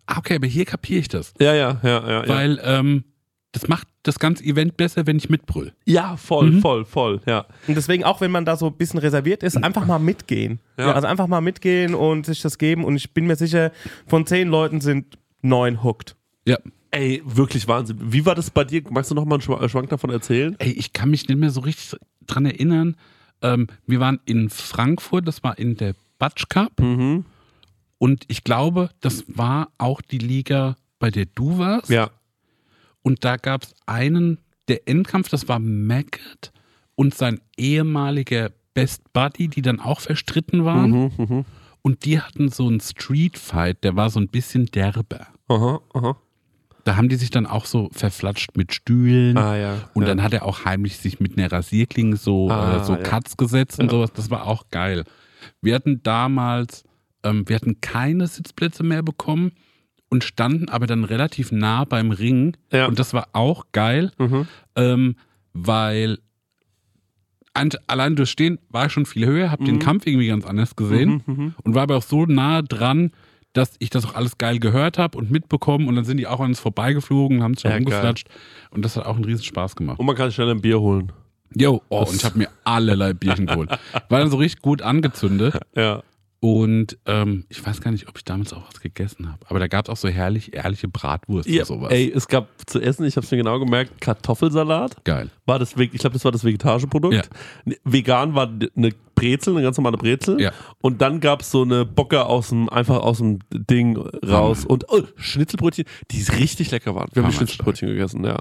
ah, 0.06 0.18
okay, 0.18 0.36
aber 0.36 0.46
hier 0.46 0.66
kapiere 0.66 1.00
ich 1.00 1.08
das. 1.08 1.32
Ja, 1.40 1.54
ja, 1.54 1.80
ja, 1.82 1.88
ja. 1.88 2.10
ja. 2.24 2.28
Weil 2.28 2.60
ähm, 2.62 3.04
das 3.52 3.68
macht 3.68 3.86
das 4.02 4.18
ganze 4.18 4.42
Event 4.44 4.76
besser, 4.76 5.06
wenn 5.06 5.16
ich 5.18 5.28
mitbrüll. 5.30 5.72
Ja, 5.84 6.16
voll, 6.16 6.60
voll, 6.60 6.84
voll, 6.84 7.20
ja. 7.26 7.46
Und 7.68 7.74
deswegen, 7.76 8.02
auch 8.04 8.20
wenn 8.20 8.30
man 8.30 8.44
da 8.44 8.56
so 8.56 8.66
ein 8.68 8.76
bisschen 8.76 8.98
reserviert 8.98 9.42
ist, 9.42 9.56
einfach 9.62 9.86
mal 9.86 9.98
mitgehen. 9.98 10.58
Ja. 10.78 10.86
Ja. 10.88 10.92
also 10.94 11.06
einfach 11.06 11.26
mal 11.26 11.40
mitgehen 11.42 11.94
und 11.94 12.24
sich 12.26 12.40
das 12.42 12.56
geben. 12.58 12.84
Und 12.84 12.96
ich 12.96 13.12
bin 13.12 13.26
mir 13.26 13.36
sicher, 13.36 13.70
von 14.06 14.26
zehn 14.26 14.48
Leuten 14.48 14.80
sind 14.80 15.18
neun 15.42 15.84
hooked. 15.84 16.16
Ja. 16.46 16.56
Ey, 16.90 17.22
wirklich 17.24 17.68
Wahnsinn. 17.68 17.98
Wie 18.00 18.26
war 18.26 18.34
das 18.34 18.50
bei 18.50 18.64
dir? 18.64 18.82
Magst 18.90 19.10
du 19.10 19.14
noch 19.14 19.24
mal 19.24 19.36
einen 19.36 19.42
Schwa- 19.42 19.66
Schwank 19.68 19.88
davon 19.90 20.10
erzählen? 20.10 20.56
Ey, 20.58 20.72
ich 20.72 20.92
kann 20.92 21.10
mich 21.10 21.28
nicht 21.28 21.38
mehr 21.38 21.50
so 21.50 21.60
richtig 21.60 21.98
dran 22.26 22.44
erinnern. 22.46 22.96
Ähm, 23.42 23.66
wir 23.86 23.98
waren 24.00 24.20
in 24.24 24.50
Frankfurt, 24.50 25.26
das 25.28 25.42
war 25.42 25.58
in 25.58 25.76
der 25.76 25.94
Batsch 26.18 26.44
Cup. 26.48 26.80
Mhm. 26.80 27.24
Und 27.98 28.24
ich 28.28 28.44
glaube, 28.44 28.90
das 29.00 29.24
war 29.28 29.68
auch 29.78 30.00
die 30.02 30.18
Liga, 30.18 30.76
bei 30.98 31.10
der 31.10 31.26
du 31.26 31.58
warst. 31.58 31.88
Ja. 31.90 32.10
Und 33.02 33.24
da 33.24 33.36
gab 33.36 33.64
es 33.64 33.74
einen, 33.86 34.38
der 34.68 34.88
Endkampf, 34.88 35.28
das 35.28 35.48
war 35.48 35.58
Maggot 35.58 36.52
und 36.94 37.14
sein 37.14 37.40
ehemaliger 37.56 38.50
Best 38.74 39.12
Buddy, 39.12 39.48
die 39.48 39.62
dann 39.62 39.80
auch 39.80 40.00
verstritten 40.00 40.64
waren. 40.64 41.10
Mhm, 41.16 41.44
Und 41.82 42.04
die 42.04 42.20
hatten 42.20 42.48
so 42.48 42.68
einen 42.68 42.80
Street 42.80 43.38
Fight, 43.38 43.82
der 43.84 43.96
war 43.96 44.08
so 44.08 44.20
ein 44.20 44.28
bisschen 44.28 44.66
derber. 44.66 45.26
Aha, 45.48 45.80
aha. 45.94 46.16
Da 46.84 46.96
haben 46.96 47.08
die 47.08 47.16
sich 47.16 47.30
dann 47.30 47.46
auch 47.46 47.64
so 47.66 47.90
verflatscht 47.92 48.56
mit 48.56 48.74
Stühlen. 48.74 49.36
Ah, 49.36 49.56
ja. 49.56 49.74
Und 49.94 50.02
ja. 50.02 50.08
dann 50.08 50.22
hat 50.22 50.32
er 50.32 50.44
auch 50.44 50.64
heimlich 50.64 50.96
sich 50.96 51.20
mit 51.20 51.38
einer 51.38 51.50
Rasierklinge 51.50 52.16
so, 52.16 52.50
Ah, 52.50 52.78
äh, 52.80 52.84
so 52.84 52.94
ja. 52.94 52.98
Cuts 53.02 53.36
gesetzt 53.36 53.78
und 53.78 53.90
sowas. 53.90 54.12
Das 54.14 54.30
war 54.30 54.46
auch 54.46 54.64
geil. 54.70 55.04
Wir 55.60 55.74
hatten 55.76 56.02
damals, 56.02 56.84
ähm, 57.22 57.48
wir 57.48 57.56
hatten 57.56 57.80
keine 57.80 58.26
Sitzplätze 58.26 58.82
mehr 58.82 59.02
bekommen 59.02 59.52
und 60.12 60.22
standen 60.24 60.68
aber 60.68 60.86
dann 60.86 61.04
relativ 61.04 61.50
nah 61.52 61.84
beim 61.84 62.10
Ring. 62.10 62.56
Ja. 62.70 62.86
Und 62.86 62.98
das 62.98 63.14
war 63.14 63.28
auch 63.32 63.64
geil, 63.72 64.12
Mhm. 64.18 64.46
ähm, 64.76 65.16
weil 65.54 66.18
allein 67.86 68.16
durch 68.16 68.30
Stehen 68.30 68.58
war 68.70 68.86
ich 68.86 68.92
schon 68.92 69.06
viel 69.06 69.26
höher, 69.26 69.50
habe 69.50 69.64
den 69.64 69.78
Kampf 69.78 70.06
irgendwie 70.06 70.28
ganz 70.28 70.46
anders 70.46 70.76
gesehen 70.76 71.22
Mhm, 71.26 71.54
und 71.64 71.74
war 71.74 71.82
aber 71.82 71.96
auch 71.96 72.02
so 72.02 72.24
nah 72.26 72.62
dran, 72.62 73.10
dass 73.52 73.74
ich 73.78 73.90
das 73.90 74.06
auch 74.06 74.14
alles 74.14 74.38
geil 74.38 74.58
gehört 74.58 74.96
habe 74.98 75.18
und 75.18 75.30
mitbekommen 75.30 75.86
und 75.88 75.96
dann 75.96 76.04
sind 76.04 76.16
die 76.16 76.26
auch 76.26 76.40
an 76.40 76.46
uns 76.46 76.60
vorbeigeflogen 76.60 77.42
haben 77.42 77.54
sich 77.54 77.64
Ja, 77.64 77.70
ja, 77.72 77.76
umgeflatscht 77.78 78.28
und 78.70 78.82
das 78.84 78.96
hat 78.96 79.04
auch 79.04 79.16
einen 79.16 79.24
riesen 79.24 79.44
Spaß 79.44 79.76
gemacht. 79.76 79.98
Und 79.98 80.06
man 80.06 80.16
kann 80.16 80.32
schnell 80.32 80.50
ein 80.50 80.60
Bier 80.62 80.80
holen. 80.80 81.12
Jo, 81.54 81.82
oh, 81.90 82.04
und 82.04 82.14
ich 82.16 82.24
habe 82.24 82.38
mir 82.38 82.48
allerlei 82.64 83.12
Bierchen 83.12 83.44
geholt. 83.46 83.68
War 84.08 84.20
dann 84.20 84.30
so 84.30 84.38
richtig 84.38 84.62
gut 84.62 84.80
angezündet 84.80 85.58
Ja. 85.76 86.02
Und 86.44 86.98
ähm, 87.06 87.44
ich 87.50 87.64
weiß 87.64 87.80
gar 87.80 87.92
nicht, 87.92 88.08
ob 88.08 88.18
ich 88.18 88.24
damals 88.24 88.52
auch 88.52 88.66
was 88.66 88.80
gegessen 88.80 89.30
habe, 89.30 89.38
aber 89.48 89.60
da 89.60 89.68
gab 89.68 89.84
es 89.84 89.90
auch 89.90 89.96
so 89.96 90.08
herrlich 90.08 90.52
ehrliche 90.52 90.88
Bratwurst 90.88 91.48
ja. 91.48 91.60
und 91.60 91.66
sowas. 91.68 91.92
Ey, 91.92 92.12
es 92.12 92.26
gab 92.26 92.48
zu 92.66 92.80
essen, 92.80 93.04
ich 93.04 93.14
habe 93.14 93.24
es 93.24 93.30
mir 93.30 93.36
genau 93.36 93.60
gemerkt, 93.60 94.00
Kartoffelsalat. 94.00 95.04
Geil. 95.04 95.30
War 95.46 95.60
das, 95.60 95.76
ich 95.76 95.92
glaube, 95.92 96.14
das 96.14 96.24
war 96.24 96.32
das 96.32 96.42
vegetarische 96.42 96.88
Produkt. 96.88 97.14
Ja. 97.14 97.22
Ne- 97.64 97.76
Vegan 97.84 98.34
war 98.34 98.48
eine 98.48 98.90
Brezel, 99.14 99.54
eine 99.54 99.62
ganz 99.62 99.76
normale 99.76 99.96
Brezel. 99.96 100.40
Ja. 100.40 100.50
Und 100.80 101.00
dann 101.00 101.20
gab 101.20 101.42
es 101.42 101.52
so 101.52 101.62
eine 101.62 101.84
Bocke 101.84 102.26
aus 102.26 102.48
dem, 102.48 102.68
einfach 102.68 102.98
aus 102.98 103.18
dem 103.18 103.38
Ding 103.52 103.96
raus. 103.96 104.64
Und 104.64 104.86
oh, 104.88 105.02
Schnitzelbrötchen, 105.14 105.84
die 106.10 106.22
richtig 106.22 106.72
lecker 106.72 106.96
waren. 106.96 107.08
Wir 107.12 107.22
haben 107.22 107.28
Hammer, 107.28 107.36
Schnitzelbrötchen 107.36 107.88
gegessen, 107.88 108.24
ja. 108.24 108.40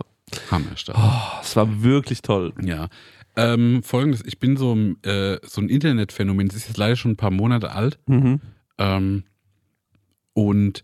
Hammerstadt. 0.49 0.95
Oh, 0.97 1.39
es 1.43 1.55
war 1.55 1.83
wirklich 1.83 2.23
toll. 2.23 2.51
Ja. 2.63 2.87
Ähm, 3.35 3.81
Folgendes, 3.83 4.23
ich 4.25 4.39
bin 4.39 4.57
so, 4.57 4.75
ein, 4.75 5.01
äh, 5.03 5.39
so 5.43 5.61
ein 5.61 5.69
Internetphänomen, 5.69 6.47
das 6.47 6.57
ist 6.57 6.67
jetzt 6.67 6.77
leider 6.77 6.95
schon 6.95 7.11
ein 7.11 7.17
paar 7.17 7.31
Monate 7.31 7.71
alt. 7.71 7.99
Mhm. 8.07 8.41
Ähm, 8.77 9.23
und 10.33 10.83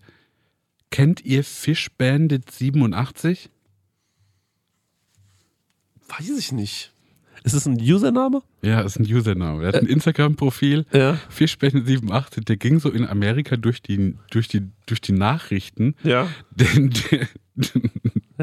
kennt 0.89 1.23
ihr 1.25 1.43
Fish 1.43 1.89
Bandit 1.97 2.49
87? 2.51 3.49
Weiß 6.07 6.37
ich 6.37 6.51
nicht. 6.51 6.93
Ist 7.43 7.53
es 7.53 7.65
ein 7.65 7.79
Username? 7.79 8.41
Ja, 8.61 8.81
ist 8.81 8.99
ein 8.99 9.03
Username. 9.03 9.63
Er 9.63 9.67
hat 9.69 9.75
ein 9.75 9.87
Instagram-Profil. 9.87 10.85
Ja. 10.91 11.19
Fischbänden87, 11.33 12.43
der 12.43 12.57
ging 12.57 12.79
so 12.79 12.89
in 12.89 13.07
Amerika 13.07 13.55
durch 13.55 13.81
die, 13.81 14.15
durch 14.31 14.47
die, 14.47 14.63
durch 14.85 15.01
die 15.01 15.13
Nachrichten. 15.13 15.95
Ja. 16.03 16.27
Denn 16.51 16.93
der, 17.11 17.27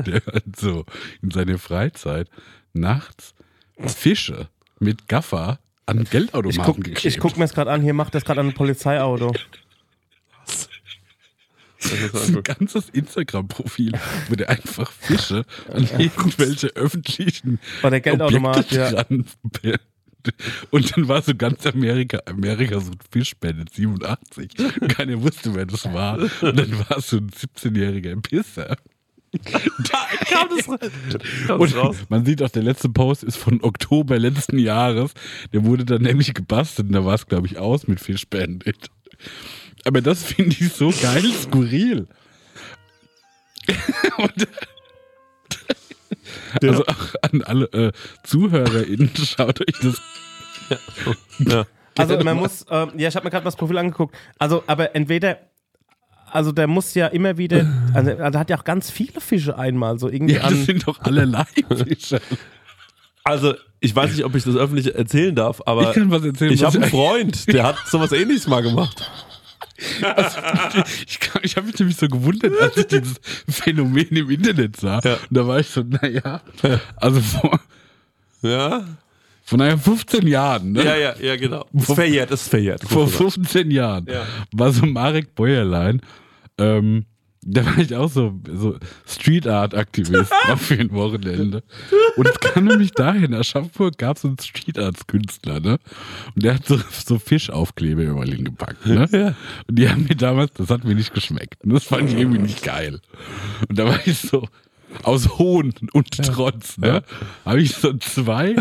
der 0.05 0.23
hat 0.27 0.45
so 0.57 0.85
in 1.23 1.31
seiner 1.31 1.59
Freizeit 1.59 2.31
nachts 2.73 3.35
Fische 3.79 4.49
mit 4.79 5.09
Gaffer 5.09 5.59
an 5.87 6.03
Ich 6.03 6.11
Geldautomaten 6.11 6.65
guck, 6.65 6.77
geklebt. 6.77 7.05
ich 7.05 7.19
guck 7.19 7.37
mir 7.37 7.45
das 7.45 7.55
gerade 7.55 7.71
an, 7.71 7.83
hier 7.83 7.95
macht 7.95 8.15
das 8.15 8.25
gerade 8.25 8.41
an 8.41 8.49
ein 8.49 8.55
Polizeiauto. 8.55 9.33
Das 10.47 10.55
ist 10.55 10.71
Das 12.13 12.29
ist 12.29 12.37
ein 12.37 12.43
ganzes 12.43 12.89
Instagram-Profil, 12.91 13.93
wo 14.29 14.35
der 14.35 14.49
einfach 14.49 14.91
Fische 14.91 15.45
an 15.73 15.89
irgendwelche 15.99 16.69
öffentlichen 16.69 17.61
Bei 17.83 17.91
der 17.91 18.01
Geldautomat, 18.01 18.71
ja. 18.71 19.05
Und 20.71 20.97
dann 20.97 21.09
war 21.09 21.21
so 21.21 21.35
ganz 21.35 21.67
Amerika, 21.67 22.19
Amerika 22.25 22.81
so 22.81 22.93
ein 22.93 22.99
Fischband 23.11 23.75
87. 23.75 24.53
Keiner 24.89 25.21
wusste, 25.21 25.55
wer 25.55 25.67
das 25.67 25.85
war. 25.93 26.19
Und 26.19 26.59
dann 26.59 26.79
war 26.89 27.03
so 27.03 27.19
ein 27.19 27.31
17-jähriger 27.31 28.19
Pisser. 28.23 28.79
kam 29.45 30.49
das, 30.57 30.67
kam 31.49 31.59
das 31.59 31.75
raus? 31.77 31.97
man 32.09 32.25
sieht 32.25 32.43
auch, 32.43 32.51
der 32.51 32.63
letzte 32.63 32.89
Post 32.89 33.25
ist 33.25 33.37
von 33.37 33.63
Oktober 33.63 34.19
letzten 34.19 34.59
Jahres. 34.59 35.13
Der 35.53 35.65
wurde 35.65 35.85
dann 35.85 36.03
nämlich 36.03 36.35
gebastelt 36.35 36.89
und 36.89 36.95
da 36.95 37.05
war 37.05 37.15
es, 37.15 37.27
glaube 37.27 37.47
ich, 37.47 37.59
aus 37.59 37.87
mit 37.87 38.01
Fish 38.01 38.27
Bandit. 38.29 38.91
Aber 39.85 40.01
das 40.01 40.23
finde 40.23 40.57
ich 40.59 40.73
so 40.73 40.93
geil 41.03 41.31
skurril. 41.33 42.07
und, 44.19 44.49
Also 46.63 46.87
auch 46.87 47.15
an 47.23 47.43
alle 47.43 47.65
äh, 47.73 47.93
ZuhörerInnen, 48.23 49.11
schaut 49.17 49.61
euch 49.61 49.75
das 49.83 50.01
Ja. 51.39 51.67
Also 51.97 52.19
man 52.19 52.37
muss, 52.37 52.67
ähm, 52.71 52.91
ja, 52.97 53.09
ich 53.09 53.17
habe 53.17 53.25
mir 53.25 53.31
gerade 53.31 53.45
das 53.45 53.57
Profil 53.57 53.79
angeguckt. 53.79 54.17
Also, 54.39 54.65
aber 54.67 54.97
entweder, 54.97 55.39
also 56.35 56.53
der 56.53 56.67
muss 56.67 56.95
ja 56.95 57.07
immer 57.07 57.39
wieder, 57.39 57.65
also 57.95 58.11
er 58.11 58.33
hat 58.39 58.51
ja 58.51 58.59
auch 58.59 58.65
ganz 58.65 58.91
viele 58.91 59.21
Fische 59.21 59.57
einmal, 59.59 59.99
so 59.99 60.09
irgendwie 60.09 60.35
Ja, 60.35 60.43
das 60.43 60.53
an. 60.53 60.65
sind 60.65 60.87
doch 60.89 61.01
allerlei 61.01 61.45
Fische. 61.87 62.21
Also, 63.27 63.55
ich 63.81 63.97
weiß 63.97 64.13
nicht, 64.13 64.23
ob 64.27 64.35
ich 64.35 64.45
das 64.45 64.55
öffentlich 64.55 64.95
erzählen 64.95 65.35
darf, 65.35 65.63
aber 65.65 65.89
Ich 65.89 65.95
kann 65.95 66.11
was 66.11 66.23
erzählen. 66.27 66.53
ich 66.53 66.63
habe 66.63 66.77
einen 66.79 66.91
Freund, 66.91 67.51
der 67.51 67.65
hat 67.65 67.77
sowas 67.87 68.13
ähnliches 68.13 68.47
mal 68.49 68.61
gemacht. 68.63 69.11
ich, 71.07 71.21
kann- 71.21 71.41
ich 71.43 71.57
habe 71.57 71.67
mich 71.67 71.79
nämlich 71.79 71.97
so 71.97 72.07
gewundert, 72.07 72.53
als 72.61 72.77
ich 72.77 72.87
dieses 72.87 73.15
Phänomen 73.49 74.09
im 74.09 74.29
Internet 74.31 74.77
sah. 74.77 75.01
Ja. 75.03 75.15
Und 75.15 75.21
da 75.39 75.47
war 75.47 75.59
ich 75.59 75.69
so, 75.69 75.83
naja, 75.83 76.43
also 76.97 77.21
vor, 77.23 77.61
Ja? 78.43 78.85
vor 79.43 79.59
naja, 79.59 79.77
15 79.79 80.27
Jahren, 80.27 80.73
ne? 80.73 80.85
Ja, 80.85 80.97
ja, 80.97 81.15
ja, 81.19 81.37
genau. 81.37 81.67
Ist 81.73 81.95
verjährt, 81.95 82.31
ist 82.31 82.49
verjährt. 82.49 82.83
vor 82.87 83.09
15 83.09 83.71
Jahren 83.71 84.07
Ja. 84.07 84.27
war 84.53 84.71
so 84.73 84.85
Marek 84.87 85.35
Bäuerlein, 85.35 86.03
ähm, 86.59 87.07
da 87.47 87.65
war 87.67 87.79
ich 87.79 87.95
auch 87.95 88.11
so, 88.11 88.41
so 88.51 88.79
Street 89.07 89.47
Art 89.47 89.75
Aktivist 89.75 90.33
für 90.57 90.75
ein 90.75 90.91
Wochenende. 90.93 91.63
Und 92.17 92.29
es 92.29 92.41
kam 92.41 92.65
nämlich 92.65 92.93
dahin, 92.93 93.25
in 93.25 93.35
Aschaffenburg 93.35 93.99
gab 93.99 94.17
es 94.17 94.25
einen 94.25 94.39
Street 94.39 94.79
Arts 94.79 95.07
Künstler, 95.07 95.61
ne? 95.61 95.79
Und 96.35 96.43
der 96.43 96.55
hat 96.55 96.67
so, 96.67 96.79
so 97.05 97.19
Fischaufkleber 97.19 98.03
überall 98.03 98.31
hingepackt, 98.31 98.87
ne? 98.87 99.09
Ja. 99.13 99.35
Und 99.69 99.79
die 99.79 99.89
haben 99.89 100.05
mir 100.05 100.17
damals, 100.17 100.53
das 100.55 100.71
hat 100.71 100.85
mir 100.85 100.95
nicht 100.95 101.13
geschmeckt. 101.13 101.63
Und 101.65 101.75
das 101.75 101.85
fand 101.85 102.11
ich 102.11 102.17
irgendwie 102.17 102.41
nicht 102.41 102.63
geil. 102.63 103.01
Und 103.69 103.79
da 103.79 103.87
war 103.87 104.01
ich 104.07 104.19
so, 104.19 104.49
aus 105.03 105.39
Hohn 105.39 105.75
und 105.93 106.11
Trotz, 106.13 106.79
ne? 106.79 107.03
Habe 107.45 107.61
ich 107.61 107.75
so 107.75 107.93
zwei, 107.95 108.57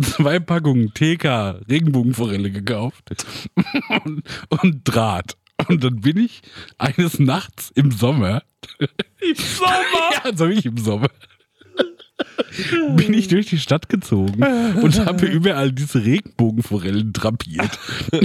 zwei 0.00 0.38
Packungen 0.40 0.92
TK 0.92 1.60
Regenbogenforelle 1.68 2.50
gekauft 2.50 3.04
und, 4.04 4.22
und 4.48 4.80
Draht. 4.84 5.36
Und 5.68 5.82
dann 5.84 6.00
bin 6.00 6.16
ich 6.18 6.42
eines 6.78 7.18
Nachts 7.18 7.70
im 7.74 7.90
Sommer. 7.90 8.42
Im 9.20 9.34
Sommer? 9.36 9.74
ja, 10.24 10.36
so 10.36 10.46
ich 10.46 10.66
im 10.66 10.78
Sommer. 10.78 11.08
Bin 12.96 13.14
ich 13.14 13.28
durch 13.28 13.46
die 13.46 13.58
Stadt 13.58 13.88
gezogen 13.88 14.42
und 14.82 15.04
habe 15.06 15.26
überall 15.26 15.72
diese 15.72 16.04
Regenbogenforellen 16.04 17.12
drapiert. 17.12 17.78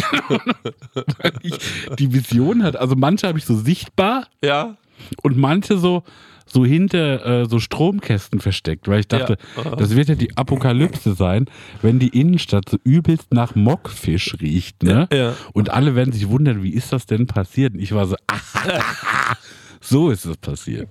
Weil 0.94 1.34
ich 1.42 1.58
die 1.98 2.14
Vision 2.14 2.64
hatte. 2.64 2.80
Also 2.80 2.96
manche 2.96 3.28
habe 3.28 3.40
ich 3.40 3.46
so 3.46 3.56
sichtbar 3.56 4.28
Ja. 4.44 4.78
und 5.24 5.38
manche 5.38 5.78
so 5.78 6.04
so 6.50 6.66
hinter 6.66 7.42
äh, 7.44 7.46
so 7.50 7.60
Stromkästen 7.60 8.40
versteckt, 8.40 8.88
weil 8.88 9.00
ich 9.02 9.08
dachte, 9.08 9.38
Ja. 9.64 9.76
das 9.76 9.96
wird 9.96 10.10
ja 10.10 10.16
die 10.16 10.36
Apokalypse 10.38 11.14
sein, 11.14 11.46
wenn 11.82 12.00
die 12.00 12.10
Innenstadt 12.10 12.70
so 12.70 12.78
übelst 12.84 13.34
nach 13.34 13.56
Mockfisch 13.56 14.36
riecht, 14.42 14.84
ne? 14.84 15.08
Ja. 15.14 15.34
Und 15.54 15.70
alle 15.70 15.96
werden 15.96 16.12
sich 16.14 16.28
wundern, 16.30 16.64
wie 16.64 16.74
ist 16.74 16.92
das 16.94 17.06
denn 17.06 17.28
passiert? 17.28 17.74
Und 17.74 17.80
ich 17.82 17.94
war 17.94 18.08
so, 18.08 18.16
so 19.82 20.10
ist 20.10 20.26
es 20.26 20.38
passiert. 20.38 20.88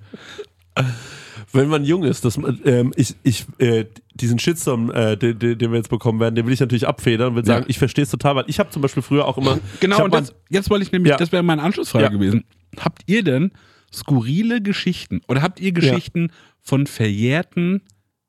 Wenn 1.53 1.69
man 1.69 1.83
jung 1.85 2.03
ist, 2.03 2.25
das, 2.25 2.37
ähm, 2.65 2.93
ich, 2.95 3.15
ich, 3.23 3.45
äh, 3.59 3.85
diesen 4.13 4.37
Shitstorm, 4.39 4.91
äh, 4.91 5.15
den, 5.17 5.39
den 5.39 5.59
wir 5.71 5.77
jetzt 5.77 5.89
bekommen 5.89 6.19
werden, 6.19 6.35
den 6.35 6.45
will 6.45 6.53
ich 6.53 6.59
natürlich 6.59 6.87
abfedern 6.87 7.29
und 7.29 7.35
will 7.35 7.45
sagen, 7.45 7.63
Ja. 7.63 7.69
ich 7.69 7.79
verstehe 7.79 8.03
es 8.03 8.09
total, 8.11 8.35
weil 8.35 8.45
ich 8.47 8.59
habe 8.59 8.69
zum 8.69 8.81
Beispiel 8.81 9.01
früher 9.03 9.25
auch 9.25 9.37
immer. 9.37 9.59
Genau, 9.79 10.03
und 10.03 10.13
das, 10.13 10.33
jetzt 10.49 10.69
wollte 10.69 10.83
ich 10.83 10.91
nämlich, 10.91 11.11
Ja. 11.11 11.17
das 11.17 11.31
wäre 11.31 11.43
meine 11.43 11.61
Anschlussfrage 11.63 12.05
Ja. 12.05 12.09
gewesen. 12.09 12.43
Habt 12.79 13.01
ihr 13.07 13.23
denn 13.23 13.51
skurrile 13.93 14.61
Geschichten 14.61 15.21
oder 15.27 15.41
habt 15.41 15.59
ihr 15.59 15.71
Geschichten 15.71 16.31
von 16.61 16.87
verjährten, 16.87 17.81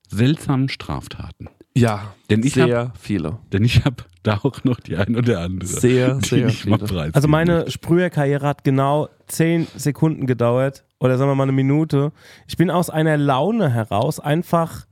seltsamen 0.08 0.68
Straftaten? 0.68 1.48
Ja, 1.76 2.14
Denn 2.28 2.42
ich 2.42 2.54
sehr 2.54 2.92
viele. 2.98 3.38
Denn 3.52 3.64
ich 3.64 3.84
habe 3.84 4.04
da 4.22 4.40
auch 4.42 4.64
noch 4.64 4.80
die 4.80 4.96
ein 4.96 5.16
oder 5.16 5.40
andere. 5.40 5.68
Sehr, 5.68 6.16
die 6.16 6.28
sehr 6.28 6.46
ich 6.48 6.62
viele. 6.62 7.10
Also 7.12 7.28
meine. 7.28 7.70
Sprüherkarriere 7.70 8.46
hat 8.46 8.64
genau 8.64 9.08
10 9.28 9.68
Sekunden 9.76 10.26
gedauert 10.26 10.84
oder 10.98 11.16
sagen 11.18 11.30
wir 11.30 11.34
mal 11.36 11.44
eine 11.44 11.52
Minute. 11.52 12.12
Ich 12.48 12.56
bin 12.56 12.70
aus 12.70 12.90
einer 12.90 13.16
Laune 13.16 13.70
heraus 13.70 14.18
einfach 14.18 14.86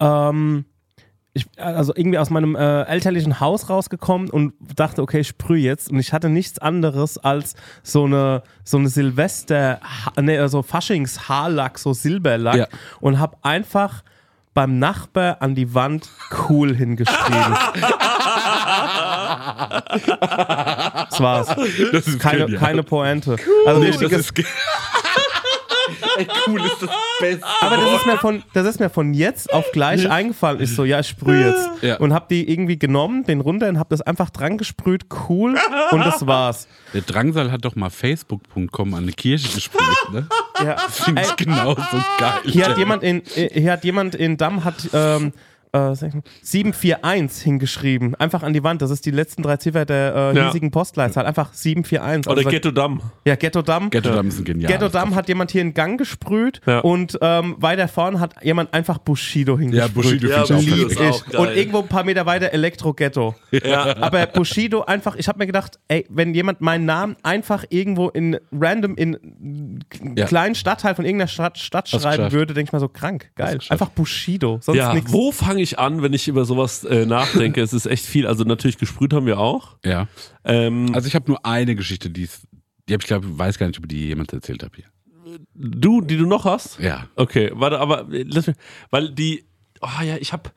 ähm, 0.00 0.66
ich, 1.36 1.46
also 1.58 1.92
irgendwie 1.94 2.18
aus 2.18 2.30
meinem 2.30 2.56
äh, 2.56 2.82
elterlichen 2.84 3.38
Haus 3.40 3.68
rausgekommen 3.70 4.30
und 4.30 4.54
dachte, 4.74 5.02
okay, 5.02 5.20
ich 5.20 5.28
sprühe 5.28 5.58
jetzt. 5.60 5.90
Und 5.90 5.98
ich 5.98 6.12
hatte 6.12 6.28
nichts 6.28 6.58
anderes 6.58 7.18
als 7.18 7.54
so 7.82 8.04
eine, 8.04 8.42
so 8.64 8.78
eine 8.78 8.88
Silvester, 8.88 9.80
ne, 10.20 10.48
so 10.48 10.62
Faschings-Haarlack, 10.62 11.78
so 11.78 11.92
Silberlack 11.92 12.56
Ja. 12.56 12.66
und 13.00 13.18
habe 13.18 13.36
einfach 13.42 14.02
beim 14.54 14.78
Nachbar 14.78 15.36
an 15.42 15.54
die 15.54 15.74
Wand 15.74 16.08
cool 16.48 16.74
hingeschrieben. 16.74 17.56
das 21.10 21.20
war's. 21.20 21.48
Das 21.92 22.06
ist 22.06 22.18
Keine, 22.18 22.46
genial. 22.46 22.60
keine 22.60 22.82
Pointe. 22.82 23.36
Also 23.66 23.80
Nee, 23.80 23.88
richtiges, 23.88 24.30
Ey, 26.16 26.26
cool 26.48 26.64
ist 26.64 26.82
das 26.82 26.90
Beste. 27.20 27.44
aber 27.60 27.76
das 27.76 28.00
ist, 28.00 28.06
mir 28.06 28.18
von, 28.18 28.42
das 28.52 28.66
ist 28.66 28.80
mir 28.80 28.90
von 28.90 29.14
jetzt 29.14 29.52
auf 29.52 29.70
gleich 29.72 30.10
eingefallen. 30.10 30.60
Ich 30.60 30.74
so, 30.74 30.84
ja, 30.84 31.00
ich 31.00 31.08
sprühe 31.08 31.46
jetzt. 31.48 31.82
Ja. 31.82 31.96
Und 31.98 32.12
hab 32.12 32.28
die 32.28 32.50
irgendwie 32.50 32.78
genommen, 32.78 33.24
den 33.24 33.40
runter 33.40 33.68
und 33.68 33.78
hab 33.78 33.88
das 33.88 34.02
einfach 34.02 34.30
dran 34.30 34.58
gesprüht, 34.58 35.06
cool. 35.28 35.56
Und 35.90 36.00
das 36.00 36.26
war's. 36.26 36.68
Der 36.94 37.02
Drangsal 37.02 37.50
hat 37.52 37.64
doch 37.64 37.76
mal 37.76 37.90
facebook.com 37.90 38.94
an 38.94 39.02
eine 39.02 39.12
Kirche 39.12 39.52
gesprüht, 39.54 40.12
ne? 40.12 40.28
Ja. 40.62 40.74
Das 40.74 41.00
finde 41.00 41.22
ich 41.22 41.36
genauso 41.36 41.82
geil. 42.18 42.32
Hier 42.44 42.68
hat 42.68 42.78
jemand 42.78 43.02
in, 43.02 43.22
äh, 43.34 43.60
hier 43.60 43.72
hat 43.72 43.84
jemand 43.84 44.14
in 44.14 44.36
Damm 44.36 44.64
hat 44.64 44.88
ähm, 44.92 45.32
äh, 45.76 45.94
sag 45.94 46.08
ich 46.08 46.14
mal, 46.14 46.22
741 46.42 47.42
hingeschrieben. 47.42 48.14
Einfach 48.16 48.42
an 48.42 48.52
die 48.52 48.62
Wand. 48.62 48.82
Das 48.82 48.90
ist 48.90 49.04
die 49.06 49.10
letzten 49.10 49.42
drei 49.42 49.56
Ziffer 49.56 49.84
der 49.84 50.14
äh, 50.34 50.36
Ja. 50.36 50.46
hiesigen 50.46 50.70
Postleitzahl. 50.70 51.26
Einfach 51.26 51.52
741. 51.52 52.30
Oder 52.30 52.38
Also, 52.38 52.50
Ghetto 52.50 52.70
Damm. 52.70 53.00
Ja, 53.24 53.36
Ghetto 53.36 53.62
Damm. 53.62 53.90
Ghetto 53.90 54.10
Damm 54.14 54.28
ist 54.28 54.38
ein 54.38 54.44
genial. 54.44 54.70
Ghetto 54.72 54.88
Damm 54.88 55.14
hat 55.14 55.28
jemand 55.28 55.50
hier 55.50 55.62
in 55.62 55.74
Gang 55.74 55.98
gesprüht 55.98 56.60
Ja. 56.66 56.80
und 56.80 57.18
ähm, 57.20 57.56
weiter 57.58 57.88
vorn 57.88 58.20
hat 58.20 58.34
jemand 58.42 58.72
einfach 58.74 58.98
Bushido 58.98 59.58
hingesprüht. 59.58 59.94
Bushido 59.94 60.28
Ja, 60.28 60.44
ich 60.44 60.52
auch 60.52 60.56
Bushido 60.56 60.86
ist 60.86 60.92
ich. 60.92 61.00
auch 61.00 61.26
geil. 61.26 61.40
Und 61.40 61.56
irgendwo 61.56 61.78
ein 61.80 61.88
paar 61.88 62.04
Meter 62.04 62.26
weiter 62.26 62.52
Elektro-Ghetto. 62.52 63.34
Ja. 63.50 63.96
Aber 64.00 64.26
Bushido 64.26 64.82
einfach, 64.84 65.16
ich 65.16 65.28
habe 65.28 65.38
mir 65.38 65.46
gedacht, 65.46 65.78
ey, 65.88 66.06
wenn 66.08 66.34
jemand 66.34 66.60
meinen 66.60 66.84
Namen 66.84 67.16
einfach 67.22 67.64
irgendwo 67.70 68.08
in 68.08 68.38
random 68.52 68.94
in 68.96 69.16
einen 69.16 69.84
Ja. 70.16 70.26
kleinen 70.26 70.54
Stadtteil 70.54 70.94
von 70.94 71.04
irgendeiner 71.04 71.28
Stadt, 71.28 71.58
Stadt 71.58 71.88
schreiben 71.88 72.32
würde, 72.32 72.54
denke 72.54 72.68
ich 72.68 72.72
mal 72.72 72.78
so 72.80 72.88
krank. 72.88 73.30
Geil. 73.36 73.58
Einfach 73.68 73.88
Bushido. 73.90 74.58
Sonst 74.62 74.78
Ja, 74.78 74.92
nichts. 74.94 75.12
wo 75.12 75.32
fange 75.32 75.62
ich 75.62 75.65
an, 75.78 76.02
wenn 76.02 76.12
ich 76.12 76.28
über 76.28 76.44
sowas 76.44 76.84
äh, 76.84 77.04
nachdenke? 77.06 77.60
es 77.60 77.72
ist 77.72 77.86
echt 77.86 78.06
viel. 78.06 78.26
Also 78.26 78.44
natürlich 78.44 78.78
gesprüht 78.78 79.12
haben 79.12 79.26
wir 79.26 79.38
auch. 79.38 79.76
Ja. 79.84 80.08
Ähm, 80.44 80.90
Also 80.94 81.08
ich 81.08 81.14
habe 81.14 81.26
nur 81.30 81.44
eine 81.44 81.74
Geschichte, 81.74 82.10
die 82.10 82.22
ist, 82.22 82.46
die 82.88 82.92
habe 82.94 83.02
ich 83.02 83.06
glaube, 83.08 83.38
weiß 83.38 83.58
gar 83.58 83.66
nicht, 83.66 83.78
ob 83.78 83.84
ich 83.84 83.88
die 83.88 84.06
jemand 84.08 84.32
erzählt 84.32 84.62
habe 84.62 84.72
hier. 84.76 84.86
du, 85.54 86.00
die 86.00 86.16
du 86.16 86.26
noch 86.26 86.44
hast? 86.44 86.78
Ja. 86.78 87.08
Okay, 87.16 87.50
warte, 87.54 87.78
aber 87.80 88.08
äh, 88.12 88.24
lass 88.28 88.46
mich, 88.46 88.56
weil 88.90 89.10
die, 89.10 89.44
oh 89.80 90.02
ja, 90.04 90.16
ich 90.18 90.32
hab, 90.32 90.52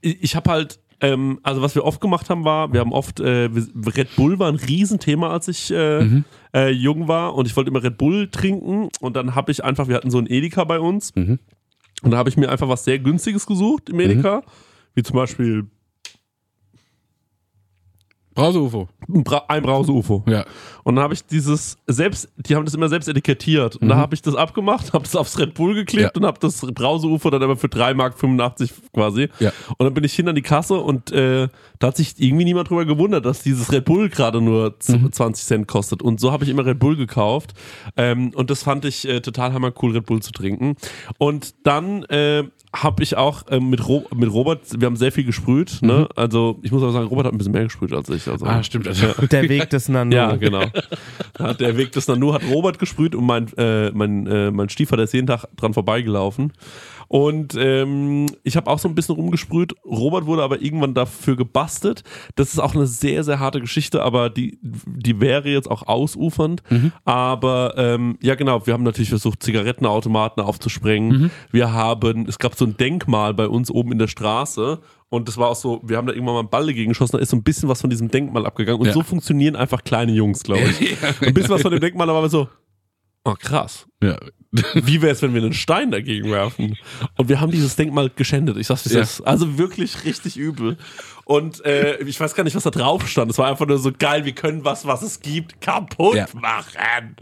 ich 0.00 0.22
ich 0.22 0.36
hab 0.36 0.48
halt, 0.48 0.78
ähm, 1.00 1.40
also 1.42 1.62
was 1.62 1.74
wir 1.74 1.84
oft 1.84 2.00
gemacht 2.00 2.28
haben 2.28 2.44
war, 2.44 2.72
wir 2.72 2.80
haben 2.80 2.92
oft, 2.92 3.20
äh, 3.20 3.48
Red 3.96 4.14
Bull 4.16 4.38
war 4.38 4.48
ein 4.52 4.56
Riesenthema, 4.56 5.30
als 5.30 5.48
ich 5.48 5.70
äh, 5.70 6.22
äh, 6.54 6.68
jung 6.70 7.08
war 7.08 7.34
und 7.34 7.46
ich 7.46 7.56
wollte 7.56 7.70
immer 7.70 7.82
Red 7.82 7.96
Bull 7.96 8.28
trinken 8.28 8.88
und 9.00 9.16
dann 9.16 9.34
habe 9.34 9.50
ich 9.50 9.64
einfach, 9.64 9.88
wir 9.88 9.96
hatten 9.96 10.10
so 10.10 10.18
ein 10.18 10.26
Edeka 10.26 10.64
bei 10.64 10.78
uns 10.78 11.14
Mhm. 11.16 11.38
Und 12.02 12.10
da 12.12 12.18
habe 12.18 12.28
ich 12.28 12.36
mir 12.36 12.48
einfach 12.48 12.68
was 12.68 12.84
sehr 12.84 12.98
günstiges 12.98 13.46
gesucht 13.46 13.90
im 13.90 14.00
Edeka, 14.00 14.42
wie 14.94 15.02
zum 15.02 15.16
Beispiel 15.16 15.66
Brause-UFO. 18.34 18.88
ein, 19.12 19.24
Bra 19.24 19.44
ein 19.48 19.62
Brause-UFO. 19.62 20.24
Ja. 20.28 20.44
Und 20.84 20.96
dann 20.96 21.02
habe 21.04 21.14
ich 21.14 21.24
dieses 21.26 21.76
selbst, 21.86 22.28
die 22.36 22.54
haben 22.56 22.64
das 22.64 22.74
immer 22.74 22.88
selbst 22.88 23.08
etikettiert. 23.08 23.76
Und 23.76 23.88
da 23.88 23.96
habe 23.96 24.14
ich 24.14 24.22
das 24.22 24.34
abgemacht, 24.34 24.92
habe 24.92 25.04
das 25.04 25.16
aufs 25.16 25.38
Red 25.38 25.54
Bull 25.54 25.74
geklebt 25.74 26.14
Ja. 26.14 26.20
und 26.20 26.26
habe 26.26 26.38
das 26.40 26.60
Brause-UFO 26.60 27.28
dann 27.30 27.42
aber 27.42 27.56
für 27.56 27.66
3,85 27.66 27.94
Mark 27.94 28.14
quasi. 28.94 29.28
Ja. 29.40 29.52
Und 29.76 29.84
dann 29.84 29.94
bin 29.94 30.04
ich 30.04 30.14
hin 30.14 30.28
an 30.28 30.34
die 30.34 30.42
Kasse 30.42 30.74
und 30.74 31.10
äh, 31.12 31.48
da 31.78 31.88
hat 31.88 31.96
sich 31.96 32.14
irgendwie 32.18 32.44
niemand 32.44 32.70
drüber 32.70 32.84
gewundert, 32.84 33.26
dass 33.26 33.42
dieses 33.42 33.72
Red 33.72 33.84
Bull 33.84 34.08
gerade 34.08 34.40
nur 34.40 34.78
z- 34.78 35.14
20 35.14 35.44
Cent 35.44 35.68
kostet. 35.68 36.02
Und 36.02 36.20
so 36.20 36.32
habe 36.32 36.44
ich 36.44 36.50
immer 36.50 36.64
Red 36.64 36.78
Bull 36.78 36.96
gekauft. 36.96 37.52
Ähm, 37.96 38.30
und 38.34 38.50
das 38.50 38.62
fand 38.62 38.84
ich 38.84 39.06
äh, 39.08 39.20
total 39.20 39.52
hammer 39.52 39.72
cool, 39.82 39.92
Red 39.92 40.06
Bull 40.06 40.22
zu 40.22 40.32
trinken. 40.32 40.76
Und 41.18 41.54
dann 41.64 42.04
äh, 42.04 42.44
habe 42.74 43.02
ich 43.02 43.16
auch 43.16 43.48
äh, 43.48 43.58
mit, 43.58 43.86
Ro 43.88 44.04
mit 44.14 44.32
Robert, 44.32 44.60
wir 44.78 44.86
haben 44.86 44.94
sehr 44.96 45.10
viel 45.10 45.24
gesprüht. 45.24 45.78
Ne? 45.82 46.08
Also 46.14 46.58
ich 46.62 46.70
muss 46.70 46.82
aber 46.82 46.92
sagen, 46.92 47.06
Robert 47.08 47.26
hat 47.26 47.32
ein 47.34 47.38
bisschen 47.38 47.52
mehr 47.52 47.64
gesprüht 47.64 47.92
als 47.92 48.08
ich. 48.08 48.28
Also, 48.28 48.46
Ah, 48.46 48.62
stimmt. 48.62 48.86
Also, 48.86 49.06
Der 49.26 49.48
Weg 49.48 49.70
des 49.70 49.88
Nanu. 49.88 50.14
ja, 50.14 50.36
genau. 50.36 50.62
Der 51.58 51.76
Weg 51.76 51.90
des 51.92 52.06
Nanu 52.06 52.32
hat 52.32 52.42
Robert 52.48 52.78
gesprüht 52.78 53.14
und 53.16 53.24
mein, 53.26 53.48
äh, 53.56 53.90
mein, 53.90 54.26
äh, 54.28 54.50
mein 54.52 54.68
Stiefvater 54.68 55.02
ist 55.02 55.12
jeden 55.14 55.26
Tag 55.26 55.46
dran 55.56 55.74
vorbeigelaufen. 55.74 56.52
Und 57.12 57.56
ähm, 57.58 58.26
ich 58.44 58.56
habe 58.56 58.70
auch 58.70 58.78
so 58.78 58.86
ein 58.88 58.94
bisschen 58.94 59.16
rumgesprüht. 59.16 59.74
Robert 59.84 60.26
wurde 60.26 60.44
aber 60.44 60.62
irgendwann 60.62 60.94
dafür 60.94 61.34
gebastelt. 61.34 62.04
Das 62.36 62.52
ist 62.52 62.60
auch 62.60 62.72
eine 62.76 62.86
sehr, 62.86 63.24
sehr 63.24 63.40
harte 63.40 63.60
Geschichte, 63.60 64.00
aber 64.04 64.30
die, 64.30 64.60
die 64.62 65.20
wäre 65.20 65.48
jetzt 65.48 65.68
auch 65.68 65.88
ausufernd. 65.88 66.62
Aber 67.04 67.74
ähm, 67.76 68.16
ja, 68.22 68.36
genau, 68.36 68.64
wir 68.64 68.74
haben 68.74 68.84
natürlich 68.84 69.08
versucht, 69.08 69.42
Zigarettenautomaten 69.42 70.40
aufzusprengen. 70.40 71.32
Wir 71.50 71.72
haben, 71.72 72.26
es 72.28 72.38
gab 72.38 72.54
so 72.54 72.64
ein 72.64 72.76
Denkmal 72.76 73.34
bei 73.34 73.48
uns 73.48 73.72
oben 73.72 73.90
in 73.90 73.98
der 73.98 74.06
Straße. 74.06 74.78
Und 75.08 75.26
das 75.26 75.36
war 75.36 75.48
auch 75.48 75.56
so, 75.56 75.80
wir 75.82 75.96
haben 75.96 76.06
da 76.06 76.12
irgendwann 76.12 76.34
mal 76.34 76.40
einen 76.40 76.50
Ball 76.50 76.66
dagegen 76.66 76.90
geschossen, 76.90 77.16
da 77.16 77.18
ist 77.18 77.30
so 77.30 77.36
ein 77.36 77.42
bisschen 77.42 77.68
was 77.68 77.80
von 77.80 77.90
diesem 77.90 78.12
Denkmal 78.12 78.46
abgegangen. 78.46 78.80
Und 78.80 78.86
Ja. 78.86 78.92
so 78.92 79.02
funktionieren 79.02 79.56
einfach 79.56 79.82
kleine 79.82 80.12
Jungs, 80.12 80.44
glaube 80.44 80.62
ich. 80.62 80.96
Ein 81.20 81.34
bisschen 81.34 81.50
was 81.50 81.62
von 81.62 81.72
dem 81.72 81.80
Denkmal, 81.80 82.08
aber 82.08 82.28
so, 82.28 82.46
oh 83.24 83.34
krass. 83.38 83.86
ja. 84.02 84.16
Wie 84.74 85.00
wäre 85.00 85.12
es, 85.12 85.22
wenn 85.22 85.32
wir 85.32 85.40
einen 85.44 85.52
Stein 85.52 85.92
dagegen 85.92 86.28
werfen? 86.28 86.76
Und 87.16 87.28
wir 87.28 87.40
haben 87.40 87.52
dieses 87.52 87.76
Denkmal 87.76 88.10
geschändet. 88.10 88.56
Ich 88.56 88.66
sag's, 88.66 88.84
es 88.84 88.92
Ja. 88.92 89.00
ist. 89.02 89.20
Also 89.20 89.58
wirklich 89.58 90.04
richtig 90.04 90.36
übel. 90.36 90.76
Und 91.24 91.64
äh, 91.64 91.98
ich 92.02 92.18
weiß 92.18 92.34
gar 92.34 92.42
nicht, 92.42 92.56
was 92.56 92.64
da 92.64 92.70
drauf 92.70 93.06
stand. 93.06 93.30
Es 93.30 93.38
war 93.38 93.46
einfach 93.48 93.68
nur 93.68 93.78
so 93.78 93.92
geil, 93.96 94.24
wir 94.24 94.32
können 94.32 94.64
was, 94.64 94.86
was 94.86 95.02
es 95.02 95.20
gibt, 95.20 95.60
kaputt 95.60 96.16
Ja. 96.16 96.26
machen. 96.34 97.14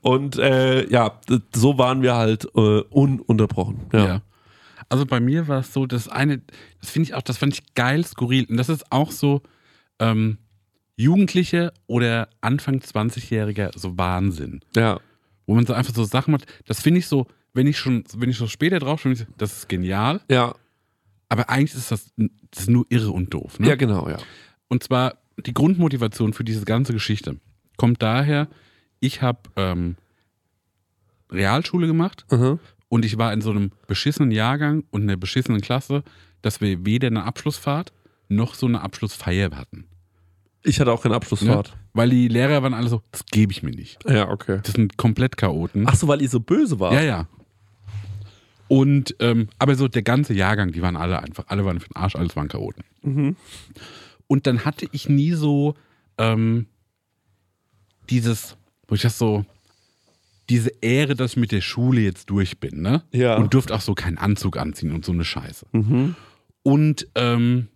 Und 0.00 0.38
äh, 0.38 0.88
ja, 0.90 1.20
so 1.54 1.76
waren 1.76 2.00
wir 2.00 2.14
halt 2.14 2.46
äh, 2.56 2.80
ununterbrochen. 2.88 3.80
Ja. 3.92 4.06
Ja. 4.06 4.22
Also 4.88 5.04
bei 5.04 5.20
mir 5.20 5.48
war 5.48 5.58
es 5.60 5.74
so, 5.74 5.84
das 5.84 6.08
eine, 6.08 6.40
das 6.80 6.88
finde 6.88 7.10
ich 7.10 7.14
auch, 7.14 7.20
das 7.22 7.36
fand 7.36 7.52
ich 7.52 7.74
geil, 7.74 8.06
skurril. 8.06 8.46
Und 8.48 8.56
das 8.56 8.70
ist 8.70 8.90
auch 8.90 9.10
so 9.10 9.42
ähm, 9.98 10.38
Jugendliche 10.96 11.74
oder 11.86 12.28
Anfang 12.40 12.76
20-Jähriger 12.78 13.78
so 13.78 13.98
Wahnsinn. 13.98 14.60
ja. 14.74 14.98
Wo 15.46 15.54
man 15.54 15.66
so 15.66 15.74
einfach 15.74 15.94
so 15.94 16.04
Sachen 16.04 16.32
macht. 16.32 16.46
Das 16.66 16.80
finde 16.80 17.00
ich 17.00 17.06
so, 17.06 17.26
wenn 17.52 17.66
ich 17.66 17.78
schon, 17.78 18.04
wenn 18.16 18.30
ich 18.30 18.36
so 18.38 18.46
später 18.46 18.78
drauf 18.78 19.02
bin, 19.02 19.18
das 19.38 19.52
ist 19.58 19.68
genial. 19.68 20.20
Ja, 20.30 20.54
Aber 21.28 21.48
eigentlich 21.50 21.74
ist 21.74 21.90
das, 21.90 22.12
das 22.50 22.60
ist 22.62 22.70
nur 22.70 22.86
irre 22.88 23.10
und 23.10 23.32
doof. 23.34 23.58
Ne? 23.58 23.68
ja, 23.68 23.74
genau, 23.76 24.08
ja. 24.08 24.18
Und 24.68 24.82
zwar 24.82 25.18
die 25.44 25.52
Grundmotivation 25.54 26.32
für 26.32 26.44
diese 26.44 26.64
ganze 26.64 26.92
Geschichte 26.92 27.38
kommt 27.76 28.02
daher, 28.02 28.48
ich 29.00 29.20
habe 29.22 29.40
ähm, 29.56 29.96
Realschule 31.30 31.86
gemacht 31.86 32.24
Mhm. 32.30 32.58
und 32.88 33.04
ich 33.04 33.18
war 33.18 33.32
in 33.32 33.40
so 33.40 33.50
einem 33.50 33.72
beschissenen 33.86 34.30
Jahrgang 34.30 34.84
und 34.90 35.02
einer 35.02 35.16
beschissenen 35.16 35.60
Klasse, 35.60 36.02
dass 36.42 36.60
wir 36.60 36.84
weder 36.86 37.08
eine 37.08 37.24
Abschlussfahrt 37.24 37.92
noch 38.28 38.54
so 38.54 38.66
eine 38.66 38.80
Abschlussfeier 38.82 39.50
hatten. 39.56 39.86
Ich 40.62 40.80
hatte 40.80 40.92
auch 40.92 41.02
keine 41.02 41.12
Ne? 41.12 41.16
Abschlussfahrt. 41.16 41.76
Weil 41.94 42.10
die 42.10 42.28
Lehrer 42.28 42.62
waren 42.62 42.74
alle 42.74 42.88
so, 42.88 43.02
das 43.12 43.24
gebe 43.26 43.52
ich 43.52 43.62
mir 43.62 43.70
nicht. 43.70 43.98
Ja, 44.04 44.28
okay. 44.28 44.60
Das 44.62 44.74
sind 44.74 44.96
komplett 44.98 45.36
Chaoten. 45.36 45.84
Ach 45.86 45.94
so, 45.94 46.08
weil 46.08 46.20
ihr 46.20 46.28
so 46.28 46.40
böse 46.40 46.80
war. 46.80 46.92
Ja, 46.92 47.00
ja. 47.00 47.28
Und, 48.66 49.14
ähm, 49.20 49.48
aber 49.58 49.76
so 49.76 49.86
der 49.86 50.02
ganze 50.02 50.34
Jahrgang, 50.34 50.72
die 50.72 50.82
waren 50.82 50.96
alle 50.96 51.22
einfach, 51.22 51.44
alle 51.48 51.64
waren 51.64 51.78
für 51.78 51.88
den 51.88 51.96
Arsch, 51.96 52.16
alles 52.16 52.34
waren 52.34 52.48
Chaoten. 52.48 52.84
Und 54.26 54.46
dann 54.46 54.64
hatte 54.64 54.88
ich 54.90 55.08
nie 55.08 55.32
so 55.32 55.74
ähm, 56.18 56.66
dieses, 58.10 58.56
wo 58.88 58.96
ich 58.96 59.02
das 59.02 59.16
so, 59.16 59.44
diese 60.48 60.70
Ehre, 60.80 61.14
dass 61.14 61.32
ich 61.32 61.36
mit 61.36 61.52
der 61.52 61.60
Schule 61.60 62.00
jetzt 62.00 62.28
durch 62.28 62.58
bin, 62.58 62.82
ne? 62.82 63.02
Ja. 63.12 63.36
Und 63.36 63.54
durfte 63.54 63.74
auch 63.74 63.80
so 63.80 63.94
keinen 63.94 64.18
Anzug 64.18 64.56
anziehen 64.56 64.92
und 64.92 65.04
so 65.04 65.12
eine 65.12 65.24
Scheiße. 65.24 65.66
Mhm. 65.72 66.16
Und 66.62 67.06
ähm, 67.14 67.68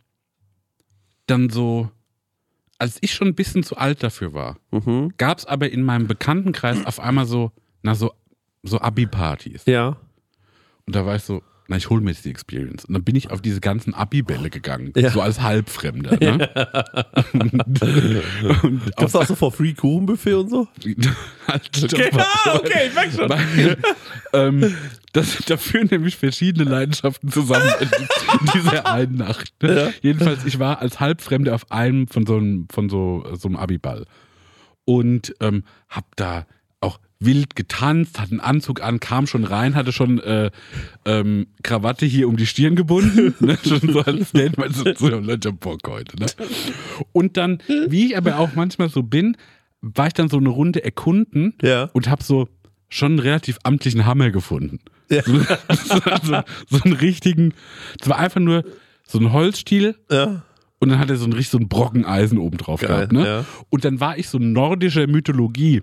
dann 1.27 1.51
so, 1.51 1.91
als 2.79 2.99
ich 3.01 3.13
schon 3.15 3.29
ein 3.29 3.35
bisschen 3.35 3.63
zu 3.63 3.77
alt 3.77 4.03
dafür 4.03 4.35
war, 4.35 4.57
Mhm. 4.71 5.13
gab 5.19 5.39
es 5.39 5.47
aber 5.47 5.71
in 5.71 5.83
meinem 5.83 6.07
Bekanntenkreis 6.07 6.85
auf 6.87 7.01
einmal 7.01 7.27
so, 7.27 7.51
na 7.83 7.95
so, 7.95 8.13
so 8.63 8.81
Abi-Partys. 8.81 9.65
Ja. 9.67 9.97
Und 10.87 10.97
da 10.97 11.05
war 11.05 11.17
ich 11.17 11.23
so, 11.23 11.43
na, 11.69 11.77
ich 11.77 11.91
hole 11.91 12.01
mir 12.01 12.11
jetzt 12.13 12.25
die 12.25 12.31
Experience. 12.31 12.85
Und 12.87 12.95
dann 12.95 13.05
bin 13.05 13.15
ich 13.15 13.31
auf 13.31 13.43
diese 13.43 13.61
ganzen 13.61 13.93
Abi-Bälle 13.95 14.49
gegangen, 14.49 14.93
Ja. 14.97 15.11
so 15.11 15.21
als 15.21 15.41
Halbfremder. 15.43 16.17
Ne? 16.21 16.49
und, 17.35 17.83
und 18.65 18.97
Gab 18.97 19.07
es 19.09 19.15
auch 19.15 19.27
so 19.27 19.35
for 19.35 19.53
free 19.53 19.75
Kuchenbuffet 19.75 20.35
und 20.35 20.49
so? 20.51 20.69
halt, 21.49 21.93
Okay, 21.93 22.11
ah, 22.17 22.55
okay, 22.55 22.89
ich 22.89 22.95
merk 22.95 23.13
schon. 23.13 23.29
Weil, 23.29 23.77
ähm, 24.33 24.77
das, 25.13 25.39
da 25.47 25.57
führen 25.57 25.89
nämlich 25.91 26.17
verschiedene 26.17 26.69
Leidenschaften 26.69 27.31
zusammen 27.31 27.71
in, 27.81 27.89
in 27.89 28.47
dieser 28.55 28.87
einen 28.93 29.17
Nacht. 29.17 29.53
Ne? 29.63 29.93
Jedenfalls, 30.03 30.45
ich 30.45 30.59
war 30.59 30.81
als 30.81 31.01
Halbfremde 31.01 31.55
auf 31.55 31.71
einem 31.73 32.07
von 32.09 32.27
so 32.27 32.37
einem, 32.37 32.69
von 32.71 32.89
so, 32.89 33.25
so 33.37 33.49
einem 33.49 33.57
Abiball 33.57 34.05
und 34.85 35.35
ähm, 35.41 35.65
hab 35.89 36.17
da 36.17 36.47
auch 36.81 36.99
wild 37.21 37.57
getanzt, 37.57 38.19
hatte 38.19 38.31
einen 38.31 38.41
Anzug 38.41 38.83
an, 38.83 39.01
kam 39.01 39.27
schon 39.27 39.45
rein, 39.45 39.75
hatte 39.75 39.93
schon 39.93 40.19
äh, 40.21 40.51
ähm, 41.05 41.49
Krawatte 41.63 42.07
hier 42.07 42.29
um 42.29 42.37
die 42.37 42.47
Stirn 42.47 42.77
gebunden, 42.77 43.35
ne? 43.45 43.59
schon 43.63 43.93
so 43.93 44.01
als 44.01 44.31
Statement, 44.31 44.75
so, 44.75 44.85
so 44.95 45.09
Leute, 45.09 45.53
Bock 45.53 45.81
heute. 45.89 46.17
Ne? 46.19 46.27
Und 47.13 47.37
dann, 47.37 47.59
wie 47.89 48.07
ich 48.07 48.17
aber 48.17 48.39
auch 48.39 48.55
manchmal 48.55 48.89
so 48.89 49.03
bin, 49.03 49.37
war 49.81 50.07
ich 50.09 50.13
dann 50.13 50.29
so 50.29 50.37
eine 50.39 50.49
Runde 50.49 50.83
erkunden 50.85 51.55
Ja. 51.63 51.85
und 51.93 52.09
hab 52.11 52.23
so 52.23 52.49
schon 52.89 53.13
einen 53.13 53.19
relativ 53.21 53.59
amtlichen 53.65 54.07
Hammer 54.07 54.31
gefunden. 54.31 54.81
Ja. 55.11 55.23
So, 55.71 56.01
so, 56.23 56.41
so 56.69 56.83
einen 56.85 56.95
richtigen, 56.95 57.55
es 58.01 58.09
war 58.09 58.19
einfach 58.19 58.41
nur 58.41 58.65
so 59.07 59.19
ein 59.19 59.33
Holzstiel 59.33 59.97
Ja. 60.11 60.43
und 60.81 60.89
dann 60.91 60.99
hat 60.99 61.09
er 61.11 61.17
so 61.17 61.25
einen 61.25 61.33
richtig 61.33 61.51
so 61.53 61.59
einen 61.59 61.69
Brocken 61.69 62.05
Eisen 62.05 62.39
oben 62.39 62.57
drauf 62.59 62.81
gehabt. 62.81 63.13
Ne? 63.13 63.45
Und 63.71 63.85
dann 63.85 64.01
war 64.01 64.19
ich 64.19 64.29
so 64.29 64.39
nordischer 64.39 65.07
Mythologie. 65.07 65.83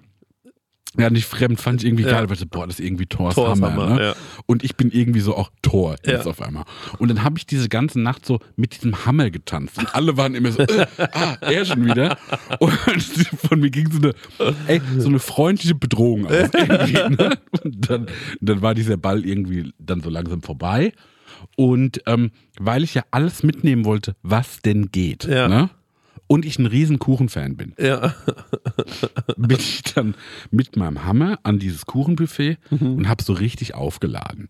Ja, 0.98 1.10
nicht 1.10 1.26
fremd, 1.26 1.60
fand 1.60 1.82
ich 1.82 1.88
irgendwie 1.88 2.04
Ja. 2.04 2.12
geil, 2.12 2.30
weil 2.30 2.34
ich 2.36 2.40
so, 2.40 2.46
boah, 2.50 2.66
das 2.68 2.80
ist 2.80 2.86
irgendwie 2.86 3.06
Thors, 3.06 3.36
Thors 3.36 3.60
Hammer. 3.62 3.72
Hammer, 3.74 3.96
ne? 3.96 4.02
ja. 4.04 4.16
Und 4.46 4.64
ich 4.64 4.76
bin 4.76 4.92
irgendwie 4.92 5.20
so 5.20 5.36
auch 5.36 5.50
Thor 5.62 5.96
jetzt 6.06 6.26
Ja. 6.26 6.32
auf 6.32 6.42
einmal. 6.42 6.64
Und 7.00 7.10
dann 7.10 7.24
habe 7.24 7.38
ich 7.38 7.46
diese 7.46 7.70
ganze 7.70 8.00
Nacht 8.00 8.26
so 8.26 8.40
mit 8.56 8.76
diesem 8.76 9.06
Hammer 9.06 9.30
getanzt. 9.30 9.78
Und 9.78 9.94
alle 9.96 10.18
waren 10.18 10.36
immer 10.36 10.52
so, 10.52 10.62
äh, 10.64 10.86
ah, 10.98 11.38
er 11.42 11.66
schon 11.66 11.86
wieder. 11.86 12.18
Und 12.60 12.72
von 13.48 13.60
mir 13.60 13.70
ging 13.70 13.92
so 13.92 14.00
eine, 14.00 14.54
ey, 14.68 14.82
so 14.98 15.08
eine 15.10 15.20
freundliche 15.20 15.76
Bedrohung 15.76 16.26
aus. 16.28 16.52
Ne? 16.54 17.38
Und 17.64 17.90
dann, 17.90 18.08
dann 18.42 18.62
war 18.62 18.74
dieser 18.76 18.98
Ball 18.98 19.26
irgendwie 19.26 19.74
dann 19.80 20.02
so 20.02 20.10
langsam 20.10 20.42
vorbei. 20.42 20.94
Und 21.58 22.02
ähm, 22.08 22.32
weil 22.60 22.84
ich 22.84 22.94
ja 22.94 23.04
alles 23.12 23.44
mitnehmen 23.44 23.86
wollte, 23.86 24.16
was 24.24 24.62
denn 24.62 24.92
geht. 24.92 25.26
Ja. 25.26 25.48
Ne? 25.48 25.70
Und 26.28 26.46
ich 26.46 26.58
ein 26.58 26.66
riesen 26.66 26.98
Kuchenfan 27.00 27.56
bin, 27.56 27.74
Ja. 27.80 28.16
bin 29.38 29.58
ich 29.60 29.84
dann 29.84 30.16
mit 30.52 30.76
meinem 30.76 31.06
Hammer 31.06 31.40
an 31.44 31.60
dieses 31.60 31.86
Kuchenbuffet 31.86 32.58
und 32.72 33.08
habe 33.08 33.24
so 33.24 33.34
richtig 33.34 33.76
aufgeladen. 33.76 34.48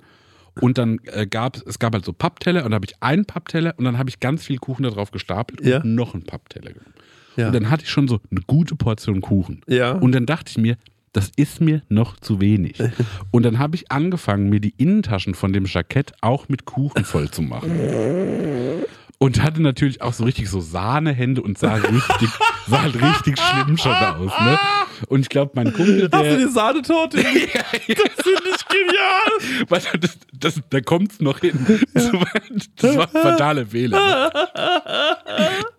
Und 0.62 0.78
dann 0.78 1.00
äh, 1.12 1.28
gab 1.28 1.58
es 1.68 1.80
gab 1.80 1.94
halt 1.94 2.06
so 2.06 2.14
Pappteller 2.14 2.60
und 2.64 2.72
dann 2.72 2.76
habe 2.76 2.86
ich 2.86 2.96
einen 3.02 3.26
Pappteller 3.26 3.74
und 3.78 3.84
dann 3.84 3.98
habe 3.98 4.10
ich 4.10 4.22
ganz 4.22 4.44
viel 4.46 4.58
Kuchen 4.58 4.84
da 4.84 4.90
drauf 4.90 5.12
gestapelt 5.12 5.60
Ja. 5.66 5.82
und 5.82 5.96
noch 5.96 6.14
einen 6.14 6.24
Pappteller 6.24 6.72
genommen. 6.72 6.94
Ja. 7.36 7.48
Und 7.48 7.54
dann 7.54 7.70
hatte 7.70 7.84
ich 7.84 7.90
schon 7.90 8.08
so 8.08 8.22
eine 8.32 8.40
gute 8.48 8.78
Portion 8.78 9.20
Kuchen. 9.20 9.60
Ja. 9.68 9.92
Und 9.92 10.14
dann 10.14 10.26
dachte 10.26 10.52
ich 10.52 10.58
mir, 10.58 10.78
das 11.12 11.30
ist 11.36 11.60
mir 11.60 11.82
noch 11.90 12.18
zu 12.22 12.40
wenig. 12.40 12.78
Und 13.32 13.44
dann 13.44 13.60
habe 13.60 13.76
ich 13.76 13.90
angefangen, 13.92 14.50
mir 14.50 14.60
die 14.62 14.74
Innentaschen 14.78 15.34
von 15.34 15.52
dem 15.54 15.66
Jackett 15.66 16.14
auch 16.22 16.48
mit 16.50 16.64
Kuchen 16.66 17.04
voll 17.06 17.30
zu 17.32 17.42
machen. 17.42 17.72
Und 19.18 19.42
hatte 19.42 19.62
natürlich 19.62 20.02
auch 20.02 20.14
so 20.14 20.26
richtig 20.26 20.50
so 20.50 20.60
Sahnehände 20.60 21.42
und 21.42 21.58
sah 21.58 21.76
richtig, 21.76 22.30
sah 22.68 22.82
halt 22.82 22.96
richtig 22.96 23.40
schlimm 23.40 23.78
schon 23.78 23.94
aus. 23.94 24.32
Ne? 24.40 24.60
Und 25.08 25.22
ich 25.22 25.30
glaube, 25.30 25.54
mein 25.56 25.72
Kumpel, 25.72 26.10
Hast 26.12 26.24
du 26.24 26.24
der, 26.24 26.38
die 26.38 26.52
Sahnetorte? 26.52 27.18
das 27.24 27.26
finde 27.28 28.50
ich 28.50 28.68
genial. 28.68 29.70
Warte, 29.70 30.00
das, 30.00 30.18
das, 30.34 30.62
da 30.70 30.82
kommt's 30.82 31.22
noch 31.22 31.40
hin. 31.40 31.82
Das 31.94 32.12
war, 32.12 32.28
das 32.76 32.98
war 32.98 33.16
ein 33.16 33.22
fataler 33.22 33.66
Fehler. 33.68 34.32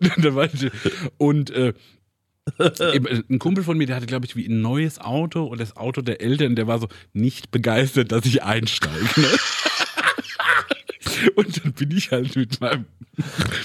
Ne? 0.01 0.71
Und 1.17 1.51
äh, 1.51 1.73
eben, 2.93 3.23
ein 3.29 3.39
Kumpel 3.39 3.63
von 3.63 3.77
mir, 3.77 3.87
der 3.87 3.97
hatte, 3.97 4.05
glaube 4.05 4.25
ich, 4.25 4.35
wie 4.35 4.47
ein 4.47 4.61
neues 4.61 4.99
Auto 4.99 5.45
oder 5.45 5.59
das 5.59 5.77
Auto 5.77 6.01
der 6.01 6.21
Eltern, 6.21 6.55
der 6.55 6.67
war 6.67 6.79
so 6.79 6.87
nicht 7.13 7.51
begeistert, 7.51 8.11
dass 8.11 8.25
ich 8.25 8.43
einsteige. 8.43 9.21
Ne? 9.21 9.27
Und 11.35 11.63
dann 11.63 11.73
bin 11.73 11.91
ich 11.91 12.11
halt 12.11 12.35
mit 12.35 12.59
meinem, 12.61 12.85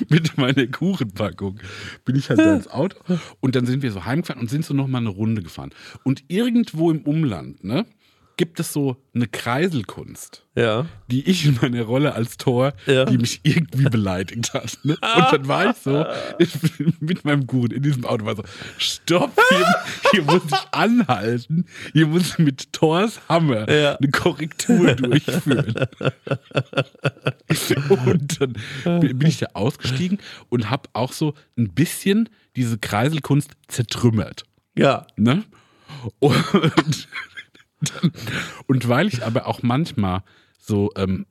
mit 0.09 0.37
meiner 0.39 0.67
Kuchenpackung, 0.67 1.59
bin 2.05 2.17
ich 2.17 2.29
halt 2.31 2.39
da 2.39 2.55
ins 2.55 2.69
Auto 2.69 2.97
und 3.41 3.55
dann 3.55 3.67
sind 3.67 3.83
wir 3.83 3.93
so 3.93 4.05
heimgefahren 4.05 4.41
und 4.41 4.49
sind 4.49 4.65
so 4.65 4.75
nochmal 4.75 5.01
eine 5.01 5.11
Runde 5.11 5.43
gefahren. 5.43 5.71
Und 6.05 6.25
irgendwo 6.29 6.91
im 6.91 7.03
Umland, 7.03 7.65
ne, 7.65 7.87
gibt 8.37 8.59
es 8.61 8.73
so 8.73 8.97
eine 9.15 9.27
Kreiselkunst, 9.27 10.45
Ja. 10.57 10.87
die 11.11 11.29
ich 11.29 11.45
in 11.47 11.59
meiner 11.61 11.83
Rolle 11.83 12.15
als 12.15 12.37
Tor, 12.37 12.73
Ja. 12.87 13.05
die 13.05 13.19
mich 13.19 13.41
irgendwie 13.43 13.85
beleidigt 13.89 14.53
hat. 14.55 14.79
Ne? 14.85 14.95
Und 14.95 15.33
dann 15.33 15.49
war 15.49 15.71
ich 15.71 15.77
so 15.77 16.05
ich 16.39 16.53
bin 16.79 16.95
mit 17.01 17.25
meinem 17.25 17.47
Kuchen 17.47 17.71
in 17.73 17.83
diesem 17.83 18.05
Auto, 18.05 18.25
war 18.25 18.37
so, 18.37 18.43
stopp, 18.79 19.33
hier, 19.51 19.75
hier 20.13 20.23
muss 20.23 20.43
ich 20.47 20.59
anhalten, 20.73 21.67
hier 21.93 22.07
muss 22.07 22.31
ich 22.31 22.39
mit 22.39 22.73
Thors 22.73 23.21
Hammer 23.29 23.71
Ja. 23.71 23.97
eine 23.97 24.11
Korrektur 24.11 24.95
durchführen. 24.95 25.75
Und 28.07 28.41
dann 28.41 28.53
bin 29.01 29.27
ich 29.27 29.39
da 29.39 29.47
ausgestiegen 29.55 30.19
und 30.49 30.71
habe 30.71 30.89
auch 30.95 31.13
so 31.13 31.35
ein 31.59 31.69
bisschen 31.73 32.29
diese 32.57 32.79
Kreiselkunst 32.79 33.51
zertrümmert. 33.69 34.45
Ja. 34.77 35.07
Ne? 35.17 35.45
Und, 36.19 37.09
und 38.67 38.89
weil 38.89 39.09
ich 39.09 39.25
aber 39.25 39.47
auch 39.47 39.63
manchmal 39.63 40.23
so 40.59 40.91
ähm, 40.97 41.27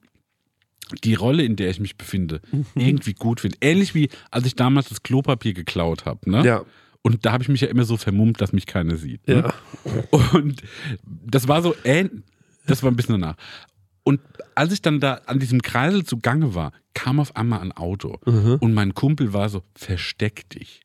die 1.04 1.14
Rolle, 1.14 1.44
in 1.44 1.56
der 1.56 1.70
ich 1.70 1.80
mich 1.80 1.96
befinde, 1.98 2.42
Mhm. 2.52 2.66
irgendwie 2.76 3.14
gut 3.14 3.40
finde. 3.42 3.58
Ähnlich 3.62 3.96
wie 3.96 4.10
als 4.30 4.46
ich 4.46 4.56
damals 4.56 4.90
das 4.90 5.04
Klopapier 5.04 5.54
geklaut 5.54 6.06
habe. 6.06 6.30
Ne? 6.30 6.46
Ja. 6.46 6.64
Und 7.02 7.26
da 7.26 7.32
habe 7.32 7.42
ich 7.44 7.50
mich 7.50 7.62
ja 7.62 7.68
immer 7.68 7.84
so 7.86 7.98
vermummt, 7.98 8.42
dass 8.42 8.52
mich 8.54 8.66
keiner 8.66 8.96
sieht. 8.98 9.28
Ne? 9.28 9.52
Ja. 9.84 10.22
Und 10.34 10.62
das 11.04 11.48
war 11.48 11.62
so 11.62 11.74
ähnlich. 11.84 12.22
Das 12.68 12.84
war 12.84 12.92
ein 12.92 12.96
bisschen 12.96 13.20
danach. 13.20 13.38
Und 14.04 14.20
als 14.56 14.72
ich 14.74 14.82
dann 14.82 15.00
da 15.00 15.22
an 15.26 15.40
diesem 15.40 15.62
Kreisel 15.62 16.04
zugange 16.06 16.54
war, 16.56 16.74
kam 16.94 17.20
auf 17.20 17.36
einmal 17.36 17.62
ein 17.62 17.72
Auto. 17.72 18.20
Mhm. 18.26 18.58
Und 18.60 18.74
mein 18.74 18.94
Kumpel 18.94 19.34
war 19.34 19.50
so, 19.50 19.64
versteck 19.76 20.50
dich. 20.50 20.82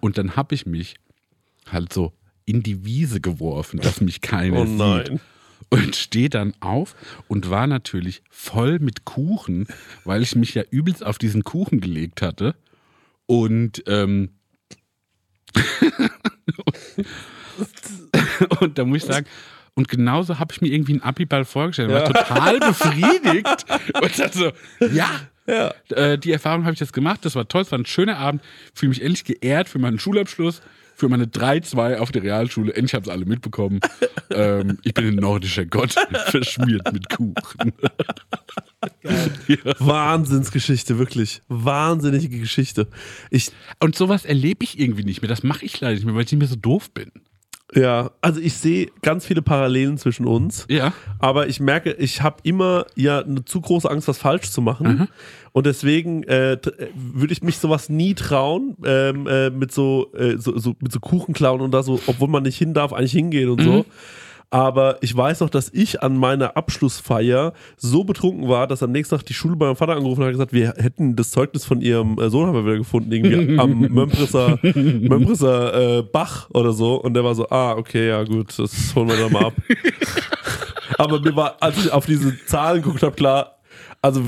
Und 0.00 0.18
dann 0.18 0.36
habe 0.36 0.54
ich 0.54 0.66
mich 0.66 0.96
halt 1.70 1.92
so 1.92 2.12
in 2.46 2.62
die 2.62 2.84
Wiese 2.84 3.20
geworfen, 3.20 3.80
dass 3.80 4.00
mich 4.00 4.20
keiner 4.20 4.60
Oh 4.62 4.66
sieht. 4.66 4.78
nein. 4.78 5.20
Und 5.70 5.96
stehe 5.96 6.28
dann 6.28 6.52
auf 6.60 6.94
und 7.26 7.50
war 7.50 7.66
natürlich 7.66 8.22
voll 8.30 8.78
mit 8.78 9.04
Kuchen, 9.06 9.66
weil 10.04 10.22
ich 10.22 10.36
mich 10.36 10.54
ja 10.54 10.62
übelst 10.70 11.04
auf 11.04 11.18
diesen 11.18 11.42
Kuchen 11.42 11.80
gelegt 11.80 12.22
hatte. 12.22 12.54
Und, 13.26 13.82
ähm, 13.86 14.28
und 18.60 18.78
da 18.78 18.84
muss 18.84 18.98
ich 18.98 19.04
sagen, 19.04 19.26
und 19.74 19.88
genauso 19.88 20.38
habe 20.38 20.52
ich 20.54 20.60
mir 20.60 20.68
irgendwie 20.68 20.92
einen 20.92 21.02
Abiball 21.02 21.44
vorgestellt. 21.44 21.90
War 21.90 22.04
total 22.04 22.58
befriedigt. 22.60 23.64
Und 24.00 24.18
dann 24.18 24.32
so, 24.32 24.52
ja, 24.92 25.08
Ja. 25.46 25.74
äh, 25.90 26.18
die 26.18 26.30
Erfahrung 26.32 26.64
habe 26.64 26.74
ich 26.74 26.80
jetzt 26.80 26.92
gemacht. 26.92 27.24
Das 27.24 27.34
war 27.34 27.48
toll, 27.48 27.62
es 27.62 27.72
war 27.72 27.78
ein 27.78 27.86
schöner 27.86 28.18
Abend. 28.18 28.42
Fühle 28.74 28.90
mich 28.90 29.02
endlich 29.02 29.24
geehrt 29.24 29.68
für 29.68 29.78
meinen 29.80 29.98
Schulabschluss, 29.98 30.62
für 30.94 31.08
meine 31.08 31.26
3-2 31.26 31.98
auf 31.98 32.12
der 32.12 32.22
Realschule. 32.22 32.72
Endlich 32.72 32.94
haben 32.94 33.02
es 33.02 33.08
alle 33.08 33.24
mitbekommen. 33.24 33.80
ähm, 34.30 34.78
ich 34.82 34.94
bin 34.94 35.06
ein 35.06 35.16
nordischer 35.16 35.66
Gott, 35.66 35.94
verschmiert 36.26 36.92
mit 36.92 37.08
Kuchen. 37.10 37.72
Wahnsinnsgeschichte, 39.78 40.98
wirklich. 40.98 41.42
Wahnsinnige 41.48 42.38
Geschichte. 42.38 42.88
Ich, 43.30 43.50
Und 43.80 43.96
sowas 43.96 44.24
erlebe 44.24 44.64
ich 44.64 44.78
irgendwie 44.78 45.04
nicht 45.04 45.22
mehr. 45.22 45.28
Das 45.28 45.42
mache 45.42 45.64
ich 45.64 45.80
leider 45.80 45.94
nicht 45.94 46.04
mehr, 46.04 46.14
weil 46.14 46.24
ich 46.24 46.32
nicht 46.32 46.40
mehr 46.40 46.48
so 46.48 46.56
doof 46.56 46.90
bin. 46.92 47.10
Ja, 47.74 48.10
also 48.20 48.40
ich 48.40 48.54
sehe 48.54 48.88
ganz 49.02 49.26
viele 49.26 49.42
Parallelen 49.42 49.98
zwischen 49.98 50.26
uns. 50.26 50.66
Ja. 50.68 50.92
Aber 51.18 51.48
ich 51.48 51.60
merke, 51.60 51.92
ich 51.92 52.22
habe 52.22 52.36
immer 52.42 52.86
ja 52.94 53.20
eine 53.20 53.44
zu 53.44 53.60
große 53.60 53.90
Angst, 53.90 54.08
was 54.08 54.18
falsch 54.18 54.50
zu 54.50 54.62
machen. 54.62 55.08
Und 55.52 55.66
deswegen 55.66 56.24
äh, 56.24 56.54
äh, 56.54 56.58
würde 56.94 57.32
ich 57.32 57.42
mich 57.42 57.58
sowas 57.58 57.88
nie 57.88 58.14
trauen, 58.14 58.76
ähm, 58.84 59.26
äh, 59.28 59.50
mit 59.50 59.72
so, 59.72 60.12
äh, 60.12 60.36
so, 60.36 60.58
so 60.58 60.74
mit 60.80 60.90
so 60.90 60.98
Kuchenklauen 60.98 61.60
und 61.60 61.70
da 61.70 61.82
so, 61.82 62.00
obwohl 62.06 62.28
man 62.28 62.42
nicht 62.42 62.58
hin 62.58 62.74
darf, 62.74 62.92
eigentlich 62.92 63.12
hingehen 63.12 63.48
und 63.48 63.62
so. 63.62 63.84
Aber 64.54 64.98
ich 65.00 65.16
weiß 65.16 65.40
noch, 65.40 65.50
dass 65.50 65.68
ich 65.72 66.04
an 66.04 66.16
meiner 66.16 66.56
Abschlussfeier 66.56 67.54
so 67.76 68.04
betrunken 68.04 68.48
war, 68.48 68.68
dass 68.68 68.84
am 68.84 68.92
nächsten 68.92 69.16
Tag 69.16 69.26
die 69.26 69.34
Schule 69.34 69.56
bei 69.56 69.66
meinem 69.66 69.74
Vater 69.74 69.96
angerufen 69.96 70.20
hat 70.20 70.28
und 70.28 70.34
gesagt, 70.34 70.52
wir 70.52 70.74
hätten 70.76 71.16
das 71.16 71.32
Zeugnis 71.32 71.64
von 71.64 71.80
ihrem 71.80 72.20
äh, 72.20 72.30
Sohn 72.30 72.46
haben 72.46 72.54
wir 72.54 72.64
wieder 72.64 72.78
gefunden, 72.78 73.10
irgendwie 73.10 73.58
am 73.58 73.80
Mömprisser, 73.80 74.60
Mömprisser 74.62 75.98
äh, 75.98 76.02
Bach 76.02 76.48
oder 76.50 76.72
so. 76.72 76.94
Und 76.94 77.14
der 77.14 77.24
war 77.24 77.34
so, 77.34 77.48
ah, 77.48 77.72
okay, 77.72 78.10
ja 78.10 78.22
gut, 78.22 78.56
das 78.56 78.94
holen 78.94 79.08
wir 79.08 79.16
dann 79.16 79.32
mal 79.32 79.46
ab. 79.46 79.54
Aber 80.98 81.18
mir 81.18 81.34
war, 81.34 81.56
als 81.58 81.84
ich 81.84 81.90
auf 81.90 82.06
diese 82.06 82.32
Zahlen 82.46 82.80
geguckt 82.80 83.02
habe, 83.02 83.16
klar, 83.16 83.58
also 84.02 84.22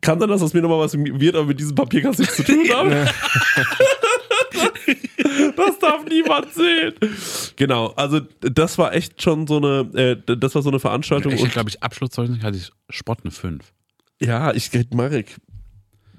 kann 0.00 0.20
sein, 0.20 0.28
dass 0.28 0.42
das 0.42 0.54
mir 0.54 0.62
nochmal 0.62 0.78
was 0.78 0.94
wird, 0.96 1.34
aber 1.34 1.46
mit 1.46 1.58
diesem 1.58 1.74
Papier 1.74 2.02
kannst 2.02 2.18
du 2.18 2.22
nichts 2.22 2.36
zu 2.36 2.44
tun 2.44 2.68
haben. 2.72 2.90
das 5.56 5.78
darf 5.78 6.04
niemand 6.08 6.52
sehen. 6.52 6.94
Genau, 7.56 7.88
also 7.96 8.20
das 8.40 8.78
war 8.78 8.94
echt 8.94 9.22
schon 9.22 9.46
so 9.46 9.56
eine, 9.58 9.80
äh, 10.26 10.36
das 10.36 10.54
war 10.54 10.62
so 10.62 10.70
eine 10.70 10.80
Veranstaltung. 10.80 11.32
Ich 11.32 11.50
glaube, 11.50 11.68
ich 11.70 11.82
Abschlusszeugnis 11.82 12.42
hatte 12.42 12.56
ich 12.56 12.70
Spott 12.90 13.18
eine 13.22 13.30
5. 13.30 13.64
Ja, 14.20 14.52
ich, 14.52 14.70
Marek, 14.92 15.36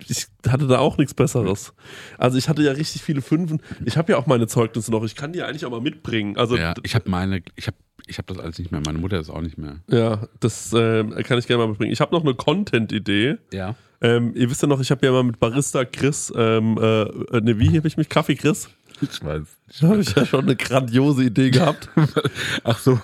ich 0.07 0.27
hatte 0.47 0.67
da 0.67 0.79
auch 0.79 0.97
nichts 0.97 1.13
Besseres. 1.13 1.73
Also 2.17 2.37
ich 2.37 2.49
hatte 2.49 2.61
ja 2.61 2.71
richtig 2.71 3.01
viele 3.01 3.21
Fünfen. 3.21 3.61
Ich 3.85 3.97
habe 3.97 4.11
ja 4.11 4.17
auch 4.17 4.27
meine 4.27 4.47
Zeugnisse 4.47 4.91
noch. 4.91 5.03
Ich 5.03 5.15
kann 5.15 5.33
die 5.33 5.41
eigentlich 5.41 5.65
auch 5.65 5.71
mal 5.71 5.81
mitbringen. 5.81 6.37
Also 6.37 6.57
Ja, 6.57 6.73
ich 6.83 6.95
habe 6.95 7.09
meine, 7.09 7.41
ich 7.55 7.67
habe 7.67 7.77
ich 8.05 8.17
hab 8.19 8.27
das 8.27 8.37
alles 8.37 8.59
nicht 8.59 8.71
mehr. 8.71 8.81
Meine 8.85 8.99
Mutter 8.99 9.19
ist 9.19 9.29
auch 9.29 9.41
nicht 9.41 9.57
mehr. 9.57 9.77
ja, 9.89 10.27
das 10.39 10.71
äh, 10.73 11.03
kann 11.23 11.39
ich 11.39 11.47
gerne 11.47 11.63
mal 11.63 11.69
mitbringen. 11.69 11.91
Ich 11.91 11.99
habe 11.99 12.15
noch 12.15 12.23
eine 12.23 12.35
Content-Idee. 12.35 13.37
Ja. 13.51 13.75
Ähm, 13.99 14.33
ihr 14.35 14.49
wisst 14.49 14.61
ja 14.61 14.67
noch, 14.67 14.79
ich 14.79 14.91
habe 14.91 15.05
ja 15.05 15.11
mal 15.11 15.23
mit 15.23 15.39
Barista 15.39 15.83
Chris, 15.83 16.31
ähm, 16.35 16.77
äh, 16.77 17.01
äh, 17.01 17.41
ne, 17.41 17.59
wie 17.59 17.75
habe 17.75 17.87
ich 17.87 17.97
mich? 17.97 18.07
Kaffee 18.09 18.35
Chris? 18.35 18.69
Ich 19.01 19.23
weiß. 19.23 19.43
Da 19.81 19.87
habe 19.89 19.99
ich 20.01 20.15
ja 20.15 20.25
schon 20.25 20.45
eine 20.45 20.55
grandiose 20.55 21.23
Idee 21.23 21.51
gehabt. 21.51 21.89
Ach 22.63 22.79
so, 22.79 22.99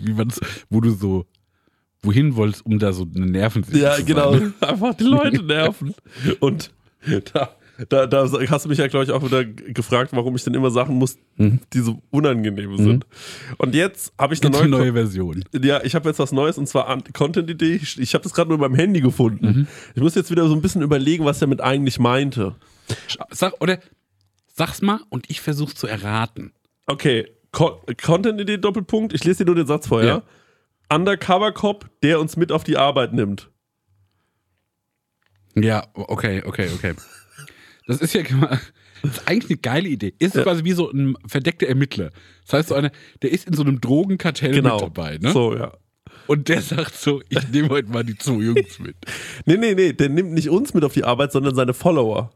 wie 0.00 0.12
man 0.12 0.32
wo 0.68 0.80
du 0.80 0.90
so 0.90 1.26
wohin 2.02 2.34
wolltest, 2.36 2.64
um 2.64 2.78
da 2.78 2.92
so 2.92 3.06
eine 3.14 3.26
Nervensäge 3.26 3.78
Ja, 3.78 3.96
zu 3.96 4.04
genau. 4.04 4.32
sein, 4.32 4.54
ne? 4.60 4.68
Einfach 4.68 4.94
die 4.94 5.04
Leute 5.04 5.42
nerven. 5.42 5.94
Und 6.40 6.70
da, 7.32 7.50
da, 7.88 8.06
da 8.06 8.28
hast 8.50 8.64
du 8.64 8.68
mich 8.68 8.78
ja, 8.78 8.86
glaube 8.88 9.04
ich, 9.04 9.10
auch 9.10 9.22
wieder 9.24 9.44
gefragt, 9.44 10.12
warum 10.14 10.34
ich 10.36 10.44
denn 10.44 10.54
immer 10.54 10.70
Sachen 10.70 10.96
muss, 10.96 11.16
die 11.38 11.80
so 11.80 12.02
unangenehm 12.10 12.76
sind. 12.76 13.06
Und 13.58 13.74
jetzt 13.74 14.12
habe 14.18 14.34
ich 14.34 14.42
eine 14.42 14.50
neue, 14.50 14.68
neue 14.68 14.92
Version. 14.92 15.44
Ja, 15.62 15.82
ich 15.82 15.94
habe 15.94 16.08
jetzt 16.08 16.18
was 16.18 16.32
Neues 16.32 16.58
und 16.58 16.68
zwar 16.68 17.02
Content-Idee. 17.12 17.76
Ich, 17.82 17.98
ich 17.98 18.14
habe 18.14 18.22
das 18.22 18.34
gerade 18.34 18.50
nur 18.50 18.58
beim 18.58 18.74
Handy 18.74 19.00
gefunden. 19.00 19.66
Ich 19.94 20.02
muss 20.02 20.14
jetzt 20.14 20.30
wieder 20.30 20.46
so 20.46 20.54
ein 20.54 20.60
bisschen 20.62 20.82
überlegen, 20.82 21.24
was 21.24 21.40
er 21.40 21.48
mit 21.48 21.60
eigentlich 21.62 21.98
meinte. 21.98 22.54
Sag, 23.30 23.54
oder 23.60 23.78
sag's 24.60 24.82
mal 24.82 25.00
und 25.08 25.30
ich 25.30 25.40
versuch's 25.40 25.74
zu 25.74 25.86
erraten. 25.86 26.52
Okay, 26.86 27.26
Co 27.50 27.82
Content-Idee 28.02 28.58
Doppelpunkt. 28.58 29.14
Ich 29.14 29.24
lese 29.24 29.38
dir 29.38 29.46
nur 29.46 29.54
den 29.54 29.66
Satz 29.66 29.88
vorher. 29.88 30.22
Ja. 30.90 30.96
Undercover-Cop, 30.96 31.88
der 32.02 32.20
uns 32.20 32.36
mit 32.36 32.52
auf 32.52 32.62
die 32.62 32.76
Arbeit 32.76 33.14
nimmt. 33.14 33.50
Ja, 35.56 35.86
okay, 35.94 36.42
okay, 36.44 36.68
okay. 36.74 36.94
Das 37.86 38.02
ist 38.02 38.12
ja 38.12 38.22
das 39.02 39.12
ist 39.12 39.26
eigentlich 39.28 39.50
eine 39.50 39.58
geile 39.60 39.88
Idee. 39.88 40.14
Ist 40.18 40.34
quasi 40.34 40.62
wie 40.64 40.72
so 40.72 40.90
ein 40.90 41.16
verdeckter 41.26 41.66
Ermittler. 41.66 42.10
Das 42.44 42.52
heißt, 42.52 42.68
so 42.68 42.74
einer, 42.74 42.90
der 43.22 43.32
ist 43.32 43.46
in 43.48 43.54
so 43.54 43.62
einem 43.62 43.80
Drogenkartell 43.80 44.52
Genau. 44.52 44.74
mit 44.74 44.82
dabei, 44.82 45.16
ne? 45.16 45.32
So, 45.32 45.56
ja. 45.56 45.72
Und 46.26 46.48
der 46.48 46.60
sagt 46.60 46.94
so, 46.94 47.22
ich 47.30 47.48
nehme 47.48 47.70
heute 47.70 47.88
mal 47.90 48.04
die 48.04 48.18
zwei 48.18 48.42
Jungs 48.42 48.78
mit. 48.78 48.96
Nee, 49.46 49.56
nee, 49.56 49.74
nee, 49.74 49.94
der 49.94 50.10
nimmt 50.10 50.32
nicht 50.32 50.50
uns 50.50 50.74
mit 50.74 50.84
auf 50.84 50.92
die 50.92 51.04
Arbeit, 51.04 51.32
sondern 51.32 51.54
seine 51.54 51.72
Follower. 51.72 52.30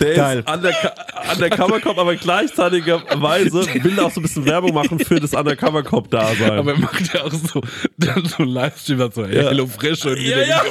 Der 0.00 0.14
Geil. 0.14 0.38
ist 0.40 0.50
underco 0.50 0.88
Undercover 1.34 1.80
Cop, 1.80 1.98
aber 1.98 2.16
gleichzeitigerweise 2.16 3.66
will 3.84 3.98
er 3.98 4.06
auch 4.06 4.10
so 4.10 4.20
ein 4.20 4.22
bisschen 4.22 4.44
Werbung 4.46 4.74
machen 4.74 4.98
für 4.98 5.20
das 5.20 5.34
Undercover 5.34 5.82
Cop 5.82 6.10
Dasein. 6.10 6.52
Aber 6.52 6.72
er 6.72 6.78
macht 6.78 7.12
ja 7.14 7.22
auch 7.24 7.32
so, 7.32 7.60
dann 7.98 8.24
so 8.24 8.42
ein 8.42 8.48
Livestream, 8.48 9.10
so, 9.12 9.24
Ja. 9.24 9.48
Hello 9.48 9.66
Fresh 9.66 10.04
und 10.06 10.16
Ja, 10.18 10.22
wieder 10.36 10.46
ja. 10.46 10.62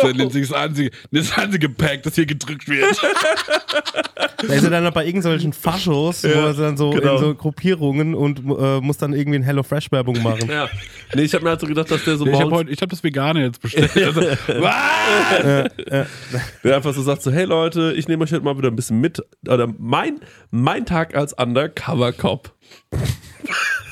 so 0.00 0.08
nennt 0.08 0.32
sich 0.32 0.48
das 0.48 0.56
einzige, 0.56 0.90
das 1.10 1.32
einzige 1.36 1.68
Pack, 1.68 2.02
das 2.04 2.14
hier 2.14 2.26
gedrückt 2.26 2.68
wird. 2.68 2.96
Da 4.38 4.52
ist 4.54 4.64
er 4.64 4.70
dann 4.70 4.84
noch 4.84 4.92
bei 4.92 5.04
irgendwelchen 5.06 5.52
Faschos, 5.52 6.22
wo 6.24 6.28
Ja, 6.28 6.46
er 6.48 6.54
dann 6.54 6.76
so 6.76 6.90
genau. 6.90 7.14
in 7.16 7.20
so 7.20 7.34
Gruppierungen 7.34 8.14
und 8.14 8.38
äh, 8.40 8.80
muss 8.80 8.98
dann 8.98 9.12
irgendwie 9.12 9.38
ein 9.38 9.42
Hello 9.42 9.62
Fresh 9.62 9.90
Werbung 9.92 10.22
machen. 10.22 10.48
ja. 10.50 10.68
Nee, 11.14 11.22
ich 11.22 11.34
habe 11.34 11.44
mir 11.44 11.50
halt 11.50 11.60
so 11.60 11.66
gedacht, 11.66 11.90
dass 11.90 12.04
der 12.04 12.16
so 12.16 12.26
Ich 12.26 12.32
habe 12.32 12.42
morgens- 12.44 12.58
heute, 12.58 12.70
ich 12.72 12.80
habe 12.82 12.90
das 12.90 13.02
Vegane 13.04 13.44
jetzt 13.44 13.60
bestellt. 13.62 13.90
Also, 13.96 14.20
der 16.64 16.76
einfach 16.76 16.92
so 16.94 17.02
sagt 17.02 17.22
so, 17.22 17.30
hey 17.30 17.44
Leute, 17.44 17.92
ich 17.96 18.08
nehme 18.08 18.24
euch 18.24 18.32
heute 18.32 18.44
mal 18.44 18.56
wieder 18.58 18.68
ein 18.68 18.76
bisschen 18.76 19.00
mit. 19.00 19.22
Oder 19.48 19.68
mein, 19.96 20.20
mein 20.50 20.84
Tag 20.86 21.14
als 21.14 21.32
Undercover 21.32 22.12
Cop. 22.12 22.54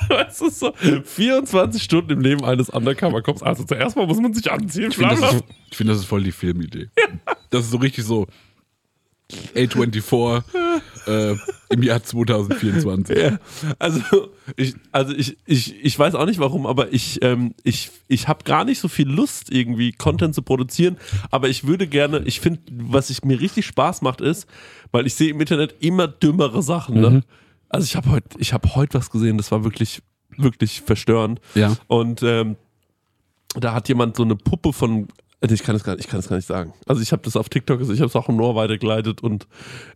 Das 0.07 0.39
ist 0.39 0.59
so 0.59 0.71
24 0.71 1.81
Stunden 1.81 2.11
im 2.11 2.21
Leben 2.21 2.45
eines 2.45 2.69
Undercover 2.69 3.23
Cops. 3.23 3.41
Also 3.41 3.63
zuerst 3.63 3.95
mal 3.95 4.05
muss 4.05 4.19
man 4.19 4.35
sich 4.35 4.51
anziehen. 4.51 4.89
ich 4.91 4.97
finde, 4.97 5.15
das, 5.15 5.33
ist- 5.33 5.43
ich 5.71 5.77
find, 5.77 5.89
das 5.89 5.97
ist 5.97 6.05
voll 6.05 6.21
die 6.21 6.31
Filmidee. 6.31 6.89
Das 7.49 7.63
ist 7.65 7.71
so 7.71 7.77
richtig 7.77 8.03
so 8.05 8.27
A24 9.55 10.43
äh, 11.07 11.35
im 11.69 11.83
Jahr 11.83 12.03
2024. 12.03 13.17
Ja, 13.17 13.39
also 13.79 14.01
ich, 14.55 14.75
also 14.91 15.13
ich, 15.13 15.37
ich, 15.45 15.75
ich 15.83 15.97
weiß 15.97 16.15
auch 16.15 16.25
nicht 16.25 16.39
warum, 16.39 16.65
aber 16.65 16.93
ich, 16.93 17.21
ähm, 17.23 17.53
ich, 17.63 17.91
ich 18.07 18.27
habe 18.27 18.43
gar 18.43 18.65
nicht 18.65 18.79
so 18.79 18.87
viel 18.87 19.09
Lust, 19.09 19.51
irgendwie 19.51 19.91
Content 19.91 20.35
zu 20.35 20.41
produzieren, 20.41 20.97
aber 21.31 21.49
ich 21.49 21.65
würde 21.65 21.87
gerne, 21.87 22.19
ich 22.25 22.39
finde, 22.39 22.61
was 22.71 23.09
ich 23.09 23.23
mir 23.23 23.39
richtig 23.39 23.65
Spaß 23.65 24.01
macht, 24.01 24.21
ist, 24.21 24.47
weil 24.91 25.05
ich 25.07 25.15
sehe 25.15 25.29
im 25.29 25.39
Internet 25.39 25.75
immer 25.79 26.07
dümmere 26.07 26.61
Sachen. 26.63 26.99
Ne? 27.01 27.23
Also 27.69 27.85
ich 27.85 27.95
habe 27.95 28.09
heute, 28.11 28.29
ich 28.39 28.53
habe 28.53 28.75
heute 28.75 28.97
was 28.97 29.09
gesehen, 29.09 29.37
das 29.37 29.51
war 29.51 29.63
wirklich, 29.63 30.01
wirklich 30.37 30.81
verstörend. 30.81 31.41
Ja. 31.55 31.75
Und 31.87 32.23
ähm, 32.23 32.55
da 33.59 33.73
hat 33.73 33.87
jemand 33.89 34.15
so 34.17 34.23
eine 34.23 34.35
Puppe 34.35 34.73
von. 34.73 35.07
also 35.41 35.53
Ich 35.53 35.63
kann 35.63 35.75
es 35.75 35.83
gar, 35.83 35.97
ich 35.97 36.07
kann 36.07 36.19
es 36.19 36.27
gar 36.27 36.35
nicht 36.35 36.47
sagen. 36.47 36.73
Also 36.87 37.01
ich 37.01 37.11
habe 37.11 37.23
das 37.23 37.35
auf 37.35 37.49
TikTok, 37.49 37.79
gesehen, 37.79 37.95
ich 37.95 38.01
habe 38.01 38.09
es 38.09 38.15
auch 38.15 38.29
im 38.29 38.37
Noah 38.37 38.55
weitergeleitet 38.55 39.21
und 39.23 39.47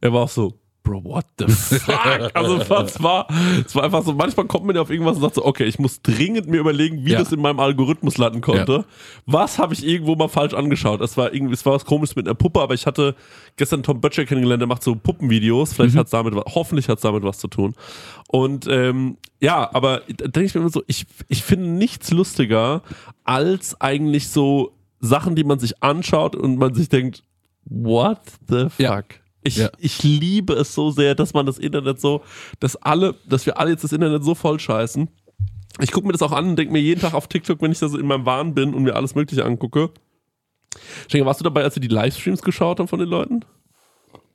er 0.01 0.13
war 0.13 0.23
auch 0.23 0.29
so, 0.29 0.59
Bro, 0.81 1.03
what 1.03 1.25
the 1.37 1.45
fuck? 1.47 2.31
Also 2.33 2.55
es 2.57 2.69
war, 2.69 3.27
es 3.65 3.75
war 3.75 3.83
einfach 3.83 4.03
so, 4.03 4.13
manchmal 4.13 4.47
kommt 4.47 4.65
man 4.65 4.75
ja 4.75 4.81
auf 4.81 4.89
irgendwas 4.89 5.17
und 5.17 5.21
sagt 5.21 5.35
so, 5.35 5.45
okay, 5.45 5.65
ich 5.65 5.77
muss 5.77 6.01
dringend 6.01 6.47
mir 6.47 6.57
überlegen, 6.59 7.05
wie 7.05 7.11
Ja. 7.11 7.19
das 7.19 7.31
in 7.31 7.41
meinem 7.41 7.59
Algorithmus 7.59 8.17
landen 8.17 8.41
konnte. 8.41 8.71
Ja. 8.71 8.85
Was 9.25 9.59
habe 9.59 9.73
ich 9.73 9.85
irgendwo 9.85 10.15
mal 10.15 10.29
falsch 10.29 10.53
angeschaut? 10.53 11.01
Es 11.01 11.17
war 11.17 11.33
irgendwie, 11.33 11.53
es 11.53 11.65
war 11.65 11.73
was 11.73 11.85
komisches 11.85 12.15
mit 12.15 12.27
einer 12.27 12.33
Puppe, 12.33 12.61
aber 12.61 12.73
ich 12.73 12.85
hatte 12.85 13.15
gestern 13.57 13.83
Tom 13.83 13.99
Böttcher 14.01 14.25
kennengelernt, 14.25 14.61
der 14.61 14.67
macht 14.67 14.81
so 14.81 14.95
Puppenvideos. 14.95 15.73
Vielleicht 15.73 15.95
hat's 15.97 16.11
damit, 16.11 16.33
wa- 16.33 16.45
hoffentlich 16.47 16.87
hat's 16.87 17.01
damit 17.01 17.23
was 17.23 17.37
zu 17.39 17.49
tun. 17.49 17.75
Und 18.29 18.65
ähm, 18.67 19.17
ja, 19.41 19.69
aber 19.73 20.03
da 20.07 20.27
denke 20.27 20.45
ich 20.45 20.55
mir 20.55 20.61
immer 20.61 20.69
so, 20.71 20.81
ich, 20.87 21.05
ich 21.27 21.43
finde 21.43 21.67
nichts 21.69 22.09
lustiger 22.11 22.81
als 23.25 23.79
eigentlich 23.81 24.29
so 24.29 24.71
Sachen, 25.01 25.35
die 25.35 25.43
man 25.43 25.59
sich 25.59 25.83
anschaut 25.83 26.35
und 26.35 26.57
man 26.57 26.73
sich 26.73 26.89
denkt, 26.89 27.23
what 27.65 28.21
the 28.47 28.69
fuck? 28.69 28.79
Ja. 28.79 29.01
Ich, 29.49 29.57
Ja. 29.57 29.69
ich 29.77 30.01
liebe 30.03 30.53
es 30.53 30.73
so 30.73 30.91
sehr, 30.91 31.15
dass 31.15 31.33
man 31.33 31.45
das 31.45 31.57
Internet 31.59 31.99
so, 31.99 32.21
dass 32.59 32.75
alle, 32.77 33.15
dass 33.27 33.45
wir 33.45 33.57
alle 33.59 33.71
jetzt 33.71 33.83
das 33.83 33.91
Internet 33.91 34.23
so 34.23 34.33
voll 34.35 34.59
scheißen. 34.59 35.09
Ich 35.81 35.91
gucke 35.91 36.07
mir 36.07 36.13
das 36.13 36.21
auch 36.21 36.31
an 36.31 36.49
und 36.49 36.55
denke 36.55 36.73
mir 36.73 36.79
jeden 36.79 37.01
Tag 37.01 37.13
auf 37.13 37.27
TikTok, 37.27 37.61
wenn 37.61 37.71
ich 37.71 37.79
da 37.79 37.87
so 37.89 37.97
in 37.97 38.05
meinem 38.07 38.25
Wahn 38.25 38.53
bin 38.53 38.73
und 38.73 38.83
mir 38.83 38.95
alles 38.95 39.15
Mögliche 39.15 39.45
angucke. 39.45 39.91
Schenke, 41.09 41.25
warst 41.25 41.39
du 41.39 41.43
dabei, 41.43 41.63
als 41.63 41.75
wir 41.75 41.81
die 41.81 41.87
Livestreams 41.87 42.41
geschaut 42.41 42.79
haben 42.79 42.87
von 42.87 42.99
den 42.99 43.09
Leuten? 43.09 43.41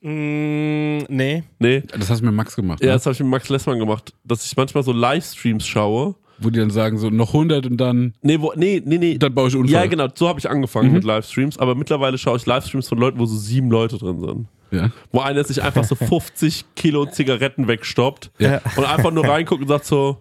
Mm, 0.01 1.05
nee. 1.09 1.43
Nee. 1.59 1.83
Das 1.97 2.11
hast 2.11 2.21
du 2.21 2.27
mit 2.27 2.35
Max 2.35 2.55
gemacht, 2.57 2.81
Ja, 2.81 2.89
ne? 2.89 2.93
das 2.95 3.07
habe 3.07 3.15
ich 3.15 3.21
mit 3.21 3.29
Max 3.29 3.49
Lessmann 3.49 3.79
gemacht, 3.79 4.13
dass 4.25 4.45
ich 4.45 4.57
manchmal 4.57 4.83
so 4.83 4.93
Livestreams 4.93 5.67
schaue. 5.67 6.15
wo 6.39 6.51
die 6.51 6.59
dann 6.59 6.71
sagen 6.71 6.99
so 6.99 7.11
noch 7.11 7.29
100 7.33 7.65
und 7.67 7.77
dann, 7.79 8.13
Nee, 8.21 8.41
wo, 8.41 8.53
nee, 8.57 8.83
nee, 8.85 8.99
nee. 8.99 9.17
dann 9.19 9.33
baue 9.35 9.49
ich 9.49 9.55
Unfall. 9.57 9.73
Ja, 9.85 9.87
genau, 9.87 10.09
so 10.15 10.29
habe 10.29 10.39
ich 10.41 10.51
angefangen 10.51 10.93
mit 10.93 11.05
Livestreams, 11.05 11.59
aber 11.59 11.75
mittlerweile 11.77 12.19
schaue 12.19 12.37
ich 12.39 12.45
Livestreams 12.45 12.89
von 12.89 12.99
Leuten, 12.99 13.19
wo 13.21 13.25
so 13.27 13.37
sieben 13.37 13.71
Leute 13.71 13.97
drin 13.99 14.19
sind. 14.21 14.49
Ja. 14.71 14.91
Wo 15.13 15.21
einer 15.21 15.45
sich 15.45 15.63
einfach 15.63 15.85
so 15.85 15.95
50 15.97 16.65
Kilo 16.77 17.07
Zigaretten 17.07 17.69
wegstoppt 17.69 18.31
Ja. 18.39 18.61
und 18.77 18.85
einfach 18.85 19.11
nur 19.11 19.27
reinguckt 19.27 19.63
und 19.63 19.69
sagt 19.69 19.85
so, 19.87 20.21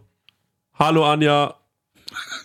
Hallo 0.78 1.06
Anja. 1.06 1.56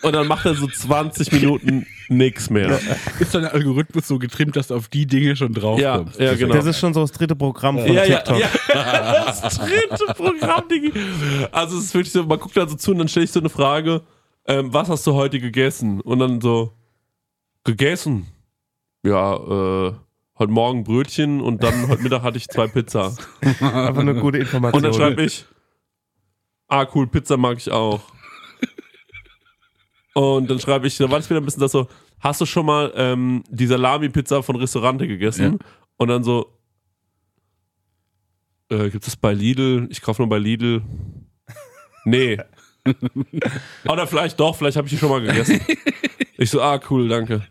Und 0.01 0.13
dann 0.13 0.25
macht 0.27 0.45
er 0.45 0.55
so 0.55 0.65
20 0.67 1.31
Minuten 1.31 1.85
nix 2.07 2.49
mehr. 2.49 2.79
Ist 3.19 3.35
dein 3.35 3.45
Algorithmus 3.45 4.07
so 4.07 4.17
getrimmt, 4.17 4.55
dass 4.55 4.67
du 4.67 4.75
auf 4.75 4.87
die 4.87 5.05
Dinge 5.05 5.35
schon 5.35 5.53
drauf 5.53 5.79
Ja, 5.79 5.97
kommst? 5.97 6.19
ja, 6.19 6.33
genau. 6.33 6.55
Das 6.55 6.65
ist 6.65 6.79
schon 6.79 6.93
so 6.93 7.01
das 7.01 7.11
dritte 7.11 7.35
Programm 7.35 7.77
von 7.77 7.91
Ja, 7.93 8.03
ja, 8.03 8.19
TikTok. 8.21 8.39
ja. 8.39 8.47
Das 9.43 9.57
dritte 9.59 10.05
Programm, 10.15 10.67
Digi. 10.69 10.91
Also 11.51 11.77
es 11.77 11.85
ist 11.85 11.93
wirklich 11.93 12.11
so, 12.13 12.23
man 12.23 12.39
guckt 12.39 12.57
da 12.57 12.67
so 12.67 12.75
zu 12.75 12.91
und 12.91 12.97
dann 12.99 13.07
stelle 13.09 13.25
ich 13.25 13.31
so 13.31 13.39
eine 13.39 13.49
Frage, 13.49 14.01
ähm, 14.47 14.73
was 14.73 14.89
hast 14.89 15.05
du 15.05 15.13
heute 15.13 15.39
gegessen? 15.39 16.01
Und 16.01 16.17
dann 16.19 16.41
so, 16.41 16.73
gegessen? 17.63 18.25
Ja, 19.03 19.35
äh, 19.35 19.93
heute 20.39 20.51
Morgen 20.53 20.85
Brötchen 20.85 21.41
und 21.41 21.63
dann 21.63 21.89
heute 21.89 22.01
Mittag 22.01 22.23
hatte 22.23 22.37
ich 22.37 22.47
zwei 22.47 22.67
Pizza. 22.67 23.15
Einfach 23.41 23.97
eine 23.97 24.15
gute 24.15 24.37
Information. 24.37 24.77
Und 24.77 24.83
dann 24.83 24.93
schreibe 24.93 25.23
ich, 25.23 25.45
ah 26.69 26.87
cool, 26.95 27.07
Pizza 27.07 27.35
mag 27.37 27.57
ich 27.57 27.69
auch. 27.69 28.01
Und 30.15 30.49
dann 30.49 30.59
schreibe 30.59 30.87
ich, 30.87 30.97
da 30.97 31.09
war 31.11 31.19
es 31.19 31.29
wieder 31.29 31.39
ein 31.39 31.45
bisschen 31.45 31.61
das 31.61 31.71
so, 31.71 31.87
hast 32.19 32.41
du 32.41 32.45
schon 32.45 32.65
mal 32.65 32.91
ähm, 32.95 33.43
die 33.49 33.67
Salami-Pizza 33.67 34.41
von 34.41 34.55
Restaurante 34.55 35.07
gegessen? 35.07 35.59
Ja. 35.61 35.67
Und 35.97 36.07
dann 36.07 36.23
so, 36.23 36.57
äh, 38.69 38.89
gibt 38.89 39.05
es 39.07 39.15
bei 39.15 39.33
Lidl? 39.33 39.87
Ich 39.91 40.01
kaufe 40.01 40.21
nur 40.21 40.29
bei 40.29 40.39
Lidl. 40.39 40.81
Nee. 42.05 42.37
Oder 43.87 44.07
vielleicht 44.07 44.39
doch, 44.39 44.55
vielleicht 44.55 44.77
habe 44.77 44.87
ich 44.87 44.93
die 44.93 44.99
schon 44.99 45.09
mal 45.09 45.21
gegessen. 45.21 45.59
Ich 46.37 46.49
so, 46.49 46.61
ah, 46.61 46.79
cool, 46.89 47.09
danke. 47.09 47.45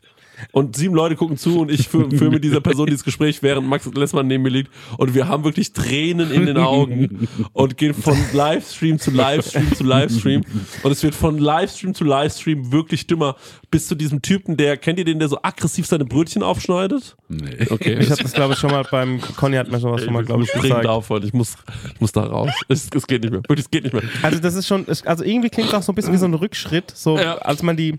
Und 0.53 0.77
sieben 0.77 0.95
Leute 0.95 1.17
gucken 1.17 1.37
zu 1.37 1.61
und 1.61 1.71
ich 1.71 1.89
führe 1.89 2.11
führ 2.11 2.31
mit 2.31 2.45
dieser 2.45 2.61
Person 2.61 2.87
dieses 2.87 3.05
Gespräch, 3.05 3.43
während 3.43 3.67
Max 3.67 3.85
Lessmann 3.95 4.27
neben 4.27 4.43
mir 4.43 4.51
liegt. 4.51 4.71
Und 4.97 5.15
wir 5.15 5.29
haben 5.29 5.45
wirklich 5.45 5.73
Tränen 5.73 6.31
in 6.31 6.47
den 6.47 6.57
Augen 6.59 7.29
und 7.53 7.77
gehen 7.77 7.95
von 7.95 8.17
Livestream 8.33 8.99
zu 8.99 9.11
Livestream 9.11 9.75
zu 9.75 9.85
Livestream. 9.85 10.43
Und 10.83 10.93
es 10.93 11.03
wird 11.03 11.15
von 11.15 11.39
Livestream 11.39 11.95
zu 11.95 12.05
Livestream 12.05 12.73
wirklich 12.73 13.07
dümmer. 13.07 13.37
Bis 13.71 13.87
zu 13.87 13.95
diesem 13.95 14.23
Typen, 14.23 14.57
der, 14.57 14.77
kennt 14.79 14.99
ihr 14.99 15.05
den, 15.05 15.19
der 15.19 15.29
so 15.29 15.39
aggressiv 15.43 15.87
seine 15.87 16.05
Brötchen 16.05 16.43
aufschneidet? 16.43 17.17
Nee. 17.29 17.67
Okay. 17.69 17.99
Ich 18.01 18.11
habe 18.11 18.23
das, 18.23 18.33
glaube 18.33 18.55
ich, 18.55 18.59
schon 18.59 18.71
mal 18.71 18.85
beim 18.91 19.21
Conny 19.37 19.57
hat 19.57 19.71
mir 19.71 19.79
sowas 19.79 20.03
schon 20.03 20.13
mal, 20.15 20.25
glaube 20.25 20.45
ich, 20.45 20.53
gesagt. 20.53 20.87
aufhören. 20.87 21.23
Ich 21.25 21.33
muss, 21.35 21.57
ich 21.95 22.01
muss 22.01 22.13
da 22.13 22.23
raus. 22.23 22.51
Es, 22.69 22.89
es 22.95 23.07
geht 23.07 23.23
nicht 23.23 23.31
mehr. 23.33 23.43
Wirklich, 23.43 23.67
es 23.67 23.71
geht 23.71 23.85
nicht 23.85 23.93
mehr. 23.93 24.03
Also 24.23 24.39
das 24.39 24.55
ist 24.55 24.67
schon, 24.67 24.87
also 25.05 25.25
irgendwie 25.25 25.51
klingt 25.51 25.69
es 25.69 25.75
auch 25.75 25.83
so 25.83 25.93
ein 25.93 25.95
bisschen 25.95 26.13
wie 26.13 26.19
so 26.19 26.25
ein 26.27 26.35
Rückschritt, 26.35 26.93
so 26.95 27.19
Ja. 27.19 27.37
als 27.39 27.63
man 27.63 27.77
die 27.77 27.99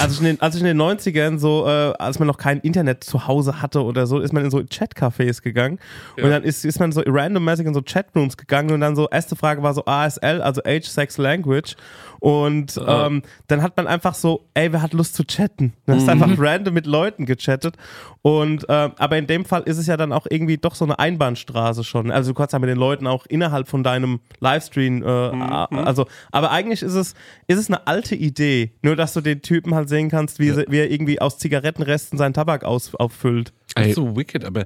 als 0.00 0.14
ich 0.14 0.18
in 0.18 0.24
den, 0.24 0.40
als 0.40 0.54
ich 0.54 0.60
in 0.60 0.66
den 0.66 0.80
90ern 0.80 1.38
so, 1.38 1.66
äh, 1.66 1.92
als 1.98 2.18
man 2.18 2.26
noch 2.26 2.38
kein 2.38 2.60
Internet 2.60 3.04
zu 3.04 3.26
Hause 3.26 3.62
hatte 3.62 3.82
oder 3.82 4.06
so, 4.06 4.18
ist 4.18 4.32
man 4.32 4.44
in 4.44 4.50
so 4.50 4.58
Chatcafés 4.58 5.42
gegangen. 5.42 5.78
Und 6.16 6.30
dann 6.30 6.42
ist, 6.42 6.64
ist 6.64 6.80
man 6.80 6.92
so 6.92 7.02
randommäßig 7.06 7.66
in 7.66 7.74
so 7.74 7.82
Chatrooms 7.82 8.36
gegangen 8.36 8.72
und 8.72 8.80
dann 8.80 8.96
so, 8.96 9.08
erste 9.08 9.36
Frage 9.36 9.62
war 9.62 9.74
so 9.74 9.84
ASL, 9.84 10.42
also 10.42 10.62
Age, 10.64 10.86
Sex, 10.86 11.18
Language 11.18 11.76
und 12.20 12.78
Ah. 12.78 13.06
ähm, 13.06 13.22
dann 13.46 13.62
hat 13.62 13.76
man 13.76 13.86
einfach 13.86 14.14
so, 14.14 14.48
ey, 14.54 14.72
wer 14.72 14.82
hat 14.82 14.92
Lust 14.92 15.14
zu 15.14 15.24
chatten? 15.24 15.72
Du 15.86 15.92
hast 15.94 16.04
Mhm. 16.04 16.08
einfach 16.22 16.30
random 16.38 16.74
mit 16.74 16.86
Leuten 16.86 17.26
gechattet 17.26 17.76
und 18.22 18.64
ähm, 18.68 18.92
aber 18.98 19.18
in 19.18 19.26
dem 19.26 19.44
Fall 19.44 19.62
ist 19.62 19.78
es 19.78 19.86
ja 19.86 19.96
dann 19.96 20.12
auch 20.12 20.26
irgendwie 20.28 20.56
doch 20.58 20.74
so 20.74 20.84
eine 20.84 20.98
Einbahnstraße 20.98 21.84
schon. 21.84 22.10
Also 22.10 22.30
du 22.32 22.34
kannst 22.34 22.52
ja 22.52 22.58
mit 22.58 22.68
den 22.68 22.78
Leuten 22.78 23.06
auch 23.06 23.26
innerhalb 23.26 23.68
von 23.68 23.82
deinem 23.82 24.20
Livestream, 24.40 25.02
äh, 25.02 25.32
Mhm. 25.32 25.42
also 25.78 26.06
aber 26.32 26.50
eigentlich 26.50 26.82
ist 26.82 26.94
es, 26.94 27.14
ist 27.46 27.58
es 27.58 27.68
eine 27.68 27.86
alte 27.86 28.14
Idee, 28.14 28.72
nur 28.82 28.96
dass 28.96 29.12
du 29.12 29.20
den 29.20 29.42
Typen 29.42 29.74
halt 29.74 29.88
sehen 29.88 30.10
kannst, 30.10 30.38
wie, 30.38 30.50
sie, 30.50 30.64
wie 30.68 30.78
er 30.78 30.90
irgendwie 30.90 31.20
aus 31.20 31.38
Zigarettenresten 31.38 32.18
seinen 32.18 32.34
Tabak 32.34 32.64
aus, 32.64 32.94
auffüllt. 32.94 33.52
Das 33.74 33.84
Ey. 33.84 33.90
ist 33.90 33.96
so 33.96 34.16
wicked, 34.16 34.44
aber 34.44 34.64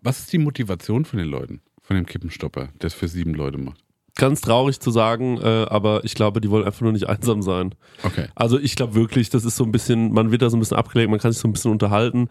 was 0.00 0.20
ist 0.20 0.32
die 0.32 0.38
Motivation 0.38 1.04
von 1.04 1.18
den 1.18 1.28
Leuten? 1.28 1.60
Von 1.82 1.96
dem 1.96 2.06
Kippenstopper, 2.06 2.68
der 2.80 2.86
es 2.86 2.94
für 2.94 3.08
sieben 3.08 3.34
Leute 3.34 3.58
macht? 3.58 3.83
Ganz 4.16 4.40
traurig 4.42 4.78
zu 4.78 4.92
sagen, 4.92 5.38
äh, 5.42 5.66
aber 5.68 6.04
ich 6.04 6.14
glaube, 6.14 6.40
die 6.40 6.48
wollen 6.48 6.64
einfach 6.64 6.82
nur 6.82 6.92
nicht 6.92 7.08
einsam 7.08 7.42
sein. 7.42 7.74
Okay. 8.04 8.26
Also 8.36 8.60
ich 8.60 8.76
glaube 8.76 8.94
wirklich, 8.94 9.28
das 9.28 9.44
ist 9.44 9.56
so 9.56 9.64
ein 9.64 9.72
bisschen, 9.72 10.12
man 10.12 10.30
wird 10.30 10.40
da 10.42 10.50
so 10.50 10.56
ein 10.56 10.60
bisschen 10.60 10.76
abgelenkt, 10.76 11.10
man 11.10 11.18
kann 11.18 11.32
sich 11.32 11.40
so 11.42 11.48
ein 11.48 11.52
bisschen 11.52 11.72
unterhalten, 11.72 12.28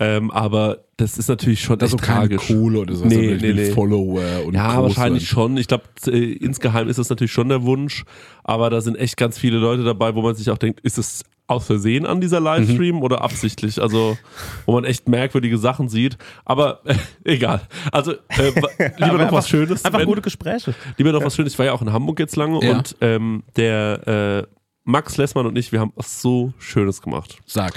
ähm, 0.00 0.30
aber 0.30 0.78
das 0.96 1.18
ist 1.18 1.28
natürlich 1.28 1.60
schon 1.60 1.78
Das 1.78 1.90
ist 1.92 1.96
echt 2.00 2.04
keine 2.04 2.28
tragisch. 2.30 2.46
Kohle 2.46 2.78
oder 2.78 2.94
so, 2.94 3.04
Nee, 3.04 3.34
ich 3.34 3.42
nee, 3.42 3.52
nee. 3.52 3.70
Follower 3.70 4.22
und 4.46 4.54
Ja, 4.54 4.82
wahrscheinlich 4.82 5.24
werden. 5.24 5.50
schon. 5.50 5.56
Ich 5.58 5.68
glaube, 5.68 5.84
äh, 6.06 6.32
insgeheim 6.32 6.88
ist 6.88 6.98
das 6.98 7.10
natürlich 7.10 7.32
schon 7.32 7.50
der 7.50 7.64
Wunsch, 7.64 8.04
aber 8.42 8.70
da 8.70 8.80
sind 8.80 8.96
echt 8.96 9.18
ganz 9.18 9.36
viele 9.38 9.58
Leute 9.58 9.84
dabei, 9.84 10.14
wo 10.14 10.22
man 10.22 10.34
sich 10.34 10.48
auch 10.50 10.56
denkt, 10.58 10.80
ist 10.80 10.96
es 10.96 11.22
aus 11.48 11.66
Versehen 11.66 12.06
an 12.06 12.20
dieser 12.20 12.40
Livestream 12.40 13.02
oder 13.02 13.22
absichtlich? 13.22 13.80
Also, 13.80 14.18
wo 14.66 14.72
man 14.72 14.84
echt 14.84 15.08
merkwürdige 15.08 15.58
Sachen 15.58 15.88
sieht. 15.88 16.18
Aber 16.44 16.80
äh, 16.84 16.94
egal. 17.24 17.60
Also, 17.92 18.12
äh, 18.12 18.52
lieber 18.98 19.18
noch 19.18 19.32
was 19.32 19.48
Schönes. 19.48 19.84
Einfach 19.84 20.00
Wenn- 20.00 20.06
gute 20.06 20.22
Gespräche. 20.22 20.74
Lieber 20.96 21.12
noch 21.12 21.22
was 21.24 21.34
Schönes. 21.36 21.52
Ich 21.52 21.58
war 21.58 21.66
ja 21.66 21.72
auch 21.72 21.82
in 21.82 21.92
Hamburg 21.92 22.18
jetzt 22.20 22.36
lange 22.36 22.64
Ja. 22.64 22.76
und 22.76 22.96
ähm, 23.00 23.42
der 23.56 24.46
äh, 24.46 24.52
Max 24.84 25.16
Lessmann 25.16 25.46
und 25.46 25.56
ich, 25.58 25.72
wir 25.72 25.80
haben 25.80 25.92
was 25.96 26.22
so 26.22 26.52
Schönes 26.58 27.02
gemacht. 27.02 27.38
Sag. 27.46 27.74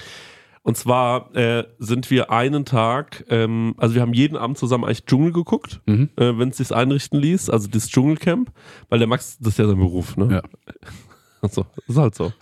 Und 0.62 0.78
zwar 0.78 1.34
äh, 1.36 1.64
sind 1.80 2.12
wir 2.12 2.32
einen 2.32 2.66
Tag, 2.66 3.24
ähm, 3.30 3.74
also 3.78 3.96
wir 3.96 4.02
haben 4.04 4.14
jeden 4.14 4.36
Abend 4.38 4.58
zusammen 4.58 4.84
eigentlich 4.84 5.06
Dschungel 5.06 5.32
geguckt, 5.32 5.80
Mhm. 5.88 6.10
äh, 6.18 6.38
wenn 6.38 6.50
es 6.50 6.58
sich 6.58 6.72
einrichten 6.76 7.20
ließ, 7.20 7.50
also 7.50 7.68
das 7.68 7.88
Dschungelcamp, 7.90 8.52
weil 8.90 9.00
der 9.00 9.08
Max, 9.08 9.38
das 9.40 9.54
ist 9.54 9.58
ja 9.60 9.66
sein 9.68 9.78
Beruf, 9.80 10.18
ne? 10.18 10.28
Ja. 10.32 10.42
So, 11.50 11.66
ist 11.88 11.98
halt 11.98 12.16
so. 12.16 12.34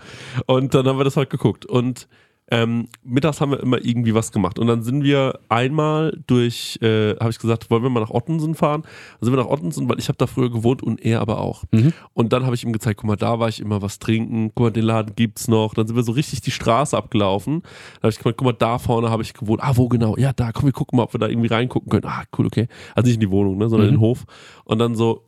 Und 0.48 0.74
dann 0.74 0.88
haben 0.88 0.98
wir 0.98 1.04
das 1.04 1.18
halt 1.18 1.30
geguckt. 1.30 1.66
Und 1.66 2.08
ähm, 2.50 2.88
mittags 3.04 3.42
haben 3.42 3.52
wir 3.52 3.60
immer 3.60 3.84
irgendwie 3.84 4.14
was 4.14 4.32
gemacht. 4.32 4.58
Und 4.58 4.68
dann 4.68 4.82
sind 4.82 5.04
wir 5.04 5.40
einmal 5.50 6.18
durch, 6.28 6.80
äh, 6.82 7.16
habe 7.18 7.30
ich 7.30 7.40
gesagt, 7.40 7.70
wollen 7.70 7.84
wir 7.84 7.90
mal 7.90 8.00
nach 8.00 8.10
Ottensen 8.10 8.56
fahren? 8.56 8.84
Dann 8.84 9.26
sind 9.26 9.34
wir 9.36 9.44
nach 9.44 9.50
Ottensen, 9.50 9.90
weil 9.90 10.00
ich 10.00 10.08
habe 10.08 10.18
da 10.18 10.28
früher 10.28 10.50
gewohnt 10.50 10.82
und 10.82 11.04
er 11.04 11.20
aber 11.20 11.42
auch. 11.42 11.66
Und 12.14 12.32
dann 12.32 12.46
habe 12.46 12.56
ich 12.56 12.64
ihm 12.64 12.72
gezeigt, 12.72 13.02
guck 13.02 13.08
mal, 13.08 13.18
da 13.18 13.40
war 13.40 13.50
ich 13.50 13.60
immer 13.60 13.82
was 13.82 14.00
trinken, 14.00 14.52
guck 14.56 14.64
mal, 14.64 14.72
den 14.72 14.86
Laden 14.86 15.14
gibt's 15.16 15.50
noch. 15.50 15.74
Dann 15.74 15.88
sind 15.88 15.98
wir 15.98 16.04
so 16.04 16.14
richtig 16.14 16.40
die 16.40 16.52
Straße 16.52 16.96
abgelaufen. 16.96 17.64
Dann 17.96 18.04
habe 18.04 18.10
ich 18.12 18.20
gemeint, 18.20 18.38
guck 18.38 18.46
mal, 18.46 18.54
da 18.54 18.80
vorne 18.80 19.10
habe 19.10 19.24
ich 19.24 19.34
gewohnt. 19.34 19.62
Ah, 19.62 19.76
wo 19.76 19.90
genau? 19.90 20.16
Ja, 20.18 20.32
da, 20.32 20.54
komm, 20.54 20.66
wir 20.66 20.74
gucken 20.74 20.98
mal, 20.98 21.04
ob 21.04 21.14
wir 21.14 21.20
da 21.20 21.28
irgendwie 21.28 21.50
reingucken 21.50 21.90
können. 21.90 22.06
Ah, 22.06 22.24
cool, 22.38 22.46
okay. 22.46 22.68
Also 22.96 23.08
nicht 23.08 23.16
in 23.16 23.22
die 23.22 23.32
Wohnung, 23.32 23.58
ne, 23.58 23.68
sondern 23.68 23.90
in 23.90 23.96
den 23.96 24.02
Hof. 24.02 24.24
Und 24.64 24.80
dann 24.80 24.96
so, 24.96 25.27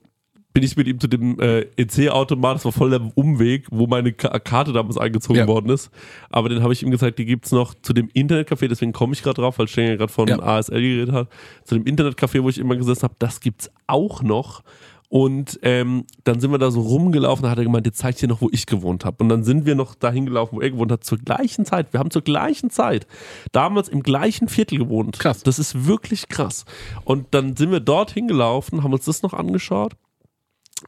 bin 0.54 0.64
ich 0.64 0.76
mit 0.76 0.88
ihm 0.88 1.00
zu 1.00 1.08
dem 1.08 1.40
äh, 1.40 1.62
EC-Automat, 1.78 2.56
das 2.56 2.66
war 2.66 2.72
voll 2.72 2.90
der 2.90 3.02
Umweg, 3.16 3.68
wo 3.70 3.86
meine 3.88 4.12
Ka 4.14 4.40
Karte 4.40 4.74
damals 4.74 4.98
eingezogen 4.98 5.38
Ja. 5.40 5.48
worden 5.48 5.70
ist. 5.70 5.92
Aber 6.30 6.50
den 6.50 6.64
habe 6.64 6.74
ich 6.74 6.82
ihm 6.84 6.90
gesagt, 6.92 7.20
die 7.20 7.26
gibt's 7.26 7.52
noch 7.52 7.76
zu 7.76 7.94
dem 7.94 8.08
Internetcafé, 8.10 8.68
deswegen 8.68 8.92
komme 8.92 9.14
ich 9.14 9.22
gerade 9.22 9.42
drauf, 9.42 9.60
weil 9.60 9.68
Stenger 9.68 9.98
gerade 9.98 10.12
von 10.12 10.28
Ja. 10.28 10.40
ASL 10.40 10.82
geredet 10.82 11.12
hat. 11.12 11.28
Zu 11.66 11.76
dem 11.80 11.84
Internetcafé, 11.86 12.42
wo 12.42 12.50
ich 12.50 12.58
immer 12.58 12.76
gesessen 12.76 13.04
habe, 13.04 13.16
das 13.20 13.40
gibt's 13.42 13.70
auch 13.88 14.24
noch. 14.24 14.64
Und 15.12 15.60
ähm, 15.64 16.06
dann 16.24 16.40
sind 16.40 16.52
wir 16.52 16.60
da 16.60 16.70
so 16.70 16.82
rumgelaufen, 16.82 17.42
da 17.44 17.50
hat 17.50 17.58
er 17.58 17.64
gemeint, 17.64 17.88
jetzt 17.88 17.98
zeigt 17.98 18.22
dir 18.22 18.28
noch, 18.28 18.42
wo 18.42 18.50
ich 18.52 18.68
gewohnt 18.68 19.06
habe. 19.06 19.24
Und 19.24 19.30
dann 19.30 19.44
sind 19.44 19.66
wir 19.66 19.74
noch 19.74 19.96
dahin 19.96 20.26
gelaufen, 20.28 20.58
wo 20.58 20.62
er 20.62 20.70
gewohnt 20.70 20.92
hat, 20.92 21.04
zur 21.04 21.18
gleichen 21.18 21.66
Zeit. 21.66 21.94
Wir 21.94 22.00
haben 22.00 22.12
zur 22.12 22.22
gleichen 22.22 22.70
Zeit 22.70 23.08
damals 23.52 23.90
im 23.90 24.04
gleichen 24.04 24.48
Viertel 24.50 24.78
gewohnt. 24.78 25.18
Krass. 25.18 25.42
Das 25.42 25.58
ist 25.58 25.88
wirklich 25.88 26.28
krass. 26.30 26.66
Und 27.06 27.28
dann 27.32 27.56
sind 27.56 27.72
wir 27.72 27.80
dort 27.80 28.12
hingelaufen, 28.12 28.84
haben 28.84 28.94
uns 28.94 29.06
das 29.06 29.24
noch 29.24 29.34
angeschaut. 29.34 29.94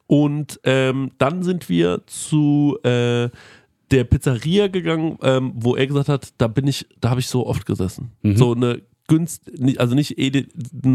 Und 0.08 0.60
ähm, 0.64 1.12
dann 1.18 1.44
sind 1.44 1.70
wir 1.70 2.02
zu 2.08 2.78
äh, 2.84 3.30
der 3.92 4.04
Pizzeria 4.06 4.68
gegangen, 4.68 5.18
ähm, 5.22 5.52
wo 5.56 5.76
er 5.76 5.86
gesagt 5.88 6.08
hat, 6.10 6.34
da 6.38 6.48
bin 6.48 6.68
ich, 6.68 6.86
da 7.02 7.10
habe 7.10 7.20
ich 7.20 7.28
so 7.28 7.46
oft 7.46 7.66
gesessen. 7.66 8.12
So 8.38 8.54
eine 8.54 8.82
günst, 9.08 9.52
nicht- 9.60 9.82
also 9.82 9.94
nicht 9.94 10.18
eine 10.18 10.46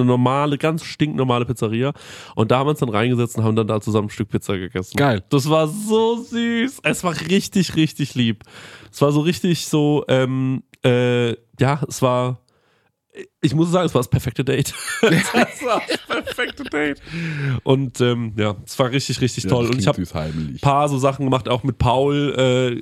normale, 0.04 0.56
ganz 0.56 0.82
stinknormale 0.84 1.44
Pizzeria. 1.44 1.92
Und 2.34 2.50
da 2.50 2.58
haben 2.58 2.66
wir 2.66 2.70
uns 2.70 2.80
dann 2.80 2.88
reingesetzt 2.88 3.36
und 3.36 3.44
haben 3.44 3.56
dann 3.56 3.66
da 3.66 3.82
zusammen 3.82 4.06
ein 4.06 4.10
Stück 4.10 4.30
Pizza 4.30 4.56
gegessen. 4.56 4.96
Geil. 4.96 5.22
Das 5.28 5.50
war 5.50 5.68
so 5.68 6.16
süß. 6.22 6.80
Es 6.82 7.04
war 7.04 7.14
richtig, 7.28 7.76
richtig 7.76 8.14
lieb. 8.14 8.44
Es 8.90 9.02
war 9.02 9.12
so 9.12 9.20
richtig 9.20 9.66
so, 9.66 10.04
ähm, 10.08 10.62
äh, 10.82 11.32
ja, 11.60 11.82
es 11.86 12.00
war. 12.00 12.40
Ich 13.46 13.54
muss 13.54 13.70
sagen, 13.70 13.86
es 13.86 13.94
war 13.94 14.00
das 14.00 14.08
perfekte 14.08 14.44
Date. 14.44 14.74
es 15.02 15.32
war 15.64 15.80
das 15.88 16.24
perfekte 16.24 16.64
Date. 16.64 17.00
Und 17.62 18.00
ähm, 18.00 18.32
ja, 18.36 18.56
es 18.64 18.78
war 18.78 18.90
richtig, 18.90 19.20
richtig 19.20 19.44
Ja, 19.44 19.50
toll. 19.50 19.66
das 19.66 19.70
Und 19.74 19.80
ich 19.80 19.86
habe 19.86 20.02
heimlich. 20.14 20.60
paar 20.60 20.88
so 20.88 20.98
Sachen 20.98 21.24
gemacht, 21.24 21.48
auch 21.48 21.62
mit 21.62 21.78
Paul 21.78 22.34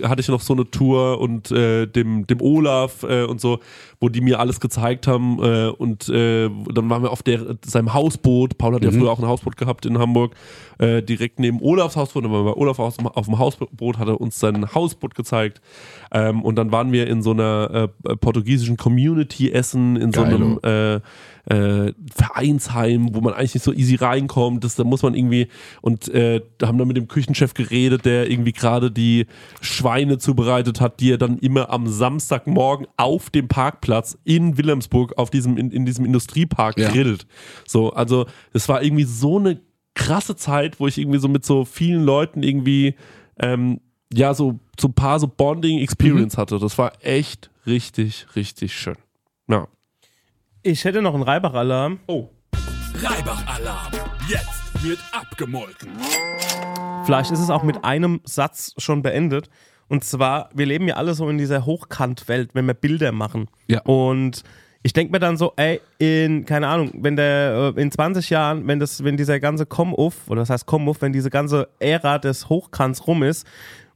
äh, 0.03 0.07
hatte 0.09 0.21
ich 0.21 0.29
noch 0.29 0.41
so 0.41 0.55
eine 0.55 0.71
Tour 0.71 1.21
und 1.21 1.51
äh, 1.51 1.87
dem, 1.87 2.27
dem 2.27 2.41
Olaf 2.41 3.03
äh, 3.03 3.25
und 3.25 3.41
so, 3.41 3.61
wo 4.01 4.09
die 4.09 4.21
mir 4.21 4.41
alles 4.41 4.59
gezeigt 4.61 5.07
haben 5.07 5.39
äh, 5.43 5.69
und 5.69 6.09
äh, 6.09 6.49
dann 6.73 6.89
waren 6.91 7.03
wir 7.03 7.11
auf 7.11 7.23
der, 7.23 7.57
seinem 7.65 7.93
Hausboot, 7.95 8.59
Paul 8.59 8.75
hat 8.75 8.85
ja 8.85 8.91
früher 8.91 9.11
auch 9.11 9.19
ein 9.19 9.27
Hausboot 9.27 9.57
gehabt 9.57 9.87
in 9.87 9.99
Hamburg, 9.99 10.35
äh, 10.79 11.03
direkt 11.03 11.39
neben 11.39 11.61
Olafs 11.61 11.97
Hausboot, 11.97 12.25
dann 12.25 12.33
waren 12.33 12.45
wir 12.45 12.53
bei 12.55 12.61
Olaf 12.61 12.79
auf, 12.79 12.97
auf 12.99 13.27
dem 13.27 13.39
Hausboot, 13.39 13.99
hat 13.99 14.09
er 14.09 14.21
uns 14.21 14.41
sein 14.41 14.75
Hausboot 14.75 15.15
gezeigt 15.15 15.61
ähm, 16.13 16.43
und 16.43 16.57
dann 16.57 16.73
waren 16.73 16.93
wir 16.93 17.07
in 17.07 17.23
so 17.23 17.31
einer 17.33 17.89
portugiesischen 18.21 18.77
Community 18.77 19.51
essen, 19.51 19.97
in 19.97 20.13
so 20.13 20.23
einem 20.23 20.54
Äh, 20.63 21.01
äh, 21.47 21.93
Vereinsheim, 22.15 23.15
wo 23.15 23.21
man 23.21 23.35
eigentlich 23.35 23.55
nicht 23.55 23.65
so 23.65 23.73
easy 23.73 23.97
reinkommt. 23.97 24.65
Das, 24.65 24.77
da 24.77 24.85
muss 24.85 25.03
man 25.03 25.15
irgendwie 25.15 25.49
und 25.83 26.09
äh, 26.09 26.41
da 26.59 26.69
haben 26.69 26.79
dann 26.79 26.89
mit 26.89 26.97
dem 26.97 27.09
Küchenchef 27.09 27.55
geredet, 27.55 28.05
der 28.05 28.31
irgendwie 28.31 28.53
gerade 28.53 28.91
die 28.91 29.27
Schweine 29.61 30.19
zubereitet 30.19 30.81
hat, 30.81 31.01
die 31.01 31.13
er 31.13 31.19
dann 31.19 31.39
immer 31.39 31.71
am 31.71 31.87
Samstagmorgen 31.87 32.87
auf 32.97 33.31
dem 33.31 33.49
Parkplatz 33.49 34.17
in 34.25 34.57
Wilhelmsburg 34.57 35.19
auf 35.19 35.31
diesem 35.31 35.57
in, 35.59 35.71
in 35.71 35.85
diesem 35.85 36.05
Industriepark 36.05 36.79
Ja. 36.79 36.91
grillt. 36.91 37.27
So, 37.67 37.93
also 37.93 38.27
es 38.53 38.69
war 38.69 38.83
irgendwie 38.83 39.05
so 39.05 39.39
eine 39.39 39.61
krasse 39.95 40.37
Zeit, 40.37 40.81
wo 40.81 40.87
ich 40.87 40.99
irgendwie 40.99 41.19
so 41.19 41.29
mit 41.29 41.45
so 41.45 41.65
vielen 41.65 42.05
Leuten 42.05 42.43
irgendwie 42.43 42.95
ähm, 43.39 43.81
ja 44.13 44.33
so 44.35 44.59
so 44.81 44.89
ein 44.89 44.95
paar 44.95 45.21
so 45.21 45.29
Bonding 45.29 45.79
Experience 45.81 46.39
hatte. 46.39 46.59
Das 46.59 46.79
war 46.79 46.93
echt 47.01 47.51
richtig 47.67 48.27
richtig 48.35 48.75
schön. 48.75 48.97
Ja. 49.49 49.69
Ich 50.67 50.87
hätte 50.87 51.03
noch 51.03 51.13
einen 51.13 51.25
Reibach-Alarm. 51.25 51.99
Oh. 52.07 52.31
Reibach-Alarm. 52.95 53.93
Jetzt 54.27 54.83
wird 54.83 54.99
abgemolken. 55.13 55.91
Vielleicht 57.05 57.31
ist 57.33 57.41
es 57.41 57.51
auch 57.51 57.63
mit 57.63 57.85
einem 57.85 58.23
Satz 58.25 58.73
schon 58.79 59.03
beendet. 59.03 59.51
Und 59.89 60.05
zwar, 60.05 60.49
wir 60.55 60.65
leben 60.65 60.89
ja 60.89 60.95
alle 60.95 61.13
so 61.13 61.29
in 61.29 61.37
dieser 61.37 61.67
Hochkant-Welt, 61.67 62.55
wenn 62.55 62.65
wir 62.65 62.73
Bilder 62.73 63.13
machen. 63.13 63.49
Ja. 63.69 63.83
Und 63.83 64.43
ich 64.83 64.95
denke 64.95 65.13
mir 65.13 65.19
dann 65.19 65.37
so, 65.37 65.53
ey, 65.57 65.83
in, 65.99 66.47
keine 66.47 66.69
Ahnung, 66.69 66.93
wenn 66.95 67.17
der, 67.17 67.75
äh, 67.77 67.81
in 67.83 67.91
20 67.93 68.31
Jahren, 68.31 68.67
wenn 68.67 68.81
das, 68.81 69.05
wenn 69.05 69.19
dieser 69.19 69.41
ganze 69.41 69.67
Come-Off, 69.67 70.31
oder 70.31 70.41
das 70.41 70.49
heißt 70.49 70.65
Come-Off, 70.65 71.03
wenn 71.03 71.13
diese 71.13 71.29
ganze 71.29 71.69
Ära 71.79 72.19
des 72.19 72.49
Hochkants 72.49 73.07
rum 73.07 73.23
ist 73.23 73.47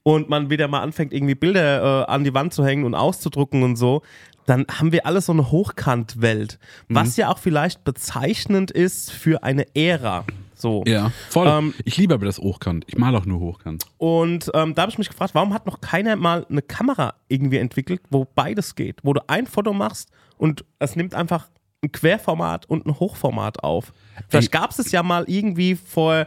und 0.02 0.28
man 0.28 0.50
wieder 0.50 0.68
mal 0.68 0.82
anfängt, 0.82 1.14
irgendwie 1.14 1.34
Bilder 1.34 2.02
äh, 2.02 2.12
an 2.12 2.24
die 2.24 2.34
Wand 2.34 2.52
zu 2.52 2.62
hängen 2.62 2.84
und 2.84 2.94
auszudrucken 2.94 3.62
und 3.62 3.76
so, 3.76 4.02
dann 4.48 4.64
haben 4.70 4.92
wir 4.92 5.04
alles 5.04 5.26
so 5.26 5.32
eine 5.32 5.50
Hochkant-Welt. 5.50 6.58
Was 6.88 7.18
ja 7.18 7.28
auch 7.28 7.38
vielleicht 7.38 7.84
bezeichnend 7.84 8.70
ist 8.70 9.12
für 9.12 9.42
eine 9.42 9.66
Ära. 9.76 10.24
So. 10.54 10.82
Ja, 10.86 11.12
voll. 11.28 11.46
Ähm, 11.46 11.74
ich 11.84 11.98
liebe 11.98 12.14
aber 12.14 12.24
das 12.24 12.38
Hochkant. 12.38 12.84
Ich 12.88 12.96
male 12.96 13.18
auch 13.18 13.26
nur 13.26 13.40
Hochkant. 13.40 13.84
Und 13.98 14.50
ähm, 14.54 14.74
da 14.74 14.82
habe 14.82 14.90
ich 14.90 14.96
mich 14.96 15.10
gefragt, 15.10 15.34
warum 15.34 15.52
hat 15.52 15.66
noch 15.66 15.82
keiner 15.82 16.16
mal 16.16 16.46
eine 16.48 16.62
Kamera 16.62 17.14
irgendwie 17.28 17.58
entwickelt, 17.58 18.00
wo 18.08 18.24
beides 18.24 18.74
geht, 18.74 19.00
wo 19.02 19.12
du 19.12 19.20
ein 19.28 19.46
Foto 19.46 19.74
machst 19.74 20.08
und 20.38 20.64
es 20.78 20.96
nimmt 20.96 21.14
einfach 21.14 21.48
ein 21.84 21.92
Querformat 21.92 22.66
und 22.66 22.86
ein 22.86 22.98
Hochformat 22.98 23.62
auf. 23.62 23.92
Vielleicht 24.28 24.50
gab 24.50 24.70
es 24.70 24.78
es 24.78 24.90
ja 24.92 25.02
mal 25.02 25.24
irgendwie 25.28 25.76
vor, 25.76 26.26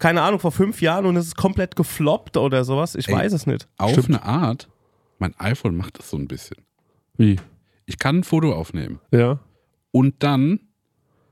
keine 0.00 0.20
Ahnung, 0.22 0.40
vor 0.40 0.52
fünf 0.52 0.82
Jahren 0.82 1.06
und 1.06 1.16
es 1.16 1.28
ist 1.28 1.36
komplett 1.36 1.76
gefloppt 1.76 2.36
oder 2.36 2.64
sowas. 2.64 2.96
Ich 2.96 3.08
Ey. 3.08 3.14
weiß 3.14 3.32
es 3.32 3.46
nicht. 3.46 3.68
Auf 3.78 4.04
eine 4.06 4.22
Art, 4.22 4.68
mein 5.20 5.34
iPhone 5.38 5.76
macht 5.76 6.00
das 6.00 6.10
so 6.10 6.16
ein 6.16 6.26
bisschen. 6.26 6.58
Wie? 7.16 7.38
Ich 7.86 7.98
kann 7.98 8.18
ein 8.18 8.24
Foto 8.24 8.52
aufnehmen 8.54 9.00
Ja. 9.10 9.40
und 9.90 10.22
dann 10.22 10.60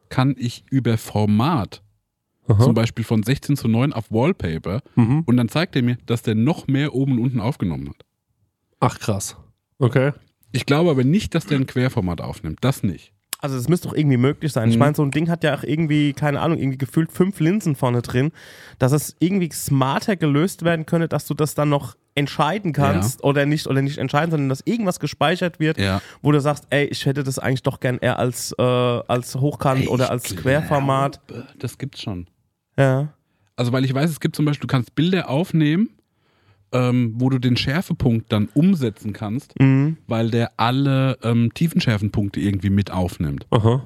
kann 0.08 0.34
ich 0.38 0.64
über 0.70 0.98
Format, 0.98 1.82
Aha. 2.48 2.58
zum 2.64 2.74
Beispiel 2.74 3.04
von 3.04 3.22
16 3.22 3.56
zu 3.56 3.68
9 3.68 3.92
auf 3.92 4.10
Wallpaper, 4.10 4.82
Mhm. 4.96 5.22
und 5.26 5.36
dann 5.36 5.48
zeigt 5.48 5.76
er 5.76 5.82
mir, 5.82 5.98
dass 6.06 6.22
der 6.22 6.34
noch 6.34 6.66
mehr 6.66 6.94
oben 6.94 7.12
und 7.12 7.18
unten 7.20 7.40
aufgenommen 7.40 7.88
hat. 7.90 8.04
Ach 8.80 8.98
krass. 8.98 9.36
Okay. 9.78 10.12
Ich 10.52 10.66
glaube 10.66 10.90
aber 10.90 11.04
nicht, 11.04 11.34
dass 11.34 11.46
der 11.46 11.58
ein 11.58 11.66
Querformat 11.66 12.20
aufnimmt. 12.20 12.58
Das 12.62 12.82
nicht. 12.82 13.12
Also 13.38 13.56
es 13.56 13.68
müsste 13.68 13.88
doch 13.88 13.94
irgendwie 13.96 14.16
möglich 14.18 14.52
sein. 14.52 14.68
Ich 14.68 14.74
Mhm. 14.76 14.80
meine, 14.80 14.94
so 14.96 15.02
ein 15.02 15.12
Ding 15.12 15.28
hat 15.30 15.44
ja 15.44 15.54
auch 15.56 15.62
irgendwie, 15.62 16.12
keine 16.12 16.40
Ahnung, 16.40 16.58
irgendwie 16.58 16.76
gefühlt 16.76 17.10
fünf 17.12 17.40
Linsen 17.40 17.76
vorne 17.76 18.02
drin, 18.02 18.32
dass 18.78 18.92
es 18.92 19.16
irgendwie 19.20 19.50
smarter 19.52 20.16
gelöst 20.16 20.62
werden 20.64 20.84
könnte, 20.86 21.08
dass 21.08 21.26
du 21.26 21.34
das 21.34 21.54
dann 21.54 21.68
noch 21.70 21.96
entscheiden 22.14 22.72
kannst 22.72 23.22
oder 23.24 23.46
nicht 23.46 23.66
oder 23.66 23.82
nicht 23.82 23.98
entscheiden, 23.98 24.30
sondern 24.30 24.48
dass 24.48 24.62
irgendwas 24.64 24.98
gespeichert 25.00 25.60
wird, 25.60 25.78
Ja. 25.78 26.02
wo 26.22 26.32
du 26.32 26.40
sagst, 26.40 26.66
ey, 26.70 26.86
ich 26.86 27.06
hätte 27.06 27.22
das 27.22 27.38
eigentlich 27.38 27.62
doch 27.62 27.80
gern 27.80 27.98
eher 27.98 28.18
als, 28.18 28.52
äh, 28.58 28.62
als 28.62 29.36
Hochkant 29.36 29.88
oder 29.88 30.10
als 30.10 30.34
Querformat. 30.34 31.20
Das 31.58 31.78
gibt's 31.78 32.02
schon. 32.02 32.26
Ja. 32.76 33.08
Also, 33.56 33.72
weil 33.72 33.84
ich 33.84 33.92
weiß, 33.94 34.10
es 34.10 34.20
gibt 34.20 34.36
zum 34.36 34.44
Beispiel, 34.46 34.66
du 34.66 34.72
kannst 34.72 34.94
Bilder 34.94 35.28
aufnehmen, 35.28 35.90
ähm, 36.72 37.14
wo 37.16 37.28
du 37.30 37.38
den 37.38 37.56
Schärfepunkt 37.56 38.32
dann 38.32 38.48
umsetzen 38.54 39.12
kannst, 39.12 39.58
Mhm. 39.60 39.96
weil 40.06 40.30
der 40.30 40.52
alle 40.56 41.18
ähm, 41.22 41.52
Tiefenschärfenpunkte 41.54 42.40
irgendwie 42.40 42.70
mit 42.70 42.90
aufnimmt. 42.90 43.46
Aha. 43.50 43.82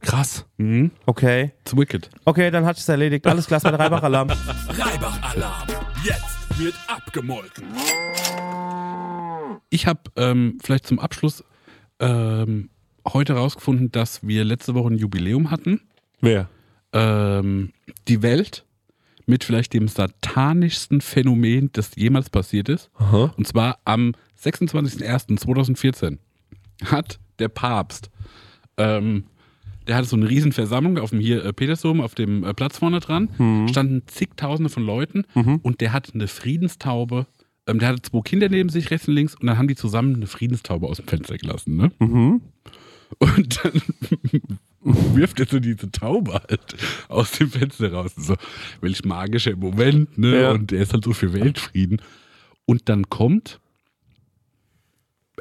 Krass. 0.00 0.46
Mhm. 0.58 0.90
Okay. 1.06 1.52
It's 1.60 1.76
wicked. 1.76 2.10
Okay, 2.24 2.50
dann 2.50 2.64
hat 2.66 2.76
es 2.76 2.88
erledigt. 2.88 3.24
Alles 3.26 3.46
klar, 3.46 3.60
der 3.60 3.78
Reibach-Alarm. 3.78 4.28
Reibach-Alarm. 4.68 5.68
Jetzt 6.04 6.41
wird 6.58 6.74
abgemolken. 6.86 7.64
Ich 9.70 9.86
habe 9.86 10.00
ähm, 10.16 10.58
vielleicht 10.62 10.86
zum 10.86 10.98
Abschluss 10.98 11.44
ähm, 11.98 12.70
heute 13.06 13.34
rausgefunden, 13.34 13.90
dass 13.90 14.26
wir 14.26 14.44
letzte 14.44 14.74
Woche 14.74 14.88
ein 14.92 14.98
Jubiläum 14.98 15.50
hatten. 15.50 15.80
Wer? 16.20 16.48
Ähm, 16.92 17.72
die 18.08 18.22
Welt 18.22 18.64
mit 19.26 19.44
vielleicht 19.44 19.72
dem 19.72 19.88
satanischsten 19.88 21.00
Phänomen, 21.00 21.70
das 21.72 21.94
jemals 21.96 22.28
passiert 22.28 22.68
ist. 22.68 22.90
Aha. 22.96 23.32
Und 23.36 23.46
zwar 23.46 23.78
am 23.84 24.12
26.01.2014 24.42 26.18
hat 26.84 27.18
der 27.38 27.48
Papst, 27.48 28.10
ähm, 28.76 29.24
der 29.86 29.96
hatte 29.96 30.08
so 30.08 30.16
eine 30.16 30.28
Riesenversammlung 30.28 30.98
auf 30.98 31.10
dem 31.10 31.20
hier 31.20 31.44
äh, 31.44 31.52
Petersdom, 31.52 32.00
auf 32.00 32.14
dem 32.14 32.44
äh, 32.44 32.54
Platz 32.54 32.78
vorne 32.78 33.00
dran, 33.00 33.28
standen 33.68 34.02
zigtausende 34.06 34.70
von 34.70 34.84
Leuten 34.84 35.24
und 35.62 35.80
der 35.80 35.92
hat 35.92 36.14
eine 36.14 36.28
Friedenstaube, 36.28 37.26
ähm, 37.66 37.78
der 37.78 37.88
hatte 37.88 38.02
zwei 38.02 38.20
Kinder 38.20 38.48
neben 38.48 38.68
sich, 38.68 38.90
rechts 38.90 39.08
und 39.08 39.14
links, 39.14 39.34
und 39.34 39.46
dann 39.46 39.58
haben 39.58 39.68
die 39.68 39.76
zusammen 39.76 40.16
eine 40.16 40.26
Friedenstaube 40.26 40.86
aus 40.86 40.96
dem 40.98 41.06
Fenster 41.06 41.36
gelassen, 41.36 41.76
ne? 41.76 41.92
Und 43.18 43.60
dann 43.62 43.82
wirft 45.14 45.38
er 45.40 45.46
so 45.46 45.60
diese 45.60 45.90
Taube 45.90 46.32
halt 46.32 46.76
aus 47.08 47.32
dem 47.32 47.50
Fenster 47.50 47.92
raus. 47.92 48.12
So, 48.16 48.36
welch 48.80 49.04
magischer 49.04 49.54
Moment, 49.56 50.16
ne? 50.18 50.42
Ja. 50.42 50.50
Und 50.52 50.72
er 50.72 50.82
ist 50.82 50.92
halt 50.92 51.04
so 51.04 51.12
für 51.12 51.32
Weltfrieden. 51.32 52.00
Und 52.64 52.88
dann 52.88 53.08
kommt 53.08 53.60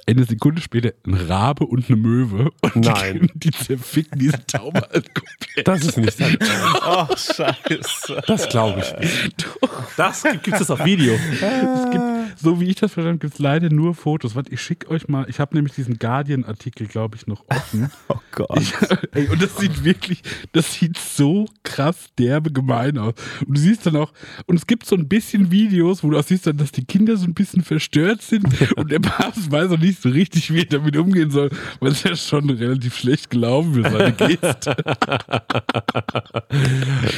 eine 0.08 0.24
Sekunde 0.26 0.62
später 0.62 0.94
ein 1.06 1.14
Rabe 1.14 1.66
und 1.66 1.88
eine 1.88 1.98
Möwe. 1.98 2.52
Und 2.62 2.76
Nein. 2.78 3.30
Die, 3.34 3.52
die 3.52 3.52
zerficken 3.52 4.20
diese 4.20 4.46
Taube 4.46 4.82
halt 4.92 5.14
komplett. 5.14 5.68
Das 5.68 5.84
ist 5.84 5.98
nicht 5.98 6.18
sein. 6.18 6.38
oh, 6.86 7.08
scheiße. 7.08 8.22
Das 8.28 8.50
glaube 8.50 8.82
ich 8.82 9.00
nicht. 9.00 9.50
Das 9.98 10.24
gibt 10.44 10.60
es 10.60 10.70
auf 10.70 10.84
Video. 10.86 11.14
Es 11.14 11.92
gibt, 11.92 12.04
so 12.42 12.60
wie 12.60 12.66
ich 12.66 12.76
das 12.76 12.94
verstanden 12.94 13.20
gibt 13.20 13.36
es 13.36 13.40
leider 13.40 13.70
nur 13.70 13.94
Fotos. 13.94 14.36
Warte, 14.36 14.52
ich 14.52 14.62
schicke 14.62 14.90
euch 14.90 15.08
mal, 15.08 15.26
ich 15.30 15.40
habe 15.40 15.56
nämlich 15.56 15.74
diesen 15.74 16.00
Guardian-Artikel, 16.00 16.88
glaube 16.88 17.16
ich, 17.16 17.28
noch 17.28 17.44
offen. 17.48 17.90
Oh 18.08 18.20
Gott. 18.32 18.60
Ich, 18.60 18.74
ey, 19.14 19.28
und 19.28 19.42
das 19.42 19.58
sieht 19.58 19.84
wirklich, 19.84 20.22
das 20.52 20.74
sieht 20.74 20.98
so 20.98 21.46
krass 21.64 22.10
derbe 22.18 22.52
gemein 22.52 22.98
aus. 22.98 23.14
Und 23.46 23.58
du 23.58 23.62
siehst 23.62 23.86
dann 23.86 23.96
auch, 23.96 24.12
und 24.48 24.56
es 24.56 24.68
gibt 24.68 24.86
so 24.86 24.96
ein 24.96 25.08
bisschen 25.08 25.52
Videos, 25.52 26.04
wo 26.04 26.10
du 26.10 26.18
auch 26.18 26.24
siehst 26.24 26.48
dann, 26.48 26.58
dass 26.58 26.72
die 26.72 26.84
Kinder 26.86 27.16
so 27.16 27.26
ein 27.26 27.34
bisschen 27.34 27.64
verstört 27.64 28.22
sind 28.22 28.46
und 28.78 28.92
der 28.92 29.00
Papst 29.00 29.52
weiß 29.52 29.72
auch 29.72 29.78
nicht 29.78 30.02
so 30.02 30.10
richtig, 30.10 30.54
wie 30.54 30.60
er 30.60 30.66
damit 30.66 30.98
umgehen 30.98 31.32
soll, 31.32 31.52
weil 31.80 31.92
es 31.92 32.04
ja 32.04 32.16
schon 32.16 32.50
relativ 32.50 32.98
schlecht 32.98 33.30
gelaufen 33.30 33.74
für 33.76 33.90
seine 33.90 34.14
Geste. 34.14 34.76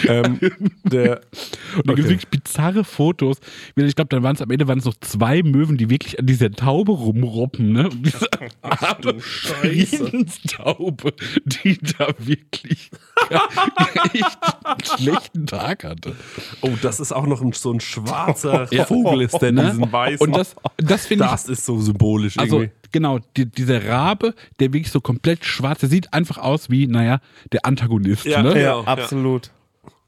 ähm, 0.08 0.40
der, 0.84 1.22
Und 1.78 1.88
da 1.88 1.94
gibt 1.94 2.08
es 2.08 2.10
wirklich 2.10 2.28
bizarre 2.28 2.84
Fotos. 2.84 3.38
Ich 3.76 3.96
glaube, 3.96 4.10
dann 4.10 4.24
waren 4.24 4.36
es 4.36 4.42
am 4.42 4.52
Ende 4.52 4.68
waren 4.68 4.80
es 4.80 4.86
noch 4.86 4.96
zwei 5.14 5.44
Möwen, 5.44 5.78
die 5.78 5.90
wirklich 5.90 6.20
an 6.20 6.26
dieser 6.26 6.52
Taube 6.52 6.92
rumroppen, 6.92 7.72
ne? 7.72 7.90
Und 7.90 8.06
diese 8.06 8.28
arme 8.62 9.20
Friedenstaube, 9.20 11.14
die 11.46 11.78
da 11.98 12.08
wirklich 12.18 12.92
echt 14.14 14.38
einen 14.64 14.98
schlechten 14.98 15.46
Tag 15.48 15.84
hatte. 15.84 16.16
oh, 16.62 16.72
das 16.82 17.00
ist 17.00 17.12
auch 17.12 17.26
noch 17.28 17.42
ein, 17.42 17.52
so 17.54 17.72
ein 17.72 17.80
schwarzer 17.80 18.68
Ja. 18.74 18.86
Vogel, 18.86 19.22
ist 19.22 19.38
der 19.40 19.50
in 19.50 19.56
Ne? 19.56 19.70
diesen 19.70 19.92
weißen. 19.92 20.26
Und 20.28 20.36
das, 20.36 20.56
das 20.78 21.06
finde 21.06 21.26
ich. 21.26 21.32
das 21.32 21.48
ist 21.48 21.66
so 21.66 21.80
symbolisch 21.80 22.38
Also, 22.40 22.62
irgendwie. 22.62 22.74
genau, 22.92 23.20
die, 23.38 23.46
dieser 23.46 23.86
Rabe, 23.88 24.34
der 24.60 24.74
wirklich 24.74 24.92
so 24.92 25.00
komplett 25.02 25.46
schwarz, 25.46 25.80
der 25.82 25.90
sieht 25.90 26.12
einfach 26.14 26.38
aus 26.38 26.70
wie, 26.70 26.88
naja, 26.88 27.20
der 27.52 27.66
Antagonist. 27.66 28.26
Ja, 28.26 28.42
ne? 28.42 28.54
ja. 28.56 28.62
Ja, 28.62 28.80
absolut. 28.82 29.52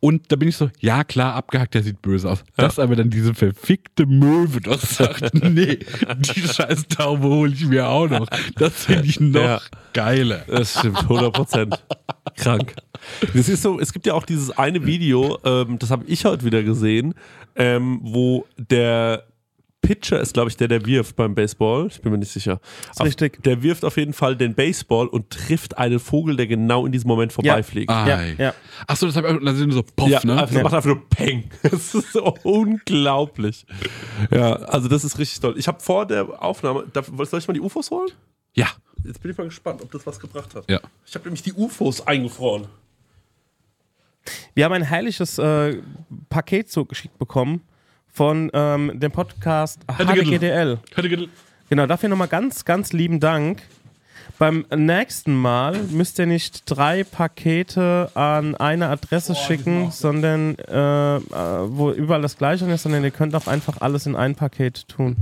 Und 0.05 0.31
da 0.31 0.35
bin 0.35 0.49
ich 0.49 0.55
so, 0.55 0.69
ja 0.79 1.03
klar, 1.03 1.33
abgehackt, 1.33 1.73
der 1.73 1.81
sieht 1.81 1.99
böse 2.03 2.29
aus. 2.29 2.43
Dass 2.57 2.77
aber 2.77 2.95
dann 2.95 3.09
diese 3.09 3.33
verfickte 3.33 4.05
Möwe 4.05 4.61
doch 4.61 4.79
sagt, 4.79 5.33
nee, 5.43 5.79
die 6.19 6.41
scheiß 6.41 6.87
Taube 6.89 7.27
hole 7.27 7.51
ich 7.51 7.65
mir 7.65 7.87
auch 7.87 8.07
noch. 8.07 8.27
Das 8.55 8.85
finde 8.85 9.07
ich 9.07 9.19
noch 9.19 9.41
Ja. 9.41 9.61
geiler. 9.93 10.43
Das 10.47 10.77
stimmt, 10.77 10.99
100 10.99 11.33
Prozent. 11.33 11.83
Krank. 12.37 12.75
Das 13.33 13.49
ist 13.49 13.63
so, 13.63 13.79
es 13.79 13.93
gibt 13.93 14.05
ja 14.05 14.13
auch 14.13 14.25
dieses 14.27 14.51
eine 14.51 14.85
Video, 14.85 15.39
ähm, 15.43 15.79
das 15.79 15.89
habe 15.89 16.05
ich 16.05 16.23
heute 16.23 16.45
wieder 16.45 16.61
gesehen, 16.61 17.15
ähm, 17.55 17.99
wo 18.03 18.45
der 18.57 19.23
Pitcher 19.85 20.19
ist, 20.19 20.33
glaube 20.33 20.49
ich, 20.49 20.57
der, 20.57 20.67
der 20.67 20.83
wirft 20.85 21.15
beim 21.15 21.35
Baseball. 21.35 21.87
Ich 21.87 22.01
bin 22.01 22.11
mir 22.11 22.17
nicht 22.17 22.31
sicher. 22.31 22.59
Auf- 22.97 23.05
richtig. 23.05 23.43
Der 23.43 23.61
wirft 23.61 23.85
auf 23.85 23.97
jeden 23.97 24.13
Fall 24.13 24.35
den 24.35 24.55
Baseball 24.55 25.07
und 25.07 25.29
trifft 25.29 25.77
einen 25.77 25.99
Vogel, 25.99 26.35
der 26.35 26.47
genau 26.47 26.85
in 26.87 26.91
diesem 26.91 27.07
Moment 27.07 27.31
vorbeifliegt. 27.33 27.89
Ah, 27.91 28.07
Ja, 28.07 28.23
ja. 28.23 28.53
Achso, 28.87 29.05
das 29.05 29.15
habe 29.15 29.39
ich 29.43 29.73
so 29.73 29.83
Poff, 29.95 30.09
Ja, 30.09 30.21
ne? 30.23 30.41
einfach, 30.41 30.63
macht 30.63 30.73
einfach 30.73 30.89
nur 30.89 31.07
Peng. 31.09 31.43
Das 31.61 31.93
ist 31.93 32.13
so 32.13 32.35
unglaublich. 32.43 33.65
Ja, 34.31 34.53
also 34.55 34.87
das 34.87 35.03
ist 35.03 35.19
richtig 35.19 35.39
toll. 35.39 35.53
Ich 35.57 35.67
habe 35.67 35.79
vor 35.79 36.05
der 36.07 36.41
Aufnahme, 36.43 36.85
darf, 36.91 37.11
soll 37.29 37.39
ich 37.39 37.47
mal 37.47 37.53
die 37.53 37.61
UFOs 37.61 37.91
holen? 37.91 38.09
Ja. 38.55 38.67
Jetzt 39.03 39.21
bin 39.21 39.29
ich 39.31 39.37
mal 39.37 39.43
gespannt, 39.43 39.81
ob 39.83 39.91
das 39.91 40.05
was 40.07 40.19
gebracht 40.19 40.55
hat. 40.55 40.69
Ja. 40.69 40.79
Ich 41.05 41.13
habe 41.13 41.25
nämlich 41.25 41.43
die 41.43 41.53
UFOs 41.53 42.07
eingefroren. 42.07 42.65
Wir 44.55 44.65
haben 44.65 44.73
ein 44.73 44.81
herrliches 44.81 45.37
äh, 45.37 45.77
Paket 46.29 46.71
zugeschickt 46.71 47.17
bekommen 47.19 47.61
von 48.15 48.49
ähm, 48.53 48.91
dem 48.97 49.11
Podcast 49.11 49.81
HDGDL. 49.87 50.79
Genau, 51.69 51.85
dafür 51.85 52.07
nochmal 52.07 52.29
ganz, 52.29 52.63
ganz 52.63 52.93
lieben 52.93 53.19
Dank. 53.19 53.61
Beim 54.39 54.65
nächsten 54.73 55.35
Mal 55.35 55.77
müsst 55.91 56.17
ihr 56.19 56.25
nicht 56.25 56.63
drei 56.65 57.03
Pakete 57.03 58.09
an 58.15 58.55
eine 58.55 58.87
Adresse 58.87 59.35
schicken, 59.35 59.91
sondern 59.91 60.55
äh, 60.59 61.15
äh, 61.17 61.21
wo 61.67 61.91
überall 61.91 62.21
das 62.21 62.37
gleiche 62.37 62.65
ist, 62.65 62.83
sondern 62.83 63.03
ihr 63.03 63.11
könnt 63.11 63.35
auch 63.35 63.47
einfach 63.47 63.81
alles 63.81 64.05
in 64.05 64.15
ein 64.15 64.35
Paket 64.35 64.87
tun. 64.87 65.17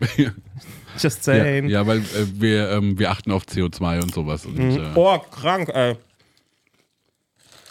Just 0.98 1.26
Ja, 1.26 1.34
saying. 1.34 1.68
ja, 1.68 1.86
weil 1.86 1.98
äh, 1.98 2.02
wir, 2.34 2.70
ähm, 2.70 2.98
wir 2.98 3.10
achten 3.10 3.32
auf 3.32 3.44
CO2 3.44 4.02
und 4.02 4.14
sowas. 4.14 4.46
Und, 4.46 4.58
äh, 4.58 4.80
Oh, 4.94 5.18
krank, 5.18 5.68
ey. 5.74 5.96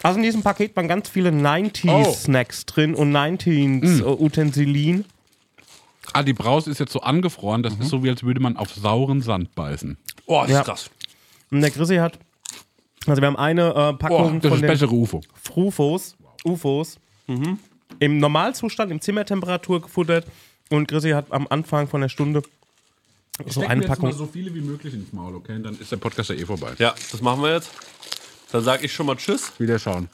Also 0.02 0.18
in 0.18 0.22
diesem 0.22 0.42
Paket 0.42 0.74
waren 0.76 0.88
ganz 0.88 1.08
viele 1.08 1.30
90s-Snacks 1.30 2.64
drin 2.66 2.94
und 2.94 3.12
90s-Utensilien. 3.12 5.04
Ah, 6.12 6.22
die 6.22 6.32
Brause 6.32 6.70
ist 6.70 6.80
jetzt 6.80 6.92
so 6.92 7.00
angefroren, 7.02 7.62
das 7.62 7.74
ist 7.74 7.88
so, 7.88 8.02
wie 8.02 8.08
als 8.10 8.22
würde 8.22 8.40
man 8.40 8.56
auf 8.56 8.72
sauren 8.74 9.20
Sand 9.22 9.54
beißen. 9.54 9.96
Oh, 10.26 10.40
das 10.42 10.50
Ja. 10.50 10.60
ist 10.60 10.64
krass. 10.66 10.90
Und 11.50 11.60
der 11.60 11.70
Chrissy 11.70 11.96
hat, 11.96 12.18
also 13.06 13.20
wir 13.22 13.26
haben 13.26 13.36
eine 13.36 13.68
äh, 13.70 13.92
Packung 13.94 14.40
das 14.40 14.48
von 14.48 14.58
ist 14.58 14.62
den 14.62 14.68
bessere 14.68 14.92
UFO. 14.94 15.20
Frufos, 15.40 16.16
UFOs 16.44 16.98
im 18.00 18.18
Normalzustand, 18.18 18.90
im 18.90 19.00
Zimmertemperatur 19.00 19.82
gefuttert 19.82 20.26
und 20.70 20.88
Chrissy 20.88 21.10
hat 21.10 21.30
am 21.30 21.46
Anfang 21.48 21.86
von 21.86 22.00
der 22.00 22.08
Stunde 22.08 22.42
so 23.46 23.60
eine 23.64 23.82
Packung. 23.86 24.12
so 24.12 24.26
viele 24.26 24.52
wie 24.54 24.60
möglich 24.60 24.94
ins 24.94 25.12
Maul, 25.12 25.36
okay? 25.36 25.60
Dann 25.62 25.78
ist 25.78 25.92
der 25.92 25.96
Podcast 25.98 26.30
ja 26.30 26.36
eh 26.36 26.44
vorbei. 26.44 26.72
Ja, 26.78 26.94
das 27.12 27.20
machen 27.22 27.42
wir 27.42 27.54
jetzt. 27.54 27.70
Dann 28.52 28.62
sage 28.64 28.86
ich 28.86 28.92
schon 28.92 29.06
mal 29.06 29.16
Tschüss 29.16 29.52
Wieder 29.58 29.78
schauen. 29.78 30.08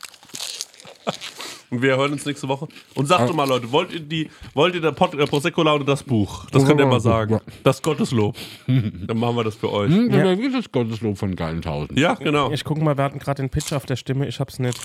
und 1.71 1.83
wir 1.83 1.97
hören 1.97 2.13
uns 2.13 2.25
nächste 2.27 2.49
Woche. 2.49 2.69
Und 2.95 3.07
sagt 3.07 3.29
doch 3.29 3.35
mal, 3.35 3.49
Leute, 3.49 3.71
wollt 3.73 3.93
ihr 3.93 4.01
die, 4.01 4.31
wollt 4.55 4.75
ihr 4.75 4.81
der 4.81 4.93
Pod, 4.93 5.15
äh, 5.15 5.27
Prosecco 5.27 5.63
Laune 5.63 5.85
das 5.85 6.03
Buch? 6.03 6.47
Das 6.51 6.65
könnt 6.65 6.81
ihr 6.81 6.87
mal 6.87 7.01
sagen. 7.01 7.41
Das 7.63 7.83
Gotteslob. 7.83 8.37
Dann 8.67 9.19
machen 9.19 9.37
wir 9.37 9.45
das 9.45 9.57
für 9.57 9.73
euch. 9.73 9.93
Hm, 9.93 10.11
ja. 10.11 10.39
Wie 10.39 10.47
ist 10.47 10.55
das 10.55 10.71
Gotteslob 10.71 11.19
von 11.19 11.35
Geilenthausen? 11.35 11.97
Ja, 11.97 12.15
genau. 12.15 12.51
Ich 12.53 12.65
guck 12.65 12.79
mal, 12.79 12.97
wir 12.97 13.05
hatten 13.05 13.19
gerade 13.19 13.43
den 13.43 13.51
Pitch 13.51 13.73
auf 13.73 13.87
der 13.87 13.97
Stimme, 13.97 14.27
ich 14.27 14.41
hab's 14.41 14.59
nicht. 14.59 14.79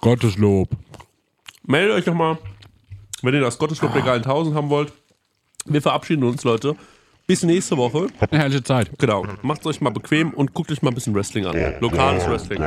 Gotteslob. 0.00 0.70
Meldet 1.66 1.96
euch 1.96 2.06
nochmal, 2.06 2.38
wenn 3.22 3.34
ihr 3.34 3.40
das 3.40 3.58
Gotteslob 3.58 3.92
der 3.92 4.02
geilen 4.02 4.22
Tausend 4.22 4.54
haben 4.54 4.70
wollt. 4.70 4.92
Wir 5.66 5.82
verabschieden 5.82 6.24
uns, 6.24 6.44
Leute. 6.44 6.76
Bis 7.28 7.42
nächste 7.42 7.76
Woche. 7.76 8.06
Eine 8.20 8.40
Herrliche 8.40 8.64
Zeit. 8.64 8.88
Genau. 8.96 9.22
Macht's 9.42 9.66
euch 9.66 9.82
mal 9.82 9.90
bequem 9.90 10.30
und 10.30 10.54
guckt 10.54 10.72
euch 10.72 10.80
mal 10.80 10.90
ein 10.90 10.94
bisschen 10.94 11.14
Wrestling 11.14 11.44
an. 11.44 11.74
Lokales 11.78 12.26
Wrestling. 12.26 12.64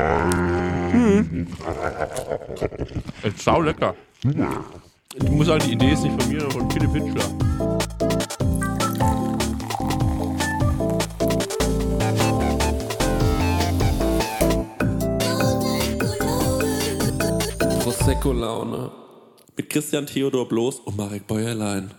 Hm. 0.92 1.48
Ist 3.24 3.40
sau 3.40 3.60
lecker. 3.64 3.96
Ich 5.16 5.32
muss 5.32 5.50
halt 5.50 5.66
die 5.66 5.72
Idee 5.72 5.94
ist 5.94 6.04
nicht 6.04 6.22
von 6.22 6.32
mir, 6.32 6.42
von 6.52 6.70
Philipp 6.70 6.92
Hitchler. 6.94 7.26
Prosecco-Laune. 17.80 18.92
Mit 19.58 19.70
Christian 19.72 20.06
Theodor 20.06 20.48
Bloß 20.48 20.82
und 20.82 20.98
Marek 20.98 21.26
Bäuerlein. 21.26 21.90